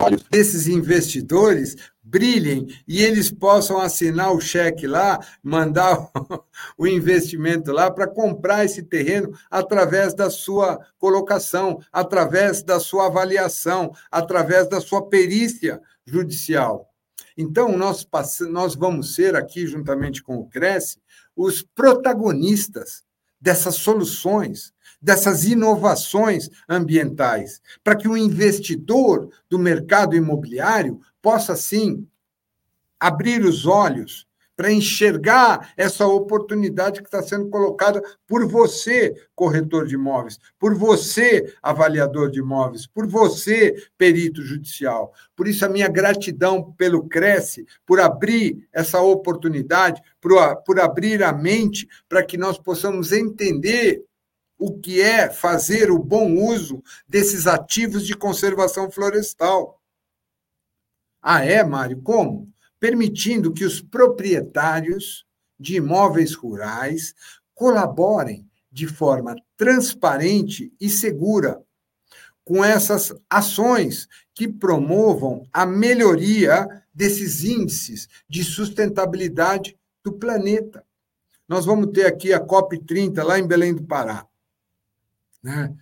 olhos 0.02 0.24
desses 0.30 0.68
investidores 0.68 1.76
brilhem 2.04 2.68
e 2.88 3.02
eles 3.02 3.32
possam 3.32 3.80
assinar 3.80 4.34
o 4.34 4.42
cheque 4.42 4.86
lá, 4.86 5.20
mandar 5.42 6.10
o 6.78 6.86
investimento 6.86 7.72
lá 7.72 7.90
para 7.90 8.08
comprar 8.08 8.66
esse 8.66 8.84
terreno 8.84 9.32
através 9.50 10.14
da 10.14 10.30
sua 10.30 10.80
colocação, 11.00 11.80
através 11.92 12.64
da 12.64 12.80
sua 12.80 13.06
avaliação, 13.06 13.94
através 14.12 14.68
da 14.68 14.82
sua 14.82 15.08
perícia 15.08 15.82
judicial. 16.06 16.90
Então, 17.38 17.78
nós, 17.78 18.06
nós 18.50 18.76
vamos 18.76 19.16
ser 19.16 19.36
aqui, 19.36 19.66
juntamente 19.66 20.22
com 20.22 20.38
o 20.38 20.48
Cresce, 20.48 21.00
os 21.36 21.62
protagonistas 21.62 23.04
dessas 23.40 23.76
soluções, 23.76 24.74
dessas 25.02 25.46
inovações 25.46 26.50
ambientais, 26.70 27.62
para 27.84 27.96
que 27.96 28.08
o 28.08 28.16
investidor 28.16 29.30
do 29.50 29.58
mercado 29.58 30.16
imobiliário 30.16 31.00
possa, 31.22 31.56
sim, 31.56 32.08
abrir 33.00 33.44
os 33.44 33.66
olhos 33.66 34.28
para 34.56 34.72
enxergar 34.72 35.74
essa 35.76 36.06
oportunidade 36.06 37.02
que 37.02 37.08
está 37.08 37.24
sendo 37.24 37.50
colocada 37.50 38.00
por 38.28 38.46
você, 38.46 39.16
corretor 39.34 39.88
de 39.88 39.96
imóveis, 39.96 40.38
por 40.60 40.76
você, 40.76 41.52
avaliador 41.64 42.30
de 42.30 42.42
imóveis, 42.42 42.86
por 42.86 43.08
você, 43.08 43.74
perito 43.98 44.44
judicial. 44.44 45.14
Por 45.36 45.48
isso, 45.48 45.66
a 45.66 45.70
minha 45.70 45.88
gratidão 45.88 46.72
pelo 46.74 47.08
Cresce, 47.08 47.66
por 47.88 48.00
abrir 48.00 48.68
essa 48.72 49.02
oportunidade, 49.02 50.00
por, 50.22 50.58
por 50.58 50.80
abrir 50.80 51.24
a 51.24 51.34
mente 51.34 51.88
para 52.08 52.24
que 52.24 52.38
nós 52.38 52.60
possamos 52.60 53.12
entender 53.12 54.06
o 54.62 54.80
que 54.80 55.02
é 55.02 55.28
fazer 55.28 55.90
o 55.90 55.98
bom 55.98 56.36
uso 56.36 56.84
desses 57.10 57.48
ativos 57.48 58.06
de 58.06 58.16
conservação 58.16 58.92
florestal. 58.92 59.82
Ah, 61.20 61.44
é, 61.44 61.64
Mário? 61.64 62.00
Como? 62.04 62.48
Permitindo 62.80 63.52
que 63.52 63.66
os 63.66 63.82
proprietários 63.82 65.26
de 65.60 65.78
imóveis 65.78 66.36
rurais 66.36 67.16
colaborem 67.56 68.48
de 68.72 68.86
forma 68.86 69.36
transparente 69.58 70.72
e 70.80 70.88
segura 70.90 71.60
com 72.46 72.64
essas 72.64 73.12
ações 73.28 74.08
que 74.32 74.48
promovam 74.48 75.44
a 75.52 75.66
melhoria 75.66 76.68
desses 76.94 77.44
índices 77.44 78.08
de 78.30 78.44
sustentabilidade 78.44 79.76
do 80.04 80.14
planeta. 80.14 80.86
Nós 81.48 81.66
vamos 81.66 81.92
ter 81.92 82.06
aqui 82.06 82.32
a 82.32 82.40
COP30 82.40 83.24
lá 83.24 83.40
em 83.40 83.48
Belém 83.48 83.74
do 83.74 83.84
Pará. 83.84 84.28
Né? 85.44 85.74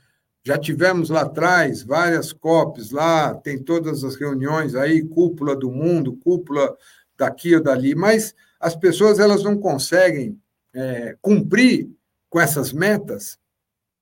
Já 0.44 0.58
tivemos 0.58 1.10
lá 1.10 1.22
atrás 1.22 1.84
várias 1.84 2.32
COPs 2.32 2.92
lá, 2.92 3.34
tem 3.36 3.62
todas 3.62 4.04
as 4.04 4.16
reuniões 4.16 4.74
aí, 4.74 5.04
cúpula 5.04 5.56
do 5.56 5.70
mundo, 5.70 6.18
cúpula 6.18 6.76
daqui 7.18 7.54
ou 7.56 7.62
dali, 7.62 7.94
mas 7.94 8.34
as 8.60 8.76
pessoas 8.76 9.20
elas 9.20 9.44
não 9.44 9.58
conseguem 9.58 10.40
é, 10.74 11.18
cumprir 11.22 11.90
com 12.30 12.40
essas 12.40 12.72
metas 12.72 13.38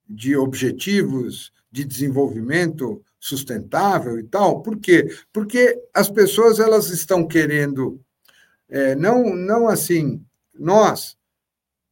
de 0.08 0.36
objetivos 0.36 1.52
de 1.72 1.84
desenvolvimento 1.84 3.04
sustentável 3.20 4.20
e 4.20 4.24
tal. 4.24 4.62
Por 4.62 4.78
quê? 4.78 5.08
Porque 5.34 5.78
as 5.94 6.10
pessoas 6.10 6.60
elas 6.60 6.90
estão 6.90 7.28
querendo 7.28 8.00
é, 8.70 8.96
não 8.96 9.36
não 9.36 9.68
assim 9.68 10.24
nós 10.54 11.17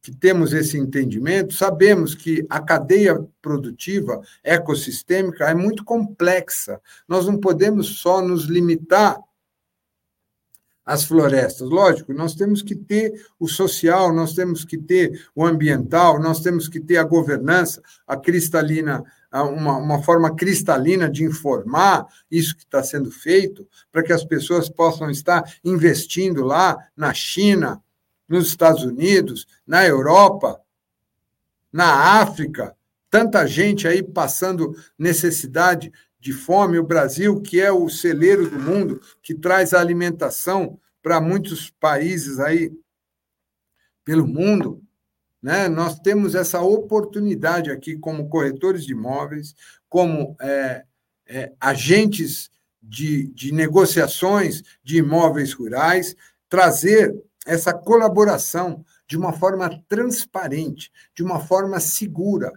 que 0.06 0.14
temos 0.14 0.52
esse 0.52 0.78
entendimento, 0.78 1.52
sabemos 1.52 2.14
que 2.14 2.46
a 2.48 2.60
cadeia 2.60 3.26
produtiva 3.42 4.22
ecossistêmica 4.44 5.50
é 5.50 5.54
muito 5.54 5.84
complexa. 5.84 6.80
Nós 7.08 7.26
não 7.26 7.38
podemos 7.38 7.98
só 7.98 8.22
nos 8.22 8.44
limitar 8.44 9.18
às 10.84 11.02
florestas. 11.02 11.68
Lógico, 11.68 12.12
nós 12.14 12.36
temos 12.36 12.62
que 12.62 12.76
ter 12.76 13.20
o 13.36 13.48
social, 13.48 14.14
nós 14.14 14.32
temos 14.32 14.64
que 14.64 14.78
ter 14.78 15.26
o 15.34 15.44
ambiental, 15.44 16.20
nós 16.22 16.38
temos 16.38 16.68
que 16.68 16.78
ter 16.78 16.98
a 16.98 17.02
governança, 17.02 17.82
a 18.06 18.16
cristalina, 18.16 19.02
uma, 19.32 19.76
uma 19.76 20.00
forma 20.04 20.36
cristalina 20.36 21.10
de 21.10 21.24
informar 21.24 22.06
isso 22.30 22.54
que 22.56 22.62
está 22.62 22.80
sendo 22.80 23.10
feito, 23.10 23.66
para 23.90 24.04
que 24.04 24.12
as 24.12 24.22
pessoas 24.22 24.68
possam 24.68 25.10
estar 25.10 25.42
investindo 25.64 26.44
lá 26.44 26.78
na 26.96 27.12
China, 27.12 27.82
nos 28.28 28.48
Estados 28.48 28.82
Unidos, 28.82 29.46
na 29.66 29.86
Europa, 29.86 30.60
na 31.72 32.20
África, 32.20 32.76
tanta 33.10 33.46
gente 33.46 33.86
aí 33.86 34.02
passando 34.02 34.74
necessidade 34.98 35.92
de 36.18 36.32
fome. 36.32 36.78
O 36.78 36.86
Brasil, 36.86 37.40
que 37.40 37.60
é 37.60 37.70
o 37.70 37.88
celeiro 37.88 38.48
do 38.48 38.58
mundo, 38.58 39.00
que 39.22 39.34
traz 39.34 39.72
alimentação 39.72 40.78
para 41.02 41.20
muitos 41.20 41.70
países 41.70 42.40
aí 42.40 42.72
pelo 44.04 44.26
mundo, 44.26 44.82
né? 45.42 45.68
Nós 45.68 45.98
temos 46.00 46.34
essa 46.34 46.60
oportunidade 46.60 47.70
aqui 47.70 47.96
como 47.96 48.28
corretores 48.28 48.84
de 48.84 48.92
imóveis, 48.92 49.54
como 49.88 50.36
é, 50.40 50.84
é, 51.26 51.52
agentes 51.60 52.50
de, 52.82 53.28
de 53.28 53.52
negociações 53.52 54.62
de 54.82 54.98
imóveis 54.98 55.52
rurais, 55.52 56.16
trazer 56.48 57.14
essa 57.46 57.72
colaboração 57.72 58.84
de 59.06 59.16
uma 59.16 59.32
forma 59.32 59.70
transparente, 59.88 60.90
de 61.14 61.22
uma 61.22 61.40
forma 61.40 61.78
segura, 61.80 62.52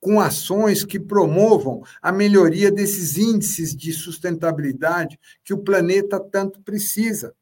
com 0.00 0.20
ações 0.20 0.84
que 0.84 0.98
promovam 0.98 1.84
a 2.02 2.10
melhoria 2.10 2.72
desses 2.72 3.16
índices 3.16 3.74
de 3.74 3.92
sustentabilidade 3.92 5.18
que 5.44 5.54
o 5.54 5.58
planeta 5.58 6.18
tanto 6.18 6.60
precisa. 6.60 7.32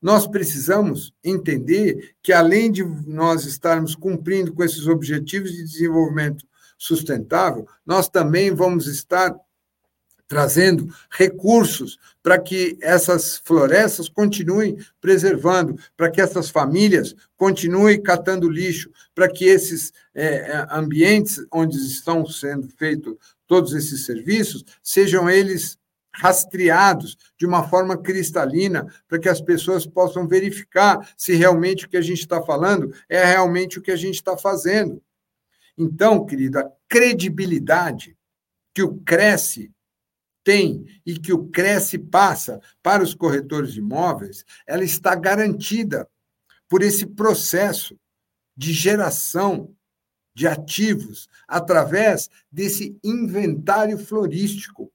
Nós 0.00 0.28
precisamos 0.28 1.12
entender 1.24 2.14
que, 2.22 2.32
além 2.32 2.70
de 2.70 2.84
nós 2.84 3.44
estarmos 3.44 3.96
cumprindo 3.96 4.54
com 4.54 4.62
esses 4.62 4.86
objetivos 4.86 5.50
de 5.50 5.64
desenvolvimento 5.64 6.46
sustentável, 6.78 7.66
nós 7.84 8.08
também 8.08 8.54
vamos 8.54 8.86
estar 8.86 9.34
trazendo 10.32 10.88
recursos 11.10 11.98
para 12.22 12.38
que 12.38 12.78
essas 12.80 13.36
florestas 13.44 14.08
continuem 14.08 14.78
preservando, 14.98 15.78
para 15.94 16.10
que 16.10 16.22
essas 16.22 16.48
famílias 16.48 17.14
continuem 17.36 18.02
catando 18.02 18.48
lixo, 18.48 18.90
para 19.14 19.28
que 19.28 19.44
esses 19.44 19.92
é, 20.14 20.24
é, 20.24 20.66
ambientes 20.70 21.44
onde 21.52 21.76
estão 21.76 22.24
sendo 22.24 22.66
feitos 22.66 23.14
todos 23.46 23.74
esses 23.74 24.06
serviços 24.06 24.64
sejam 24.82 25.28
eles 25.28 25.76
rastreados 26.14 27.18
de 27.38 27.44
uma 27.44 27.68
forma 27.68 27.98
cristalina, 27.98 28.86
para 29.06 29.18
que 29.18 29.28
as 29.28 29.42
pessoas 29.42 29.84
possam 29.84 30.26
verificar 30.26 31.12
se 31.14 31.34
realmente 31.34 31.84
o 31.84 31.90
que 31.90 31.98
a 31.98 32.02
gente 32.02 32.20
está 32.20 32.40
falando 32.40 32.90
é 33.06 33.22
realmente 33.22 33.78
o 33.78 33.82
que 33.82 33.90
a 33.90 33.96
gente 33.96 34.14
está 34.14 34.34
fazendo. 34.34 35.02
Então, 35.76 36.24
querida, 36.24 36.60
a 36.60 36.70
credibilidade 36.88 38.16
que 38.74 38.82
o 38.82 38.96
Cresce 39.04 39.70
tem 40.44 40.84
e 41.04 41.18
que 41.18 41.32
o 41.32 41.48
Cresce 41.48 41.98
passa 41.98 42.60
para 42.82 43.02
os 43.02 43.14
corretores 43.14 43.72
de 43.72 43.80
imóveis, 43.80 44.44
ela 44.66 44.84
está 44.84 45.14
garantida 45.14 46.08
por 46.68 46.82
esse 46.82 47.06
processo 47.06 47.98
de 48.56 48.72
geração 48.72 49.74
de 50.34 50.46
ativos 50.46 51.28
através 51.46 52.28
desse 52.50 52.98
inventário 53.04 53.98
florístico 53.98 54.90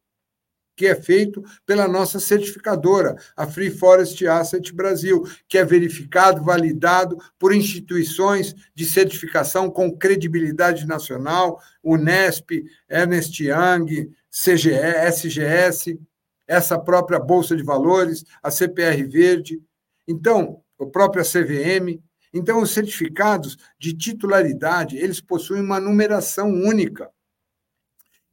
que 0.78 0.86
é 0.86 0.96
feito 0.96 1.44
pela 1.66 1.88
nossa 1.88 2.20
certificadora, 2.20 3.18
a 3.36 3.48
Free 3.48 3.72
Forest 3.72 4.26
Asset 4.28 4.72
Brasil, 4.72 5.24
que 5.50 5.58
é 5.58 5.66
verificado, 5.66 6.44
validado 6.44 7.18
por 7.40 7.54
instituições 7.54 8.54
de 8.76 8.86
certificação 8.86 9.72
com 9.72 9.98
credibilidade 9.98 10.86
nacional, 10.86 11.60
Unesp, 11.84 12.64
Ernest 12.88 13.44
Young, 13.44 14.12
CGE, 14.30 14.72
SGS, 14.72 16.00
essa 16.48 16.78
própria 16.78 17.20
Bolsa 17.20 17.58
de 17.58 17.64
Valores, 17.64 18.24
a 18.42 18.52
CPR 18.52 19.04
Verde, 19.04 19.60
então, 20.08 20.62
a 20.80 20.86
própria 20.86 21.24
CVM. 21.24 22.00
Então, 22.32 22.62
os 22.62 22.72
certificados 22.72 23.58
de 23.80 23.94
titularidade, 23.94 24.96
eles 24.96 25.20
possuem 25.20 25.62
uma 25.62 25.80
numeração 25.80 26.50
única 26.50 27.10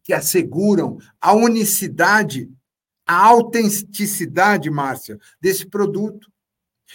que 0.04 0.12
asseguram 0.12 0.98
a 1.18 1.32
unicidade, 1.32 2.48
a 3.06 3.16
autenticidade, 3.26 4.70
Márcia, 4.70 5.18
desse 5.40 5.66
produto. 5.66 6.30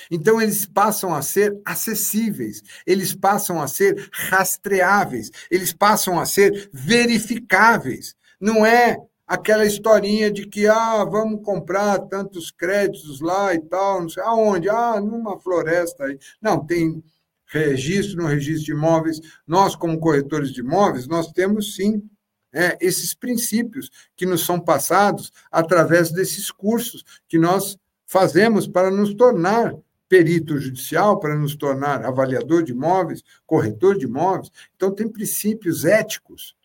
Então, 0.10 0.40
eles 0.40 0.66
passam 0.66 1.14
a 1.14 1.22
ser 1.22 1.60
acessíveis, 1.66 2.62
eles 2.86 3.14
passam 3.14 3.62
a 3.62 3.68
ser 3.68 4.10
rastreáveis, 4.14 5.30
eles 5.52 5.74
passam 5.74 6.20
a 6.20 6.26
ser 6.26 6.70
verificáveis. 6.72 8.16
Não 8.40 8.66
é 8.66 8.98
aquela 9.28 9.66
historinha 9.66 10.32
de 10.32 10.48
que 10.48 10.68
ah, 10.68 11.04
vamos 11.04 11.44
comprar 11.44 12.00
tantos 12.00 12.52
créditos 12.52 13.20
lá 13.20 13.54
e 13.54 13.60
tal, 13.60 14.02
não 14.02 14.10
sei 14.10 14.24
aonde, 14.24 14.70
ah, 14.70 15.02
numa 15.02 15.40
floresta 15.40 16.06
aí. 16.06 16.18
Não, 16.42 16.66
tem 16.66 17.04
registro 17.48 18.22
no 18.22 18.28
registro 18.28 18.66
de 18.66 18.72
imóveis. 18.72 19.20
Nós, 19.46 19.76
como 19.76 20.00
corretores 20.00 20.52
de 20.52 20.62
imóveis, 20.62 21.08
nós 21.08 21.32
temos 21.32 21.76
sim 21.76 22.02
é, 22.54 22.78
esses 22.82 23.14
princípios 23.14 23.90
que 24.16 24.26
nos 24.26 24.46
são 24.46 24.60
passados 24.60 25.32
através 25.52 26.12
desses 26.12 26.52
cursos 26.52 27.04
que 27.28 27.38
nós 27.38 27.78
fazemos 28.06 28.68
para 28.68 28.90
nos 28.90 29.14
tornar 29.14 29.76
perito 30.08 30.58
judicial, 30.58 31.20
para 31.20 31.36
nos 31.36 31.56
tornar 31.56 32.04
avaliador 32.04 32.64
de 32.64 32.72
imóveis, 32.72 33.24
corretor 33.46 33.98
de 33.98 34.06
imóveis. 34.06 34.50
Então, 34.76 34.90
tem 34.92 35.08
princípios 35.08 35.86
éticos 35.86 36.56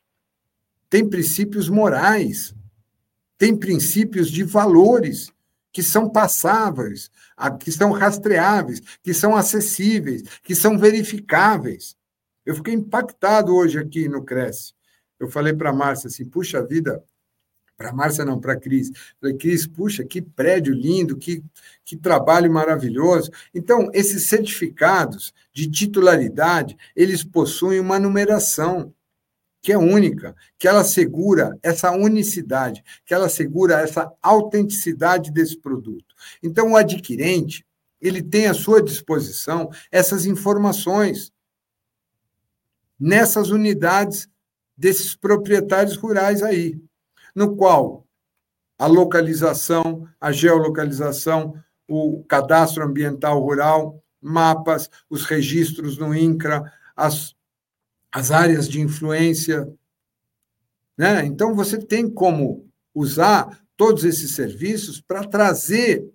tem 0.95 1.09
princípios 1.09 1.69
morais, 1.69 2.55
tem 3.37 3.57
princípios 3.57 4.31
de 4.31 4.45
valores 4.45 5.33
que 5.73 5.83
são 5.83 6.09
passáveis, 6.09 7.11
que 7.59 7.73
são 7.73 7.91
rastreáveis, 7.91 8.81
que 9.03 9.13
são 9.13 9.35
acessíveis, 9.35 10.23
que 10.45 10.55
são 10.55 10.79
verificáveis. 10.79 11.97
Eu 12.47 12.55
fiquei 12.55 12.75
impactado 12.75 13.53
hoje 13.53 13.77
aqui 13.77 14.09
no 14.09 14.23
Cresce. 14.23 14.73
Eu 15.19 15.29
falei 15.29 15.53
para 15.53 15.71
a 15.71 15.73
Márcia 15.73 16.09
assim: 16.09 16.25
puxa 16.25 16.65
vida, 16.65 17.03
para 17.77 17.91
a 17.91 17.93
Márcia 17.93 18.25
não, 18.25 18.41
para 18.41 18.53
a 18.53 18.61
Cris. 18.61 18.91
Falei, 19.21 19.37
Cris, 19.37 19.67
puxa, 19.67 20.05
que 20.05 20.23
prédio 20.23 20.73
lindo, 20.73 21.17
que, 21.17 21.43
que 21.85 21.97
trabalho 21.97 22.53
maravilhoso. 22.53 23.31
Então, 23.53 23.91
esses 23.93 24.29
certificados 24.29 25.33
de 25.53 25.71
titularidade, 25.71 26.77
eles 26.95 27.25
possuem 27.25 27.81
uma 27.81 27.99
numeração 27.99 28.93
que 29.61 29.73
é 29.73 29.79
única, 29.79 30.37
que 30.59 30.69
ela 30.69 30.85
segura 30.85 31.59
essa 31.63 31.91
unicidade, 31.91 32.85
que 33.05 33.15
ela 33.15 33.31
segura 33.31 33.81
essa 33.81 34.13
autenticidade 34.21 35.33
desse 35.33 35.59
produto. 35.59 36.15
Então, 36.43 36.73
o 36.73 36.77
adquirente, 36.77 37.67
ele 37.99 38.23
tem 38.23 38.47
à 38.47 38.55
sua 38.55 38.83
disposição 38.83 39.71
essas 39.91 40.27
informações 40.27 41.33
nessas 43.01 43.51
unidades 43.51 44.29
desses 44.77 45.15
proprietários 45.15 45.97
rurais 45.97 46.43
aí, 46.43 46.81
no 47.35 47.57
qual 47.57 48.07
a 48.79 48.87
localização, 48.87 50.09
a 50.21 50.33
geolocalização, 50.33 51.55
o 51.89 52.25
cadastro 52.25 52.85
ambiental 52.85 53.41
rural, 53.41 54.03
mapas, 54.21 54.91
os 55.09 55.25
registros 55.25 55.99
no 55.99 56.15
INCRA, 56.15 56.73
as 56.97 57.35
as 58.15 58.31
áreas 58.31 58.69
de 58.69 58.81
influência. 58.81 59.69
Né? 60.97 61.27
Então, 61.27 61.53
você 61.53 61.77
tem 61.77 62.09
como 62.09 62.71
usar 62.95 63.61
todos 63.77 64.05
esses 64.05 64.37
serviços 64.37 65.01
para 65.01 65.27
trazer 65.27 66.09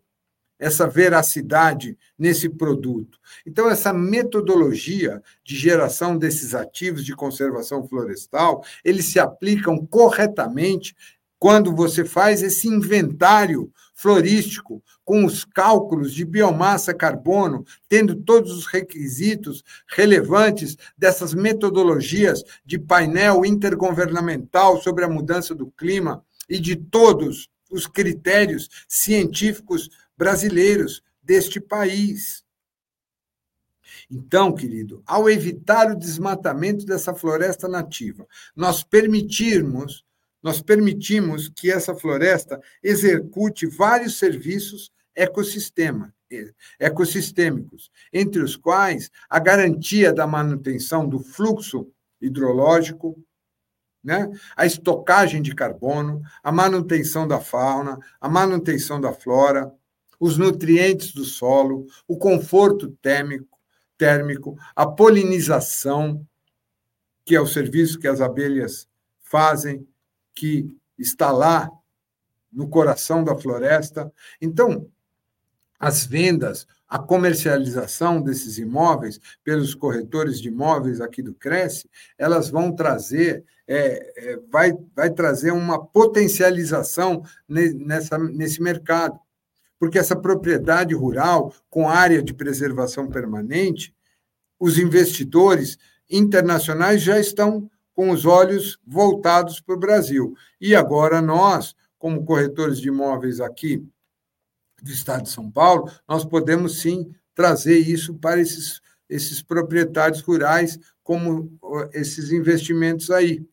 essa 0.60 0.86
veracidade 0.86 1.97
nesse 2.18 2.49
produto. 2.49 3.18
Então, 3.45 3.70
essa 3.70 3.93
metodologia 3.93 5.24
de 5.43 5.55
geração 5.55 6.18
desses 6.18 6.53
ativos 6.53 7.05
de 7.05 7.16
conservação 7.16 7.88
florestal, 7.88 8.64
eles 8.84 9.05
se 9.05 9.20
aplicam 9.20 9.86
corretamente 9.86 10.93
quando 11.39 11.74
você 11.74 12.03
faz 12.03 12.43
esse 12.43 12.68
inventário 12.68 13.72
florístico 13.95 14.84
com 15.05 15.26
os 15.26 15.45
cálculos 15.45 16.14
de 16.14 16.26
biomassa 16.26 16.93
carbono, 16.93 17.66
tendo 17.88 18.16
todos 18.16 18.51
os 18.51 18.66
requisitos 18.66 19.64
relevantes 19.88 20.78
dessas 20.97 21.34
metodologias 21.34 22.43
de 22.66 22.78
painel 22.78 23.45
intergovernamental 23.45 24.82
sobre 24.82 25.05
a 25.05 25.10
mudança 25.10 25.55
do 25.55 25.68
clima 25.72 26.24
e 26.49 26.60
de 26.60 26.76
todos 26.76 27.49
os 27.72 27.88
critérios 27.88 28.70
científicos 28.88 29.89
brasileiros 30.20 31.01
deste 31.24 31.61
país. 31.61 32.43
Então, 34.11 34.53
querido, 34.53 35.01
ao 35.05 35.30
evitar 35.30 35.89
o 35.89 35.97
desmatamento 35.97 36.86
dessa 36.86 37.15
floresta 37.15 37.70
nativa, 37.70 38.28
nós 38.53 38.84
permitirmos 38.84 40.03
nós 40.41 40.61
permitimos 40.61 41.49
que 41.49 41.70
essa 41.70 41.93
floresta 41.93 42.61
execute 42.82 43.67
vários 43.67 44.17
serviços 44.17 44.89
ecossistema, 45.13 46.13
ecossistêmicos, 46.80 47.91
entre 48.13 48.41
os 48.41 48.55
quais 48.55 49.11
a 49.30 49.38
garantia 49.38 50.13
da 50.13 50.26
manutenção 50.26 51.05
do 51.05 51.20
fluxo 51.20 51.91
hidrológico, 52.22 53.22
né? 54.01 54.32
a 54.55 54.65
estocagem 54.65 55.41
de 55.41 55.53
carbono, 55.53 56.22
a 56.41 56.53
manutenção 56.53 57.28
da 57.28 57.41
fauna, 57.41 57.99
a 58.22 58.30
manutenção 58.30 59.01
da 59.01 59.11
flora, 59.11 59.70
os 60.20 60.38
nutrientes 60.38 61.13
do 61.13 61.24
solo, 61.24 61.88
o 62.07 62.17
conforto 62.17 62.89
térmico, 63.01 63.57
térmico 63.97 64.57
a 64.76 64.86
polinização, 64.86 66.26
que 67.26 67.36
é 67.36 67.41
o 67.41 67.47
serviço 67.47 67.99
que 67.99 68.07
as 68.07 68.22
abelhas 68.22 68.88
fazem 69.22 69.88
que 70.34 70.67
está 70.97 71.32
lá 71.32 71.70
no 72.51 72.67
coração 72.67 73.24
da 73.24 73.38
floresta. 73.38 74.11
Então, 74.41 74.89
as 75.80 76.05
vendas, 76.05 76.67
a 76.88 76.97
comercialização 76.99 78.22
desses 78.22 78.57
imóveis 78.57 79.20
pelos 79.43 79.76
corretores 79.76 80.41
de 80.41 80.49
imóveis 80.49 80.99
aqui 80.99 81.22
do 81.22 81.34
Cresce, 81.34 81.89
elas 82.17 82.49
vão 82.49 82.76
trazer, 82.76 83.45
é, 83.67 84.32
é, 84.32 84.39
vai, 84.49 84.74
vai 84.95 85.09
trazer 85.11 85.51
uma 85.51 85.86
potencialização 85.86 87.24
nessa, 87.47 88.17
nesse 88.17 88.61
mercado. 88.61 89.20
Porque 89.80 89.97
essa 89.97 90.15
propriedade 90.15 90.93
rural, 90.93 91.53
com 91.69 91.89
área 91.89 92.21
de 92.21 92.34
preservação 92.34 93.07
permanente, 93.07 93.95
os 94.59 94.77
investidores 94.77 95.77
internacionais 96.09 97.01
já 97.01 97.17
estão 97.19 97.69
com 97.93 98.11
os 98.11 98.25
olhos 98.25 98.77
voltados 98.86 99.59
para 99.59 99.75
o 99.75 99.80
Brasil. 99.80 100.36
E 100.59 100.75
agora 100.75 101.21
nós, 101.21 101.75
como 101.97 102.25
corretores 102.25 102.80
de 102.80 102.89
imóveis 102.89 103.39
aqui 103.39 103.86
do 104.82 104.91
Estado 104.91 105.23
de 105.23 105.30
São 105.30 105.49
Paulo, 105.49 105.89
nós 106.07 106.25
podemos 106.25 106.82
sim 106.82 107.13
trazer 107.34 107.77
isso 107.77 108.13
para 108.15 108.39
esses, 108.39 108.82
esses 109.09 109.41
proprietários 109.41 110.21
rurais, 110.21 110.77
como 111.03 111.57
esses 111.93 112.32
investimentos 112.32 113.09
aí. 113.09 113.45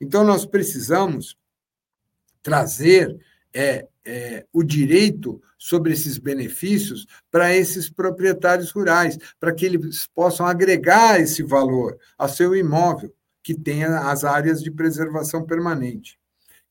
Então, 0.00 0.24
nós 0.24 0.44
precisamos 0.44 1.36
trazer 2.42 3.18
é, 3.52 3.86
é, 4.06 4.46
o 4.52 4.62
direito 4.62 5.42
sobre 5.58 5.92
esses 5.92 6.16
benefícios 6.16 7.06
para 7.30 7.54
esses 7.54 7.90
proprietários 7.90 8.70
rurais, 8.70 9.18
para 9.40 9.52
que 9.52 9.66
eles 9.66 10.06
possam 10.14 10.46
agregar 10.46 11.20
esse 11.20 11.42
valor 11.42 11.98
ao 12.16 12.28
seu 12.28 12.54
imóvel 12.54 13.12
que 13.42 13.54
tenha 13.54 14.10
as 14.10 14.24
áreas 14.24 14.62
de 14.62 14.70
preservação 14.70 15.44
permanente. 15.44 16.18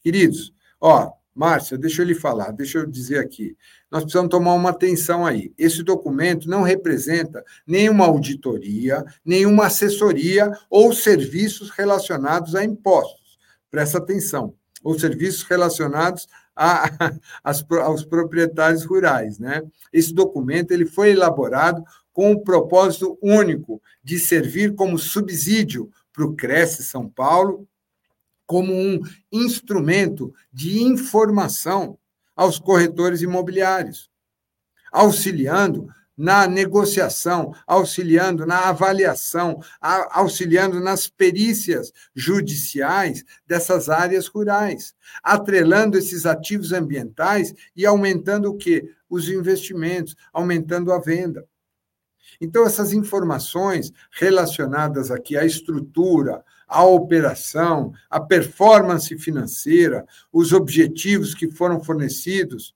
Queridos, 0.02 0.54
ó, 0.80 1.12
Márcia, 1.34 1.78
deixa 1.78 2.02
eu 2.02 2.06
lhe 2.06 2.16
falar, 2.16 2.52
deixa 2.52 2.78
eu 2.78 2.86
dizer 2.86 3.20
aqui. 3.20 3.58
Nós 3.92 4.04
precisamos 4.04 4.30
tomar 4.30 4.54
uma 4.54 4.70
atenção 4.70 5.26
aí. 5.26 5.54
Esse 5.58 5.84
documento 5.84 6.50
não 6.50 6.64
representa 6.64 7.44
nenhuma 7.68 8.06
auditoria, 8.06 9.04
nenhuma 9.26 9.66
assessoria 9.66 10.50
ou 10.70 10.94
serviços 10.94 11.70
relacionados 11.72 12.56
a 12.56 12.64
impostos. 12.64 13.38
Presta 13.70 13.98
atenção. 13.98 14.54
Ou 14.82 14.98
serviços 14.98 15.44
relacionados 15.44 16.28
a, 16.56 16.90
aos 17.44 18.06
proprietários 18.06 18.86
rurais. 18.86 19.40
Né? 19.40 19.62
Esse 19.92 20.14
documento 20.14 20.72
ele 20.72 20.86
foi 20.86 21.12
elaborado 21.12 21.84
com 22.14 22.32
o 22.32 22.42
propósito 22.42 23.18
único 23.22 23.82
de 24.04 24.18
servir 24.18 24.74
como 24.74 24.98
subsídio 24.98 25.92
para 26.14 26.26
o 26.26 26.34
Cresce 26.34 26.84
São 26.84 27.10
Paulo 27.10 27.68
como 28.46 28.74
um 28.74 29.02
instrumento 29.32 30.34
de 30.54 30.82
informação 30.82 31.98
aos 32.36 32.60
corretores 32.60 33.22
imobiliários, 33.22 34.10
auxiliando 34.92 35.90
na 36.18 36.48
negociação, 36.48 37.54
auxiliando 37.68 38.46
na 38.46 38.70
avaliação, 38.70 39.62
auxiliando 39.82 40.80
nas 40.80 41.08
perícias 41.08 41.92
judiciais 42.16 43.24
dessas 43.46 43.90
áreas 43.90 44.28
rurais, 44.28 44.96
atrelando 45.22 45.98
esses 45.98 46.26
ativos 46.26 46.72
ambientais 46.72 47.54
e 47.76 47.86
aumentando 47.86 48.50
o 48.50 48.58
quê? 48.58 48.90
Os 49.10 49.30
investimentos, 49.30 50.16
aumentando 50.32 50.92
a 50.94 51.00
venda. 51.00 51.46
Então, 52.40 52.66
essas 52.66 52.92
informações 52.92 53.92
relacionadas 54.12 55.12
aqui 55.12 55.38
à 55.38 55.46
estrutura, 55.46 56.44
à 56.68 56.84
operação, 56.84 57.94
à 58.10 58.20
performance 58.20 59.16
financeira, 59.18 60.06
os 60.32 60.52
objetivos 60.52 61.34
que 61.34 61.50
foram 61.50 61.84
fornecidos 61.84 62.76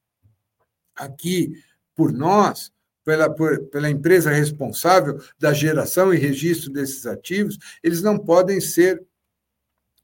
aqui 0.95 1.51
por 1.95 2.11
nós, 2.13 2.71
pela, 3.10 3.28
por, 3.28 3.60
pela 3.70 3.89
empresa 3.89 4.30
responsável 4.30 5.20
da 5.39 5.51
geração 5.51 6.14
e 6.14 6.18
registro 6.18 6.72
desses 6.72 7.07
ativos, 7.07 7.57
eles 7.82 8.03
não 8.03 8.20
podem 8.20 8.62
ser 8.62 9.03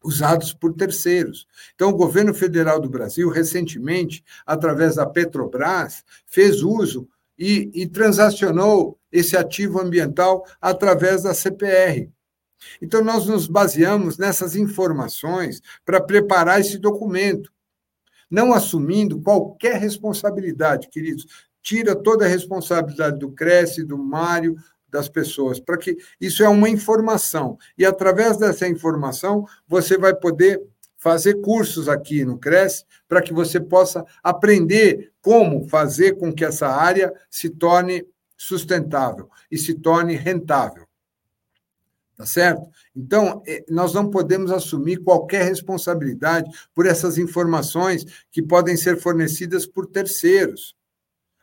usados 0.03 0.51
por 0.51 0.74
terceiros. 0.74 1.45
Então, 1.76 1.91
o 1.91 1.95
governo 1.95 2.34
federal 2.34 2.80
do 2.80 2.89
Brasil, 2.89 3.30
recentemente, 3.30 4.24
através 4.43 4.95
da 4.95 5.06
Petrobras, 5.06 6.03
fez 6.26 6.64
uso 6.64 7.08
e, 7.38 7.70
e 7.76 7.86
transacionou 7.86 8.97
esse 9.12 9.38
ativo 9.38 9.80
ambiental 9.80 10.43
através 10.60 11.22
da 11.22 11.36
CPR. 11.36 12.10
Então, 12.82 13.03
nós 13.03 13.28
nos 13.28 13.45
baseamos 13.45 14.18
nessas 14.18 14.56
informações 14.56 15.62
para 15.86 16.01
preparar 16.01 16.60
esse 16.60 16.80
documento, 16.80 17.53
não 18.32 18.51
assumindo 18.51 19.22
qualquer 19.22 19.80
responsabilidade, 19.80 20.89
queridos. 20.89 21.28
Tira 21.66 21.95
toda 21.95 22.26
a 22.26 22.28
responsabilidade 22.28 23.18
do 23.18 23.32
Cresce, 23.32 23.84
do 23.84 23.97
Mário, 23.97 24.55
das 24.88 25.09
pessoas, 25.09 25.59
para 25.59 25.80
que 25.80 25.97
isso 26.22 26.43
é 26.43 26.47
uma 26.47 26.70
informação. 26.70 27.57
E 27.76 27.84
através 27.84 28.38
dessa 28.38 28.68
informação, 28.68 29.47
você 29.68 29.97
vai 29.97 30.13
poder 30.13 30.61
fazer 30.95 31.41
cursos 31.41 31.89
aqui 31.89 32.24
no 32.24 32.38
Cresce 32.38 32.86
para 33.07 33.20
que 33.20 33.34
você 33.34 33.59
possa 33.59 34.05
aprender 34.24 35.11
como 35.24 35.68
fazer 35.68 36.18
com 36.20 36.32
que 36.32 36.45
essa 36.45 36.68
área 36.68 37.11
se 37.32 37.49
torne 37.49 38.05
sustentável 38.38 39.28
e 39.49 39.57
se 39.57 39.74
torne 39.74 40.16
rentável. 40.16 40.86
Tá 42.16 42.28
certo? 42.28 42.70
Então, 42.95 43.41
é, 43.47 43.66
nós 43.68 43.91
não 43.91 44.11
podemos 44.11 44.51
assumir 44.51 44.97
qualquer 44.97 45.45
responsabilidade 45.45 46.47
por 46.76 46.86
essas 46.86 47.18
informações 47.18 48.05
que 48.32 48.43
podem 48.43 48.78
ser 48.78 49.01
fornecidas 49.01 49.66
por 49.66 49.88
terceiros. 49.88 50.76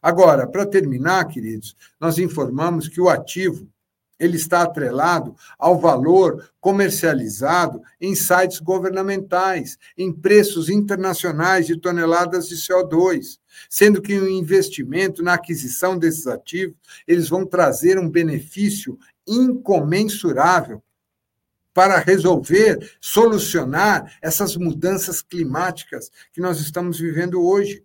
Agora, 0.03 0.49
para 0.49 0.67
terminar, 0.67 1.25
queridos, 1.29 1.77
nós 2.01 2.19
informamos 2.19 2.89
que 2.89 3.01
o 3.01 3.09
ativo 3.09 3.71
ele 4.19 4.37
está 4.37 4.63
atrelado 4.63 5.35
ao 5.59 5.79
valor 5.79 6.49
comercializado 6.61 7.83
em 8.01 8.15
sites 8.15 8.61
governamentais, 8.61 9.79
em 9.99 10.13
preços 10.13 10.69
internacionais 10.69 11.67
de 11.67 11.77
toneladas 11.77 12.49
de 12.49 12.55
CO2, 12.55 13.39
sendo 13.69 14.01
que 14.01 14.19
o 14.19 14.29
investimento 14.29 15.23
na 15.23 15.35
aquisição 15.35 15.99
desses 15.99 16.27
ativos, 16.27 16.77
eles 17.07 17.29
vão 17.29 17.45
trazer 17.45 17.99
um 17.99 18.09
benefício 18.09 18.97
incomensurável 19.27 20.83
para 21.75 21.99
resolver, 21.99 22.97
solucionar 23.01 24.19
essas 24.21 24.57
mudanças 24.57 25.23
climáticas 25.23 26.11
que 26.33 26.41
nós 26.41 26.61
estamos 26.61 26.99
vivendo 26.99 27.43
hoje. 27.43 27.85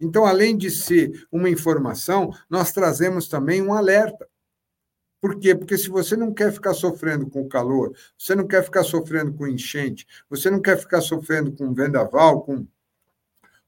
Então, 0.00 0.26
além 0.26 0.56
de 0.56 0.70
ser 0.70 1.26
uma 1.32 1.48
informação, 1.48 2.30
nós 2.48 2.72
trazemos 2.72 3.28
também 3.28 3.62
um 3.62 3.72
alerta. 3.72 4.28
Por 5.20 5.40
quê? 5.40 5.54
Porque 5.54 5.78
se 5.78 5.88
você 5.88 6.16
não 6.16 6.32
quer 6.32 6.52
ficar 6.52 6.74
sofrendo 6.74 7.28
com 7.28 7.42
o 7.42 7.48
calor, 7.48 7.94
você 8.18 8.34
não 8.34 8.46
quer 8.46 8.62
ficar 8.62 8.84
sofrendo 8.84 9.32
com 9.32 9.46
enchente, 9.46 10.06
você 10.28 10.50
não 10.50 10.60
quer 10.60 10.78
ficar 10.78 11.00
sofrendo 11.00 11.50
com 11.52 11.72
vendaval, 11.72 12.42
com 12.42 12.66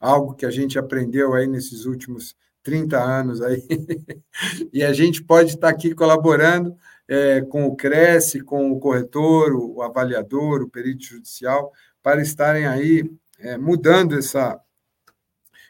algo 0.00 0.34
que 0.34 0.46
a 0.46 0.50
gente 0.50 0.78
aprendeu 0.78 1.34
aí 1.34 1.46
nesses 1.46 1.84
últimos 1.84 2.34
30 2.62 2.98
anos 2.98 3.42
aí. 3.42 3.62
e 4.72 4.82
a 4.82 4.92
gente 4.92 5.22
pode 5.22 5.50
estar 5.50 5.68
aqui 5.68 5.94
colaborando 5.94 6.74
é, 7.06 7.42
com 7.42 7.66
o 7.66 7.76
Cresce, 7.76 8.40
com 8.40 8.70
o 8.72 8.80
corretor, 8.80 9.52
o 9.54 9.82
avaliador, 9.82 10.62
o 10.62 10.68
perito 10.68 11.04
judicial, 11.04 11.72
para 12.02 12.22
estarem 12.22 12.66
aí 12.66 13.10
é, 13.38 13.58
mudando 13.58 14.18
essa, 14.18 14.58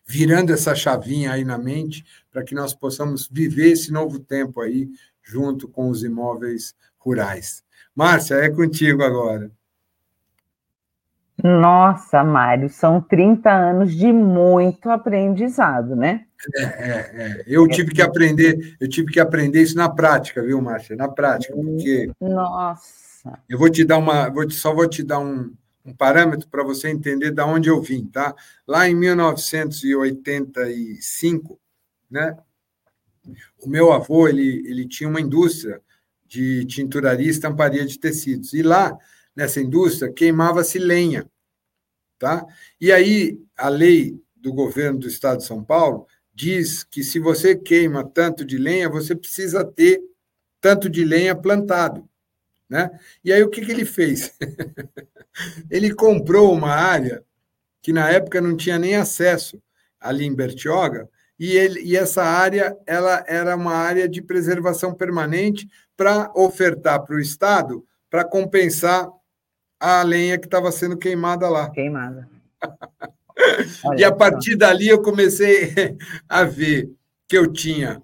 virando 0.07 0.53
essa 0.53 0.75
chavinha 0.75 1.33
aí 1.33 1.45
na 1.45 1.59
mente, 1.59 2.05
para 2.31 2.45
que 2.45 2.55
nós 2.55 2.75
possamos 2.75 3.29
viver 3.31 3.73
esse 3.73 3.93
novo 3.93 4.21
tempo 4.21 4.61
aí 4.61 4.89
junto 5.23 5.69
com 5.69 5.89
os 5.89 6.05
imóveis 6.05 6.75
rurais. 6.99 7.65
Márcia, 7.95 8.35
é 8.37 8.51
contigo 8.51 9.03
agora. 9.03 9.51
Nossa, 11.43 12.23
Mário, 12.25 12.69
são 12.69 13.01
30 13.01 13.51
anos 13.51 13.95
de 13.95 14.13
muito 14.13 14.91
aprendizado, 14.91 15.97
né? 15.97 16.27
É, 16.57 16.63
é, 16.63 17.11
é. 17.15 17.45
Eu 17.47 17.69
tive 17.69 17.93
que 17.93 18.03
aprender, 18.03 18.77
eu 18.81 18.89
tive 18.89 19.13
que 19.13 19.21
aprender 19.21 19.63
isso 19.63 19.77
na 19.77 19.89
prática, 19.89 20.43
viu, 20.43 20.61
Márcia? 20.61 20.97
Na 20.97 21.09
prática, 21.09 21.55
porque. 21.55 22.11
Nossa. 22.21 23.39
Eu 23.49 23.57
vou 23.59 23.71
te 23.71 23.85
dar 23.85 23.99
uma. 23.99 24.29
Vou 24.31 24.45
te, 24.47 24.55
só 24.55 24.75
vou 24.75 24.89
te 24.89 25.03
dar 25.03 25.19
um, 25.19 25.53
um 25.85 25.93
parâmetro 25.95 26.49
para 26.49 26.63
você 26.63 26.89
entender 26.89 27.31
de 27.31 27.43
onde 27.43 27.69
eu 27.69 27.79
vim, 27.81 28.07
tá? 28.07 28.35
Lá 28.67 28.89
em 28.89 28.95
1985, 28.95 31.61
né? 32.11 32.39
O 33.63 33.69
meu 33.69 33.93
avô 33.93 34.27
ele, 34.27 34.63
ele 34.67 34.89
tinha 34.89 35.07
uma 35.09 35.21
indústria 35.21 35.83
de 36.27 36.65
tinturaria 36.65 37.27
e 37.27 37.31
estamparia 37.31 37.85
de 37.85 37.99
tecidos. 37.99 38.55
E 38.55 38.63
lá 38.63 38.97
nessa 39.41 39.59
indústria, 39.59 40.13
queimava-se 40.13 40.79
lenha. 40.79 41.27
Tá? 42.19 42.47
E 42.79 42.93
aí, 42.93 43.41
a 43.57 43.71
lei 43.71 44.23
do 44.37 44.53
governo 44.53 44.99
do 44.99 45.09
estado 45.09 45.39
de 45.39 45.45
São 45.45 45.65
Paulo 45.65 46.07
diz 46.35 46.85
que 46.85 47.03
se 47.03 47.19
você 47.19 47.57
queima 47.57 48.05
tanto 48.05 48.45
de 48.45 48.59
lenha, 48.59 48.91
você 48.91 49.17
precisa 49.17 49.65
ter 49.65 50.03
tanto 50.61 50.91
de 50.91 51.03
lenha 51.07 51.35
plantado. 51.35 52.07
Né? 52.69 52.91
E 53.25 53.33
aí, 53.33 53.43
o 53.43 53.49
que, 53.49 53.65
que 53.65 53.73
ele 53.73 53.87
fez? 53.87 54.37
ele 55.71 55.95
comprou 55.95 56.53
uma 56.53 56.73
área 56.73 57.25
que 57.81 57.95
na 57.95 58.11
época 58.11 58.43
não 58.43 58.55
tinha 58.55 58.79
nem 58.79 58.97
acesso 58.97 59.61
ali 59.99 60.27
em 60.27 60.35
Bertioga, 60.35 61.09
e, 61.39 61.57
ele, 61.57 61.81
e 61.81 61.97
essa 61.97 62.23
área 62.23 62.77
ela 62.87 63.25
era 63.27 63.57
uma 63.57 63.73
área 63.73 64.07
de 64.07 64.21
preservação 64.21 64.93
permanente 64.93 65.67
para 65.97 66.31
ofertar 66.35 67.03
para 67.03 67.17
o 67.17 67.21
Estado 67.21 67.83
para 68.11 68.25
compensar 68.25 69.09
a 69.81 70.03
lenha 70.03 70.39
que 70.39 70.47
estava 70.47 70.71
sendo 70.71 70.97
queimada 70.97 71.49
lá. 71.49 71.71
Queimada. 71.71 72.29
e 73.97 74.05
a 74.05 74.15
partir 74.15 74.55
dali 74.55 74.89
eu 74.89 75.01
comecei 75.03 75.73
a 76.29 76.45
ver 76.45 76.93
que 77.27 77.39
eu 77.39 77.51
tinha 77.51 78.03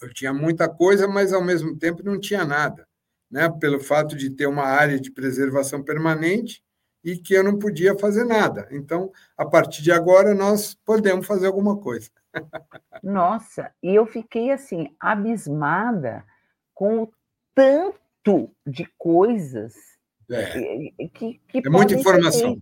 eu 0.00 0.12
tinha 0.12 0.32
muita 0.32 0.68
coisa, 0.68 1.08
mas 1.08 1.32
ao 1.32 1.42
mesmo 1.42 1.76
tempo 1.76 2.02
não 2.04 2.20
tinha 2.20 2.44
nada, 2.44 2.86
né? 3.30 3.48
Pelo 3.48 3.80
fato 3.80 4.16
de 4.16 4.30
ter 4.30 4.46
uma 4.46 4.64
área 4.64 5.00
de 5.00 5.10
preservação 5.10 5.82
permanente 5.82 6.62
e 7.02 7.16
que 7.16 7.34
eu 7.34 7.44
não 7.44 7.58
podia 7.58 7.98
fazer 7.98 8.24
nada. 8.24 8.68
Então, 8.70 9.10
a 9.36 9.44
partir 9.44 9.82
de 9.82 9.92
agora 9.92 10.34
nós 10.34 10.74
podemos 10.74 11.26
fazer 11.26 11.46
alguma 11.46 11.78
coisa. 11.78 12.10
Nossa, 13.02 13.70
e 13.82 13.94
eu 13.94 14.06
fiquei 14.06 14.50
assim 14.50 14.94
abismada 14.98 16.24
com 16.72 17.02
o 17.02 17.12
tanto 17.54 18.50
de 18.66 18.86
coisas 18.98 19.93
é, 20.30 21.08
que, 21.08 21.40
que 21.48 21.62
é 21.64 21.70
muita 21.70 21.94
informação. 21.94 22.56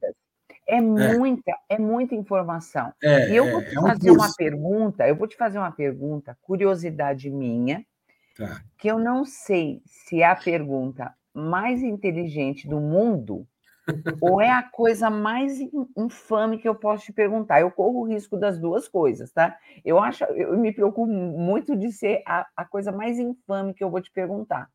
É, 0.67 0.77
é 0.77 0.81
muita, 0.81 1.53
é 1.69 1.79
muita 1.79 2.15
informação. 2.15 2.93
É, 3.03 3.31
e 3.31 3.37
eu 3.37 3.51
vou 3.51 3.63
te 3.63 3.77
é, 3.77 3.81
fazer 3.81 4.11
um 4.11 4.15
uma 4.15 4.35
pergunta, 4.35 5.09
eu 5.09 5.17
vou 5.17 5.27
te 5.27 5.37
fazer 5.37 5.59
uma 5.59 5.73
pergunta, 5.73 6.37
curiosidade 6.43 7.31
minha, 7.31 7.85
tá. 8.37 8.63
que 8.79 8.89
eu 8.89 8.99
não 8.99 9.25
sei 9.25 9.83
se 9.87 10.23
é 10.23 10.27
a 10.27 10.37
pergunta 10.37 11.13
mais 11.35 11.83
inteligente 11.83 12.69
do 12.69 12.81
mundo 12.81 13.47
ou 14.21 14.41
é 14.41 14.51
a 14.51 14.63
coisa 14.63 15.11
mais 15.11 15.59
infame 15.97 16.59
que 16.59 16.69
eu 16.69 16.75
posso 16.75 17.05
te 17.05 17.13
perguntar. 17.13 17.61
Eu 17.61 17.71
corro 17.71 18.01
o 18.01 18.07
risco 18.07 18.37
das 18.37 18.59
duas 18.59 18.89
coisas, 18.89 19.33
tá? 19.33 19.57
Eu 19.85 19.99
acho, 19.99 20.25
eu 20.25 20.57
me 20.57 20.73
preocupo 20.73 21.07
muito 21.07 21.77
de 21.77 21.91
ser 21.91 22.23
a, 22.27 22.47
a 22.57 22.65
coisa 22.65 22.93
mais 22.93 23.19
infame 23.19 23.75
que 23.75 23.83
eu 23.83 23.91
vou 23.91 24.01
te 24.01 24.11
perguntar. 24.11 24.71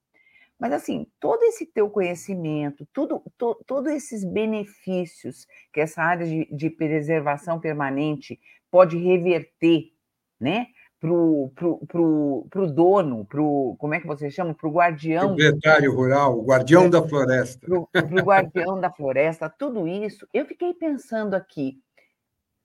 Mas, 0.59 0.73
assim, 0.73 1.05
todo 1.19 1.43
esse 1.43 1.65
teu 1.65 1.89
conhecimento, 1.89 2.87
tudo, 2.91 3.21
to, 3.37 3.55
todos 3.65 3.91
esses 3.91 4.23
benefícios 4.23 5.45
que 5.71 5.79
essa 5.79 6.01
área 6.01 6.25
de, 6.25 6.45
de 6.51 6.69
preservação 6.69 7.59
permanente 7.59 8.39
pode 8.71 8.97
reverter, 8.97 9.91
né? 10.39 10.67
pro, 10.99 11.51
pro, 11.55 11.77
pro, 11.87 12.47
pro 12.49 12.71
dono, 12.71 13.25
pro, 13.25 13.75
como 13.77 13.93
é 13.93 13.99
que 13.99 14.07
você 14.07 14.29
chama? 14.29 14.53
Pro 14.53 14.71
guardião. 14.71 15.27
Proprietário 15.27 15.93
rural, 15.95 16.39
o 16.39 16.43
guardião 16.43 16.85
é, 16.85 16.89
da 16.89 17.07
floresta. 17.07 17.65
Pro, 17.65 17.87
pro 17.91 18.23
guardião 18.23 18.79
da 18.79 18.91
floresta, 18.91 19.49
tudo 19.49 19.87
isso. 19.87 20.27
Eu 20.33 20.45
fiquei 20.45 20.73
pensando 20.73 21.35
aqui, 21.35 21.79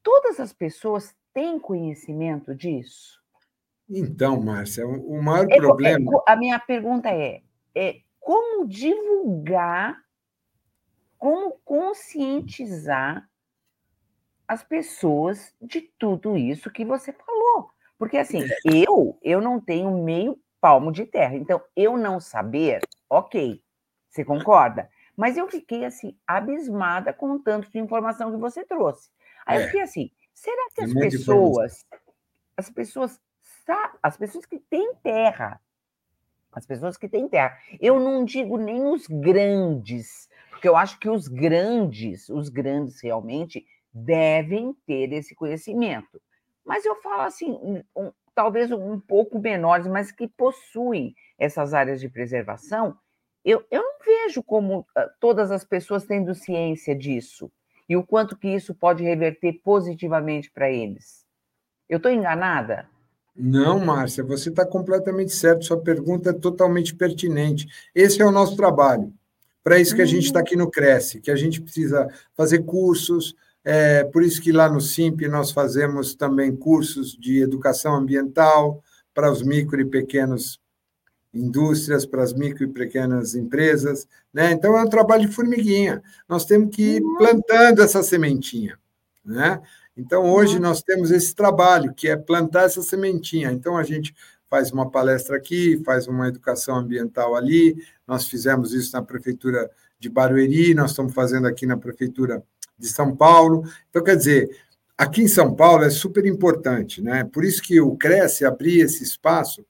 todas 0.02 0.40
as 0.40 0.52
pessoas 0.52 1.14
têm 1.32 1.58
conhecimento 1.58 2.54
disso? 2.54 3.20
Então, 3.88 4.40
Márcia, 4.40 4.86
o 4.86 5.22
maior 5.22 5.46
é, 5.50 5.56
problema. 5.56 6.10
É, 6.28 6.32
a 6.32 6.36
minha 6.36 6.58
pergunta 6.58 7.10
é, 7.10 7.42
é 7.74 8.00
como 8.20 8.66
divulgar, 8.66 10.02
como 11.18 11.58
conscientizar 11.64 13.28
as 14.46 14.62
pessoas 14.62 15.54
de 15.60 15.80
tudo 15.98 16.36
isso 16.36 16.70
que 16.70 16.84
você 16.84 17.12
falou. 17.12 17.70
Porque 17.98 18.18
assim, 18.18 18.42
é. 18.42 18.56
eu, 18.86 19.18
eu 19.22 19.40
não 19.40 19.60
tenho 19.60 20.02
meio 20.02 20.38
palmo 20.60 20.92
de 20.92 21.04
terra. 21.06 21.34
Então, 21.34 21.60
eu 21.74 21.96
não 21.96 22.20
saber, 22.20 22.80
ok, 23.08 23.62
você 24.08 24.24
concorda? 24.24 24.88
Mas 25.16 25.36
eu 25.36 25.48
fiquei 25.48 25.84
assim, 25.84 26.16
abismada 26.26 27.12
com 27.12 27.32
o 27.32 27.38
tanto 27.38 27.70
de 27.70 27.78
informação 27.78 28.30
que 28.30 28.38
você 28.38 28.64
trouxe. 28.64 29.10
Aí 29.46 29.58
é. 29.58 29.62
eu 29.62 29.66
fiquei 29.66 29.82
assim, 29.82 30.10
será 30.34 30.68
que 30.74 30.82
as 30.82 30.92
pessoas, 30.92 31.86
as 32.56 32.70
pessoas, 32.70 33.20
as 34.02 34.16
pessoas 34.16 34.46
que 34.46 34.58
têm 34.58 34.94
terra, 35.02 35.60
as 36.52 36.66
pessoas 36.66 36.96
que 36.96 37.08
têm 37.08 37.28
terra, 37.28 37.56
eu 37.80 37.98
não 37.98 38.24
digo 38.24 38.58
nem 38.58 38.84
os 38.84 39.06
grandes, 39.06 40.28
porque 40.50 40.68
eu 40.68 40.76
acho 40.76 40.98
que 40.98 41.08
os 41.08 41.26
grandes, 41.28 42.28
os 42.28 42.48
grandes 42.48 43.00
realmente 43.00 43.64
devem 43.92 44.74
ter 44.86 45.12
esse 45.12 45.34
conhecimento. 45.34 46.20
Mas 46.64 46.84
eu 46.84 46.94
falo 46.96 47.22
assim, 47.22 47.58
um, 47.96 48.12
talvez 48.34 48.70
um 48.70 49.00
pouco 49.00 49.38
menores, 49.38 49.86
mas 49.86 50.12
que 50.12 50.28
possuem 50.28 51.14
essas 51.38 51.74
áreas 51.74 52.00
de 52.00 52.08
preservação, 52.08 52.96
eu, 53.44 53.64
eu 53.70 53.82
não 53.82 53.98
vejo 54.04 54.42
como 54.42 54.80
uh, 54.80 54.84
todas 55.18 55.50
as 55.50 55.64
pessoas 55.64 56.06
tendo 56.06 56.34
ciência 56.34 56.94
disso 56.94 57.50
e 57.88 57.96
o 57.96 58.06
quanto 58.06 58.36
que 58.36 58.48
isso 58.48 58.74
pode 58.74 59.02
reverter 59.02 59.60
positivamente 59.64 60.50
para 60.50 60.70
eles. 60.70 61.26
Eu 61.88 61.96
estou 61.96 62.10
enganada? 62.10 62.88
Não, 63.34 63.78
Márcia, 63.78 64.22
você 64.22 64.50
está 64.50 64.64
completamente 64.64 65.32
certo. 65.32 65.64
Sua 65.64 65.80
pergunta 65.80 66.30
é 66.30 66.34
totalmente 66.34 66.94
pertinente. 66.94 67.66
Esse 67.94 68.20
é 68.20 68.26
o 68.26 68.30
nosso 68.30 68.56
trabalho. 68.56 69.12
Para 69.64 69.78
isso 69.78 69.94
que 69.94 70.02
a 70.02 70.06
gente 70.06 70.24
está 70.26 70.40
uhum. 70.40 70.44
aqui 70.44 70.56
no 70.56 70.70
Cresce, 70.70 71.20
que 71.20 71.30
a 71.30 71.36
gente 71.36 71.60
precisa 71.60 72.08
fazer 72.36 72.64
cursos, 72.64 73.34
é 73.64 74.02
por 74.04 74.22
isso 74.22 74.42
que 74.42 74.50
lá 74.50 74.68
no 74.68 74.80
SIMP 74.80 75.22
nós 75.28 75.52
fazemos 75.52 76.14
também 76.14 76.54
cursos 76.54 77.16
de 77.16 77.40
educação 77.40 77.94
ambiental 77.94 78.82
para 79.14 79.30
os 79.30 79.42
micro 79.42 79.80
e 79.80 79.84
pequenos 79.84 80.60
indústrias, 81.32 82.04
para 82.04 82.22
as 82.22 82.32
micro 82.32 82.64
e 82.64 82.68
pequenas 82.68 83.34
empresas. 83.34 84.06
Né? 84.32 84.52
Então, 84.52 84.76
é 84.76 84.82
um 84.82 84.88
trabalho 84.88 85.26
de 85.26 85.34
formiguinha. 85.34 86.02
Nós 86.28 86.44
temos 86.44 86.74
que 86.74 86.96
ir 86.96 87.02
plantando 87.16 87.82
essa 87.82 88.02
sementinha. 88.02 88.78
Né? 89.24 89.60
Então, 89.96 90.30
hoje 90.30 90.58
nós 90.58 90.82
temos 90.82 91.10
esse 91.10 91.34
trabalho, 91.34 91.92
que 91.92 92.08
é 92.08 92.16
plantar 92.16 92.64
essa 92.64 92.82
sementinha. 92.82 93.52
Então, 93.52 93.76
a 93.76 93.82
gente 93.82 94.14
faz 94.48 94.70
uma 94.70 94.90
palestra 94.90 95.36
aqui, 95.36 95.82
faz 95.84 96.06
uma 96.06 96.28
educação 96.28 96.76
ambiental 96.76 97.34
ali. 97.34 97.76
Nós 98.06 98.28
fizemos 98.28 98.72
isso 98.72 98.92
na 98.92 99.02
Prefeitura 99.02 99.70
de 99.98 100.08
Barueri, 100.08 100.74
nós 100.74 100.90
estamos 100.90 101.14
fazendo 101.14 101.46
aqui 101.46 101.66
na 101.66 101.76
Prefeitura 101.76 102.42
de 102.78 102.88
São 102.88 103.14
Paulo. 103.14 103.64
Então, 103.88 104.02
quer 104.02 104.16
dizer, 104.16 104.50
aqui 104.96 105.22
em 105.22 105.28
São 105.28 105.54
Paulo 105.54 105.84
é 105.84 105.90
super 105.90 106.26
importante, 106.26 107.00
né? 107.00 107.24
Por 107.24 107.44
isso 107.44 107.62
que 107.62 107.80
o 107.80 107.96
Cresce 107.96 108.44
abrir 108.44 108.80
esse 108.80 109.02
espaço 109.02 109.64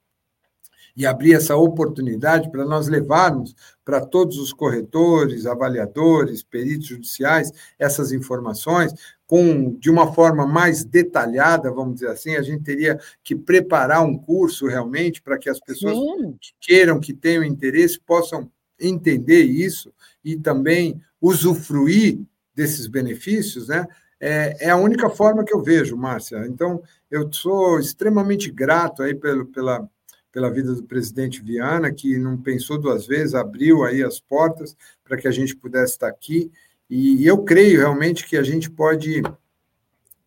e 0.97 1.07
abrir 1.07 1.35
essa 1.35 1.57
oportunidade 1.57 2.51
para 2.51 2.64
nós 2.64 2.89
levarmos 2.89 3.55
para 3.85 4.01
todos 4.01 4.39
os 4.39 4.53
corretores, 4.53 5.47
avaliadores, 5.47 6.43
peritos 6.43 6.87
judiciais 6.87 7.53
essas 7.78 8.12
informações 8.12 8.93
com 9.26 9.74
de 9.78 9.91
uma 9.91 10.12
forma 10.12 10.47
mais 10.47 10.85
detalhada, 10.85 11.70
vamos 11.70 11.95
dizer 11.95 12.09
assim, 12.09 12.37
a 12.37 12.43
gente 12.43 12.62
teria 12.62 13.01
que 13.24 13.35
preparar 13.35 14.05
um 14.05 14.16
curso 14.16 14.66
realmente 14.66 15.22
para 15.22 15.39
que 15.39 15.49
as 15.49 15.59
pessoas 15.59 15.97
Sim. 15.97 16.37
que 16.39 16.53
queiram, 16.61 17.01
que 17.01 17.14
tenham 17.14 17.43
interesse, 17.43 17.99
possam 17.99 18.51
entender 18.78 19.45
isso 19.45 19.93
e 20.22 20.37
também 20.37 21.01
usufruir 21.20 22.20
desses 22.55 22.87
benefícios, 22.87 23.68
né? 23.68 23.87
É, 24.20 24.66
é, 24.66 24.70
a 24.70 24.76
única 24.76 25.11
forma 25.11 25.45
que 25.45 25.53
eu 25.53 25.62
vejo, 25.62 25.97
Márcia. 25.97 26.47
Então, 26.47 26.80
eu 27.11 27.33
sou 27.33 27.80
extremamente 27.80 28.51
grato 28.53 29.03
aí 29.03 29.14
pelo, 29.14 29.47
pela, 29.47 29.89
pela 30.33 30.51
vida 30.51 30.74
do 30.74 30.83
presidente 30.83 31.43
Viana, 31.43 31.93
que 31.93 32.18
não 32.18 32.37
pensou 32.37 32.78
duas 32.78 33.07
vezes, 33.07 33.35
abriu 33.35 33.85
aí 33.85 34.03
as 34.03 34.18
portas 34.18 34.74
para 35.05 35.16
que 35.16 35.28
a 35.28 35.30
gente 35.30 35.55
pudesse 35.55 35.93
estar 35.93 36.09
aqui. 36.09 36.51
E 36.89 37.26
eu 37.26 37.45
creio 37.45 37.80
realmente 37.80 38.26
que 38.26 38.37
a 38.37 38.43
gente 38.43 38.70
pode 38.70 39.22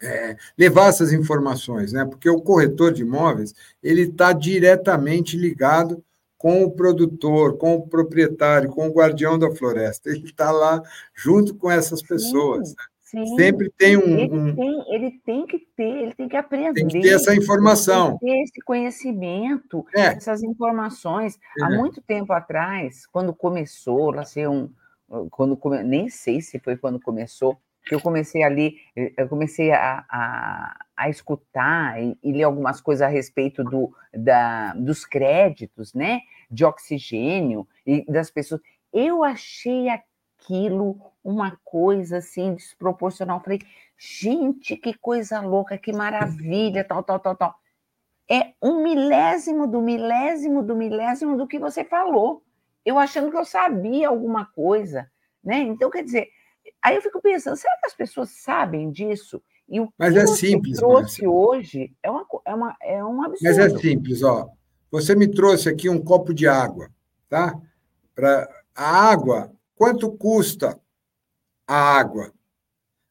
é, 0.02 0.38
levar 0.58 0.90
essas 0.90 1.12
informações, 1.12 1.92
né? 1.92 2.06
Porque 2.06 2.30
o 2.30 2.42
corretor 2.42 2.94
de 2.94 3.02
imóveis 3.02 3.54
ele 3.82 4.04
está 4.04 4.32
diretamente 4.32 5.38
ligado 5.38 6.04
com 6.38 6.64
o 6.64 6.72
produtor, 6.72 7.58
com 7.58 7.76
o 7.76 7.88
proprietário, 7.88 8.70
com 8.70 8.88
o 8.88 8.94
guardião 8.94 9.40
da 9.40 9.50
floresta. 9.50 10.10
Ele 10.10 10.26
está 10.26 10.52
lá 10.52 10.82
junto 11.14 11.56
com 11.56 11.72
essas 11.72 12.02
pessoas. 12.04 12.76
Sim, 13.02 13.20
né? 13.20 13.26
sim. 13.26 13.36
Sempre 13.36 13.72
tem 13.76 13.98
um 13.98 14.20
ele, 14.20 14.34
um 14.34 14.56
tem, 14.56 14.94
ele, 14.94 15.22
tem, 15.26 15.48
que 15.48 15.65
ter, 15.76 16.04
ele 16.04 16.14
tem 16.14 16.28
que 16.28 16.38
aprender. 16.38 16.74
Tem 16.74 16.88
que 16.88 17.02
ter 17.02 17.14
essa 17.14 17.36
informação. 17.36 18.18
ter 18.18 18.42
esse 18.42 18.62
conhecimento, 18.62 19.86
é. 19.96 20.08
essas 20.08 20.44
informações. 20.44 21.40
É. 21.60 21.64
Há 21.64 21.70
muito 21.70 22.02
tempo 22.02 22.34
atrás, 22.34 23.06
quando 23.08 23.34
começou 23.34 24.18
a 24.18 24.24
ser 24.24 24.50
um. 24.50 24.70
Quando, 25.30 25.60
nem 25.84 26.10
sei 26.10 26.42
se 26.42 26.58
foi 26.58 26.76
quando 26.76 27.00
começou, 27.00 27.60
que 27.86 27.94
eu 27.94 28.02
comecei 28.02 28.44
ali, 28.44 28.78
eu 28.96 29.30
comecei 29.30 29.72
a, 29.72 30.04
a, 30.10 30.86
a 30.98 31.10
escutar 31.10 32.02
e, 32.02 32.18
e, 32.24 32.32
ler 32.32 32.44
algumas 32.44 32.82
coisas 32.82 33.04
a 33.04 33.08
respeito 33.08 33.64
do, 33.64 33.94
da, 34.12 34.74
dos 34.74 35.06
créditos, 35.06 35.94
né, 35.94 36.22
de 36.50 36.66
oxigênio 36.66 37.68
e 37.86 38.04
das 38.12 38.32
pessoas. 38.32 38.62
Eu 38.92 39.24
achei 39.24 39.90
aquilo 40.46 41.00
uma 41.24 41.58
coisa 41.64 42.18
assim 42.18 42.54
desproporcional. 42.54 43.42
Falei, 43.42 43.62
gente, 43.98 44.78
que 44.78 44.94
coisa 44.94 45.42
louca, 45.42 45.78
que 45.78 45.92
maravilha, 45.92 46.84
tal, 46.84 47.04
tal, 47.04 47.20
tal, 47.20 47.36
tal. 47.36 47.56
É 48.30 48.54
um 48.62 48.84
milésimo 48.84 49.68
do 49.68 49.82
milésimo 49.82 50.64
do 50.64 50.76
milésimo 50.76 51.38
do 51.38 51.48
que 51.48 51.60
você 51.60 51.84
falou. 51.84 52.44
Eu 52.86 53.00
achando 53.00 53.32
que 53.32 53.38
eu 53.38 53.46
sabia 53.46 54.08
alguma 54.08 54.46
coisa, 54.46 55.10
né? 55.44 55.60
Então, 55.60 55.90
quer 55.90 56.04
dizer, 56.04 56.30
Aí 56.82 56.96
eu 56.96 57.02
fico 57.02 57.22
pensando, 57.22 57.56
será 57.56 57.76
que 57.80 57.88
as 57.88 57.96
pessoas 57.96 58.30
sabem 58.30 58.92
disso? 58.92 59.42
E 59.68 59.80
o 59.80 59.92
Mas 59.98 60.16
é 60.16 60.28
simples, 60.28 60.78
trouxe 60.78 61.24
Márcia. 61.24 61.30
hoje 61.30 61.94
é, 62.04 62.12
uma, 62.12 62.26
é, 62.46 62.54
uma, 62.54 62.78
é 62.82 63.04
um 63.04 63.24
absurdo. 63.24 63.44
Mas 63.44 63.58
é 63.58 63.78
simples, 63.78 64.24
ó. 64.24 64.50
Você 64.92 65.16
me 65.16 65.28
trouxe 65.28 65.68
aqui 65.68 65.90
um 65.90 66.00
copo 66.00 66.34
de 66.34 66.48
água, 66.48 66.90
tá? 67.28 67.60
Para 68.14 68.48
a 68.76 69.10
água, 69.10 69.52
quanto 69.76 70.12
custa 70.12 70.80
a 71.68 71.76
água? 71.76 72.34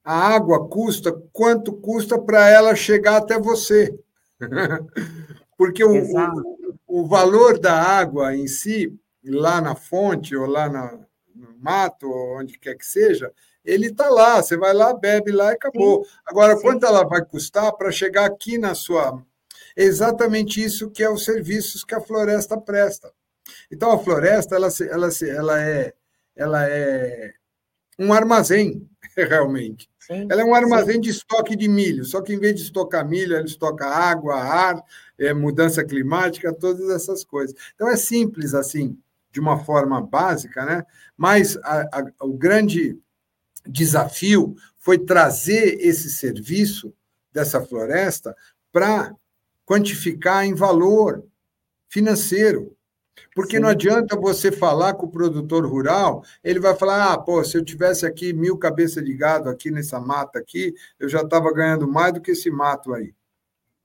A 0.05 0.35
água 0.35 0.69
custa 0.69 1.13
quanto 1.33 1.73
custa 1.73 2.21
para 2.21 2.49
ela 2.49 2.75
chegar 2.75 3.17
até 3.17 3.39
você. 3.39 3.99
Porque 5.57 5.85
o, 5.85 6.03
o, 6.03 6.79
o, 6.87 7.07
valor 7.07 7.59
da 7.59 7.81
água 7.81 8.35
em 8.35 8.47
si, 8.47 8.93
lá 9.25 9.61
na 9.61 9.75
fonte 9.75 10.37
ou 10.37 10.47
lá 10.47 10.69
na, 10.69 10.99
no 11.35 11.57
mato, 11.59 12.07
ou 12.11 12.39
onde 12.39 12.59
quer 12.59 12.77
que 12.77 12.85
seja, 12.85 13.33
ele 13.65 13.87
está 13.87 14.11
lá, 14.11 14.43
você 14.43 14.57
vai 14.57 14.75
lá, 14.75 14.93
bebe 14.93 15.33
lá 15.33 15.53
e 15.53 15.55
acabou. 15.55 16.05
Sim. 16.05 16.11
Agora, 16.27 16.57
Sim. 16.57 16.63
quanto 16.63 16.85
ela 16.85 17.05
vai 17.05 17.25
custar 17.25 17.73
para 17.73 17.91
chegar 17.91 18.27
aqui 18.27 18.59
na 18.59 18.75
sua. 18.75 19.23
É 19.77 19.83
exatamente 19.83 20.63
isso 20.63 20.91
que 20.91 21.03
é 21.03 21.11
os 21.11 21.25
serviços 21.25 21.83
que 21.83 21.95
a 21.95 22.01
floresta 22.01 22.61
presta. 22.61 23.11
Então, 23.71 23.91
a 23.91 23.99
floresta, 23.99 24.55
ela, 24.55 24.69
ela, 24.91 25.09
ela, 25.23 25.63
é, 25.63 25.95
ela 26.37 26.69
é 26.69 27.33
um 27.99 28.13
armazém, 28.13 28.89
realmente. 29.17 29.89
Sim, 29.99 30.27
ela 30.31 30.43
é 30.43 30.45
um 30.45 30.55
armazém 30.55 30.97
sim. 30.97 31.01
de 31.01 31.11
estoque 31.11 31.57
de 31.57 31.69
milho, 31.69 32.05
só 32.05 32.21
que 32.21 32.35
em 32.35 32.39
vez 32.39 32.55
de 32.57 32.63
estocar 32.63 33.09
milho, 33.09 33.35
ela 33.37 33.45
estoca 33.47 33.87
água, 33.87 34.37
ar, 34.37 34.83
é, 35.19 35.33
mudança 35.33 35.83
climática, 35.85 36.53
todas 36.53 36.91
essas 36.91 37.25
coisas. 37.25 37.57
Então 37.75 37.89
é 37.89 37.97
simples 37.97 38.55
assim, 38.55 38.99
de 39.31 39.41
uma 39.41 39.65
forma 39.65 40.01
básica, 40.01 40.65
né? 40.65 40.85
Mas 41.17 41.57
a, 41.59 41.83
a, 41.93 42.27
o 42.27 42.35
grande 42.35 42.99
desafio 43.67 44.55
foi 44.79 44.99
trazer 44.99 45.79
esse 45.81 46.11
serviço 46.11 46.93
dessa 47.33 47.61
floresta 47.61 48.37
para 48.71 49.15
quantificar 49.65 50.45
em 50.45 50.55
valor 50.55 51.25
financeiro. 51.89 52.74
Porque 53.35 53.57
Sim. 53.57 53.63
não 53.63 53.69
adianta 53.69 54.17
você 54.17 54.53
falar 54.53 54.95
com 54.95 55.07
o 55.07 55.11
produtor 55.11 55.67
rural, 55.67 56.23
ele 56.43 56.61
vai 56.61 56.75
falar: 56.75 57.13
ah, 57.13 57.19
pô, 57.19 57.43
se 57.43 57.57
eu 57.57 57.65
tivesse 57.65 58.07
aqui 58.07 58.33
mil 58.33 58.57
cabeças 58.57 59.05
de 59.05 59.13
gado 59.15 59.49
aqui 59.49 59.71
nessa 59.71 59.99
mata 59.99 60.39
aqui, 60.39 60.73
eu 61.01 61.09
já 61.09 61.23
estava 61.23 61.53
ganhando 61.53 61.89
mais 61.89 62.13
do 62.13 62.21
que 62.21 62.31
esse 62.31 62.51
mato 62.51 62.95
aí. 62.95 63.13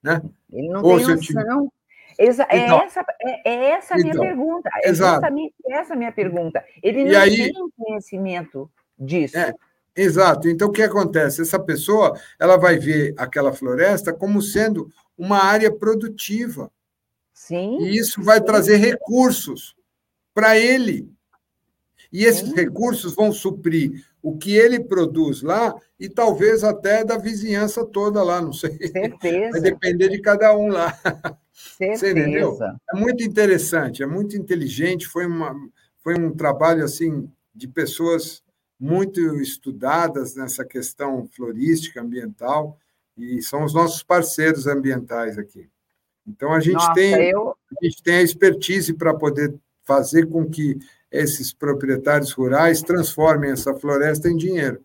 né? 0.03 0.21
Ele 0.51 0.69
não 0.69 0.83
Ou 0.83 0.97
tem 0.97 1.07
noção. 1.07 1.71
Exa 2.19 2.45
é 2.49 2.57
então, 2.57 2.81
é 2.81 2.85
essa, 2.85 3.05
é, 3.21 3.49
é 3.49 3.69
essa 3.71 3.93
a 3.95 3.97
minha 3.97 4.09
então, 4.09 4.21
pergunta. 4.21 4.69
É 4.83 4.89
exato. 4.89 5.13
justamente 5.13 5.53
essa 5.69 5.93
a 5.93 5.97
minha 5.97 6.11
pergunta. 6.11 6.63
Ele 6.83 7.05
não 7.05 7.17
aí, 7.17 7.37
tem 7.37 7.69
conhecimento 7.77 8.69
disso. 8.99 9.37
É, 9.37 9.53
exato. 9.95 10.49
Então, 10.49 10.67
o 10.67 10.71
que 10.71 10.81
acontece? 10.81 11.41
Essa 11.41 11.57
pessoa 11.57 12.19
ela 12.37 12.57
vai 12.57 12.77
ver 12.77 13.13
aquela 13.17 13.53
floresta 13.53 14.11
como 14.11 14.41
sendo 14.41 14.91
uma 15.17 15.41
área 15.41 15.71
produtiva. 15.71 16.69
Sim. 17.49 17.79
E 17.81 17.97
isso 17.97 18.21
vai 18.21 18.39
trazer 18.39 18.77
recursos 18.77 19.75
para 20.35 20.55
ele. 20.55 21.11
E 22.13 22.23
esses 22.23 22.47
sim. 22.47 22.55
recursos 22.55 23.15
vão 23.15 23.31
suprir 23.31 24.05
o 24.21 24.37
que 24.37 24.55
ele 24.55 24.79
produz 24.79 25.41
lá 25.41 25.75
e 25.99 26.07
talvez 26.07 26.63
até 26.63 27.03
da 27.03 27.17
vizinhança 27.17 27.83
toda 27.83 28.21
lá, 28.21 28.39
não 28.39 28.53
sei. 28.53 28.77
Certeza. 28.77 29.49
Vai 29.49 29.61
depender 29.61 30.09
de 30.09 30.21
cada 30.21 30.55
um 30.55 30.67
lá. 30.67 30.93
Certeza. 31.51 31.99
Você 31.99 32.11
entendeu? 32.11 32.57
É 32.93 32.95
muito 32.95 33.23
interessante, 33.23 34.03
é 34.03 34.05
muito 34.05 34.37
inteligente, 34.37 35.07
foi, 35.07 35.25
uma, 35.25 35.55
foi 36.03 36.19
um 36.19 36.31
trabalho 36.31 36.83
assim 36.83 37.27
de 37.53 37.67
pessoas 37.67 38.43
muito 38.79 39.19
estudadas 39.41 40.35
nessa 40.35 40.63
questão 40.63 41.25
florística, 41.25 41.99
ambiental, 41.99 42.77
e 43.17 43.41
são 43.41 43.63
os 43.63 43.73
nossos 43.73 44.03
parceiros 44.03 44.67
ambientais 44.67 45.37
aqui. 45.39 45.67
Então 46.29 46.53
a 46.53 46.59
gente 46.59 46.75
Nossa, 46.75 46.93
tem 46.93 47.29
eu... 47.29 47.49
a 47.49 47.85
gente 47.85 48.03
tem 48.03 48.15
a 48.17 48.21
expertise 48.21 48.93
para 48.93 49.13
poder 49.13 49.55
fazer 49.83 50.27
com 50.27 50.47
que 50.49 50.77
esses 51.11 51.51
proprietários 51.51 52.31
rurais 52.31 52.81
transformem 52.81 53.51
essa 53.51 53.73
floresta 53.73 54.29
em 54.29 54.37
dinheiro. 54.37 54.83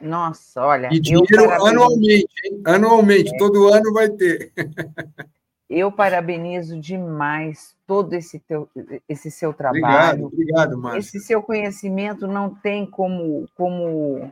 Nossa, 0.00 0.62
olha. 0.62 0.90
E 0.92 1.00
dinheiro 1.00 1.50
anualmente, 1.50 2.28
hein? 2.44 2.60
Anualmente, 2.66 3.34
é. 3.34 3.38
todo 3.38 3.72
ano 3.72 3.92
vai 3.92 4.10
ter. 4.10 4.52
Eu 5.68 5.90
parabenizo 5.90 6.78
demais 6.78 7.74
todo 7.86 8.12
esse, 8.12 8.38
teu, 8.38 8.68
esse 9.08 9.30
seu 9.30 9.52
trabalho. 9.52 10.26
Obrigado, 10.26 10.26
obrigado, 10.26 10.78
Márcia. 10.78 10.98
Esse 10.98 11.20
seu 11.20 11.42
conhecimento 11.42 12.28
não 12.28 12.54
tem 12.54 12.86
como, 12.86 13.48
como, 13.54 14.30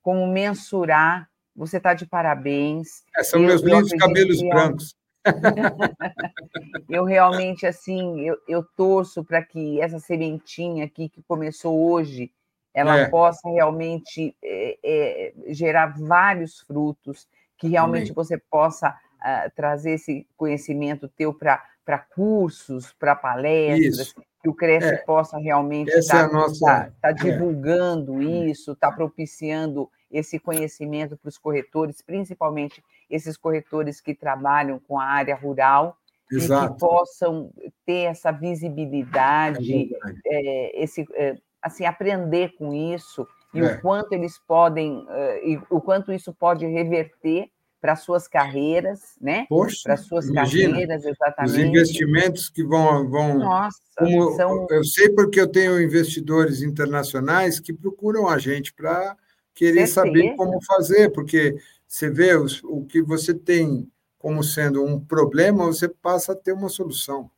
como 0.00 0.26
mensurar. 0.26 1.28
Você 1.54 1.76
está 1.76 1.92
de 1.92 2.06
parabéns. 2.06 3.04
É, 3.14 3.22
são 3.22 3.40
eu, 3.40 3.48
meus 3.48 3.62
lindos 3.62 3.90
cabelos 3.92 4.40
brancos. 4.40 4.96
eu 6.88 7.04
realmente, 7.04 7.66
assim, 7.66 8.20
eu, 8.20 8.38
eu 8.48 8.64
torço 8.76 9.24
para 9.24 9.42
que 9.42 9.80
essa 9.80 9.98
sementinha 9.98 10.84
aqui 10.84 11.08
que 11.08 11.22
começou 11.22 11.90
hoje, 11.90 12.32
ela 12.72 12.98
é. 12.98 13.08
possa 13.08 13.48
realmente 13.48 14.36
é, 14.42 14.78
é, 14.82 15.32
gerar 15.52 15.98
vários 15.98 16.60
frutos, 16.60 17.28
que 17.58 17.68
realmente 17.68 18.04
Amém. 18.04 18.14
você 18.14 18.38
possa 18.38 18.90
uh, 18.90 19.50
trazer 19.54 19.92
esse 19.92 20.26
conhecimento 20.36 21.08
teu 21.08 21.34
para 21.34 21.98
cursos, 22.14 22.92
para 22.92 23.14
palestras, 23.14 23.98
isso. 23.98 24.14
que 24.42 24.48
o 24.48 24.54
Cresce 24.54 24.94
é. 24.94 24.96
possa 24.98 25.36
realmente 25.38 25.90
estar 25.90 26.28
tá, 26.28 26.32
nossa... 26.32 26.64
tá, 26.64 26.92
tá 27.02 27.08
é. 27.10 27.12
divulgando 27.12 28.22
isso, 28.22 28.72
está 28.72 28.90
propiciando 28.90 29.90
esse 30.10 30.38
conhecimento 30.38 31.16
para 31.16 31.28
os 31.28 31.38
corretores, 31.38 32.02
principalmente 32.02 32.82
esses 33.10 33.36
corretores 33.36 34.00
que 34.00 34.14
trabalham 34.14 34.78
com 34.78 34.98
a 34.98 35.04
área 35.04 35.34
rural, 35.34 35.96
Exato. 36.32 36.64
e 36.64 36.68
que 36.68 36.78
possam 36.78 37.50
ter 37.84 38.04
essa 38.04 38.30
visibilidade, 38.30 39.90
é, 40.24 40.82
esse, 40.82 41.04
é, 41.14 41.36
assim, 41.60 41.84
aprender 41.84 42.54
com 42.56 42.72
isso 42.72 43.26
e 43.52 43.60
é. 43.60 43.64
o 43.64 43.80
quanto 43.80 44.12
eles 44.12 44.38
podem, 44.46 44.98
uh, 44.98 45.44
e 45.44 45.60
o 45.68 45.80
quanto 45.80 46.12
isso 46.12 46.32
pode 46.32 46.64
reverter 46.66 47.50
para 47.80 47.96
suas 47.96 48.28
carreiras, 48.28 49.16
né? 49.20 49.46
Para 49.82 49.96
suas 49.96 50.28
imagina, 50.28 50.70
carreiras, 50.70 51.04
exatamente. 51.04 51.52
Os 51.52 51.58
investimentos 51.58 52.48
que 52.50 52.62
vão. 52.62 53.08
vão 53.08 53.38
Nossa, 53.38 53.80
como, 53.98 54.36
são... 54.36 54.66
Eu 54.70 54.84
sei 54.84 55.08
porque 55.08 55.40
eu 55.40 55.48
tenho 55.48 55.80
investidores 55.80 56.62
internacionais 56.62 57.58
que 57.58 57.72
procuram 57.72 58.28
a 58.28 58.38
gente 58.38 58.74
para 58.74 59.16
querer 59.54 59.86
Certeza. 59.86 59.94
saber 59.94 60.36
como 60.36 60.62
fazer, 60.62 61.10
porque 61.10 61.56
você 61.90 62.08
vê 62.08 62.36
os, 62.36 62.62
o 62.62 62.84
que 62.84 63.02
você 63.02 63.34
tem 63.34 63.90
como 64.16 64.44
sendo 64.44 64.84
um 64.84 65.04
problema, 65.04 65.66
você 65.66 65.88
passa 65.88 66.32
a 66.32 66.36
ter 66.36 66.52
uma 66.52 66.68
solução. 66.68 67.28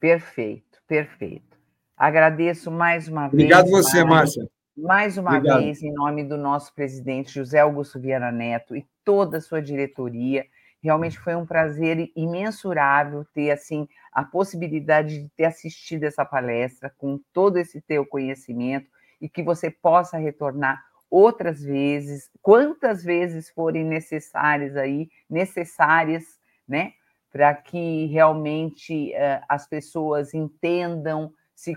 Perfeito, 0.00 0.82
perfeito. 0.88 1.56
Agradeço 1.96 2.68
mais 2.68 3.06
uma 3.06 3.28
Obrigado 3.28 3.66
vez. 3.66 3.74
Obrigado 3.74 3.84
você, 3.84 4.04
Márcia. 4.04 4.50
Mais 4.76 5.16
uma 5.16 5.36
Obrigado. 5.36 5.60
vez, 5.60 5.82
em 5.82 5.92
nome 5.92 6.24
do 6.24 6.36
nosso 6.36 6.74
presidente 6.74 7.32
José 7.32 7.60
Augusto 7.60 8.00
Viana 8.00 8.32
Neto 8.32 8.74
e 8.74 8.84
toda 9.04 9.38
a 9.38 9.40
sua 9.40 9.62
diretoria, 9.62 10.44
realmente 10.82 11.16
foi 11.20 11.36
um 11.36 11.46
prazer 11.46 12.10
imensurável 12.16 13.24
ter 13.32 13.52
assim 13.52 13.86
a 14.12 14.24
possibilidade 14.24 15.22
de 15.22 15.28
ter 15.36 15.44
assistido 15.44 16.02
essa 16.04 16.24
palestra 16.24 16.92
com 16.98 17.20
todo 17.32 17.56
esse 17.56 17.80
teu 17.80 18.04
conhecimento 18.04 18.88
e 19.20 19.28
que 19.28 19.44
você 19.44 19.70
possa 19.70 20.16
retornar 20.16 20.82
outras 21.10 21.62
vezes, 21.62 22.30
quantas 22.40 23.02
vezes 23.02 23.50
forem 23.50 23.84
necessárias 23.84 24.76
aí, 24.76 25.08
necessárias, 25.28 26.24
né, 26.66 26.92
para 27.32 27.54
que 27.54 28.06
realmente 28.06 29.12
uh, 29.12 29.44
as 29.48 29.66
pessoas 29.66 30.32
entendam, 30.34 31.32
se, 31.54 31.74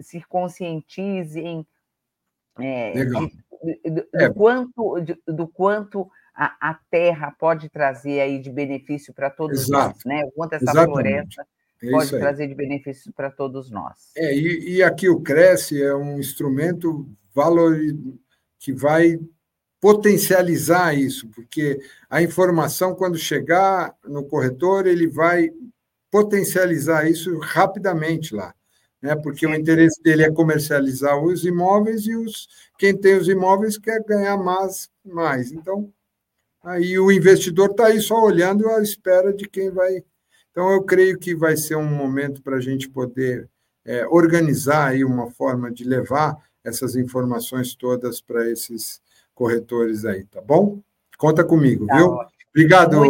se 0.00 0.20
conscientizem 0.22 1.66
é, 2.58 2.92
de, 2.92 3.04
do, 3.90 4.08
é. 4.14 4.28
do, 4.28 4.34
quanto, 4.34 4.96
do 5.26 5.48
quanto 5.48 6.10
a, 6.34 6.70
a, 6.70 6.78
terra 6.90 7.34
pode 7.38 7.68
trazer 7.68 8.20
aí 8.20 8.38
de 8.38 8.50
benefício 8.50 9.14
para 9.14 9.30
todos 9.30 9.62
Exato. 9.62 9.94
nós, 9.94 10.04
né? 10.04 10.24
O 10.24 10.32
quanto 10.32 10.54
essa 10.54 10.64
Exatamente. 10.64 10.92
floresta 10.92 11.46
é 11.82 11.90
pode 11.90 12.10
trazer 12.10 12.46
de 12.46 12.54
benefício 12.54 13.12
para 13.12 13.30
todos 13.30 13.70
nós. 13.70 14.12
É, 14.16 14.34
e, 14.34 14.76
e, 14.76 14.82
aqui 14.82 15.08
o 15.08 15.20
Cresce 15.20 15.82
é 15.82 15.94
um 15.94 16.18
instrumento 16.18 17.08
valor 17.34 17.76
que 18.62 18.72
vai 18.72 19.18
potencializar 19.80 20.94
isso, 20.94 21.28
porque 21.28 21.80
a 22.08 22.22
informação, 22.22 22.94
quando 22.94 23.18
chegar 23.18 23.94
no 24.04 24.24
corretor, 24.24 24.86
ele 24.86 25.08
vai 25.08 25.50
potencializar 26.10 27.08
isso 27.08 27.38
rapidamente 27.38 28.34
lá 28.34 28.54
né? 29.02 29.16
porque 29.16 29.44
o 29.46 29.54
interesse 29.54 30.00
dele 30.00 30.22
é 30.22 30.30
comercializar 30.30 31.18
os 31.18 31.44
imóveis 31.44 32.06
e 32.06 32.14
os, 32.14 32.48
quem 32.78 32.96
tem 32.96 33.16
os 33.16 33.28
imóveis 33.28 33.76
quer 33.76 34.02
ganhar 34.04 34.36
mais. 34.36 34.88
mais. 35.04 35.50
Então, 35.50 35.92
aí 36.62 36.98
o 36.98 37.10
investidor 37.10 37.70
está 37.70 37.88
aí 37.88 38.00
só 38.00 38.22
olhando 38.22 38.68
à 38.68 38.80
espera 38.80 39.34
de 39.34 39.48
quem 39.48 39.70
vai. 39.70 40.04
Então, 40.52 40.70
eu 40.70 40.82
creio 40.84 41.18
que 41.18 41.34
vai 41.34 41.56
ser 41.56 41.74
um 41.74 41.84
momento 41.84 42.42
para 42.42 42.56
a 42.56 42.60
gente 42.60 42.88
poder 42.88 43.48
é, 43.84 44.06
organizar 44.06 44.90
aí 44.90 45.04
uma 45.04 45.30
forma 45.30 45.72
de 45.72 45.82
levar 45.82 46.36
essas 46.64 46.96
informações 46.96 47.74
todas 47.74 48.20
para 48.20 48.48
esses 48.50 49.00
corretores 49.34 50.04
aí, 50.04 50.24
tá 50.24 50.40
bom? 50.40 50.80
Conta 51.18 51.44
comigo, 51.44 51.86
tá 51.86 51.96
viu? 51.96 52.18
Obrigado, 52.50 53.00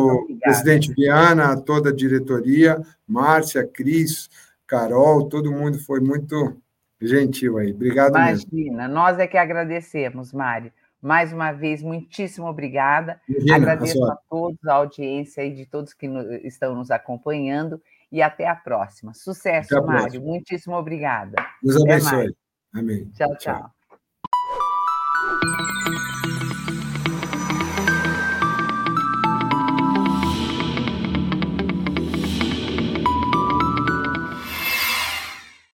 presidente 0.40 0.92
Viana, 0.92 1.52
a 1.52 1.60
toda 1.60 1.90
a 1.90 1.94
diretoria, 1.94 2.80
Márcia, 3.06 3.66
Cris, 3.66 4.30
Carol, 4.66 5.28
todo 5.28 5.50
mundo 5.50 5.78
foi 5.80 6.00
muito 6.00 6.56
gentil 7.00 7.58
aí. 7.58 7.72
Obrigado 7.72 8.16
Imagina, 8.16 8.82
mesmo. 8.82 8.94
nós 8.94 9.18
é 9.18 9.26
que 9.26 9.36
agradecemos, 9.36 10.32
Mário. 10.32 10.72
Mais 11.00 11.32
uma 11.32 11.50
vez, 11.50 11.82
muitíssimo 11.82 12.46
obrigada. 12.46 13.20
Imagina, 13.28 13.56
Agradeço 13.56 14.04
a, 14.04 14.12
a, 14.12 14.16
todos, 14.30 14.64
a 14.64 14.74
audiência 14.74 15.44
e 15.44 15.52
de 15.52 15.66
todos 15.66 15.92
que 15.92 16.06
no, 16.06 16.32
estão 16.46 16.76
nos 16.76 16.92
acompanhando 16.92 17.82
e 18.10 18.22
até 18.22 18.46
a 18.46 18.54
próxima. 18.54 19.12
Sucesso, 19.12 19.76
a 19.76 19.82
Mário. 19.82 20.02
Próxima. 20.02 20.24
Muitíssimo 20.24 20.76
obrigada. 20.76 21.34
Deus 21.60 21.82
abençoe. 21.82 22.32
Amém. 22.74 23.10
tchau. 23.14 23.36
tchau. 23.36 23.54
tchau. 23.54 23.72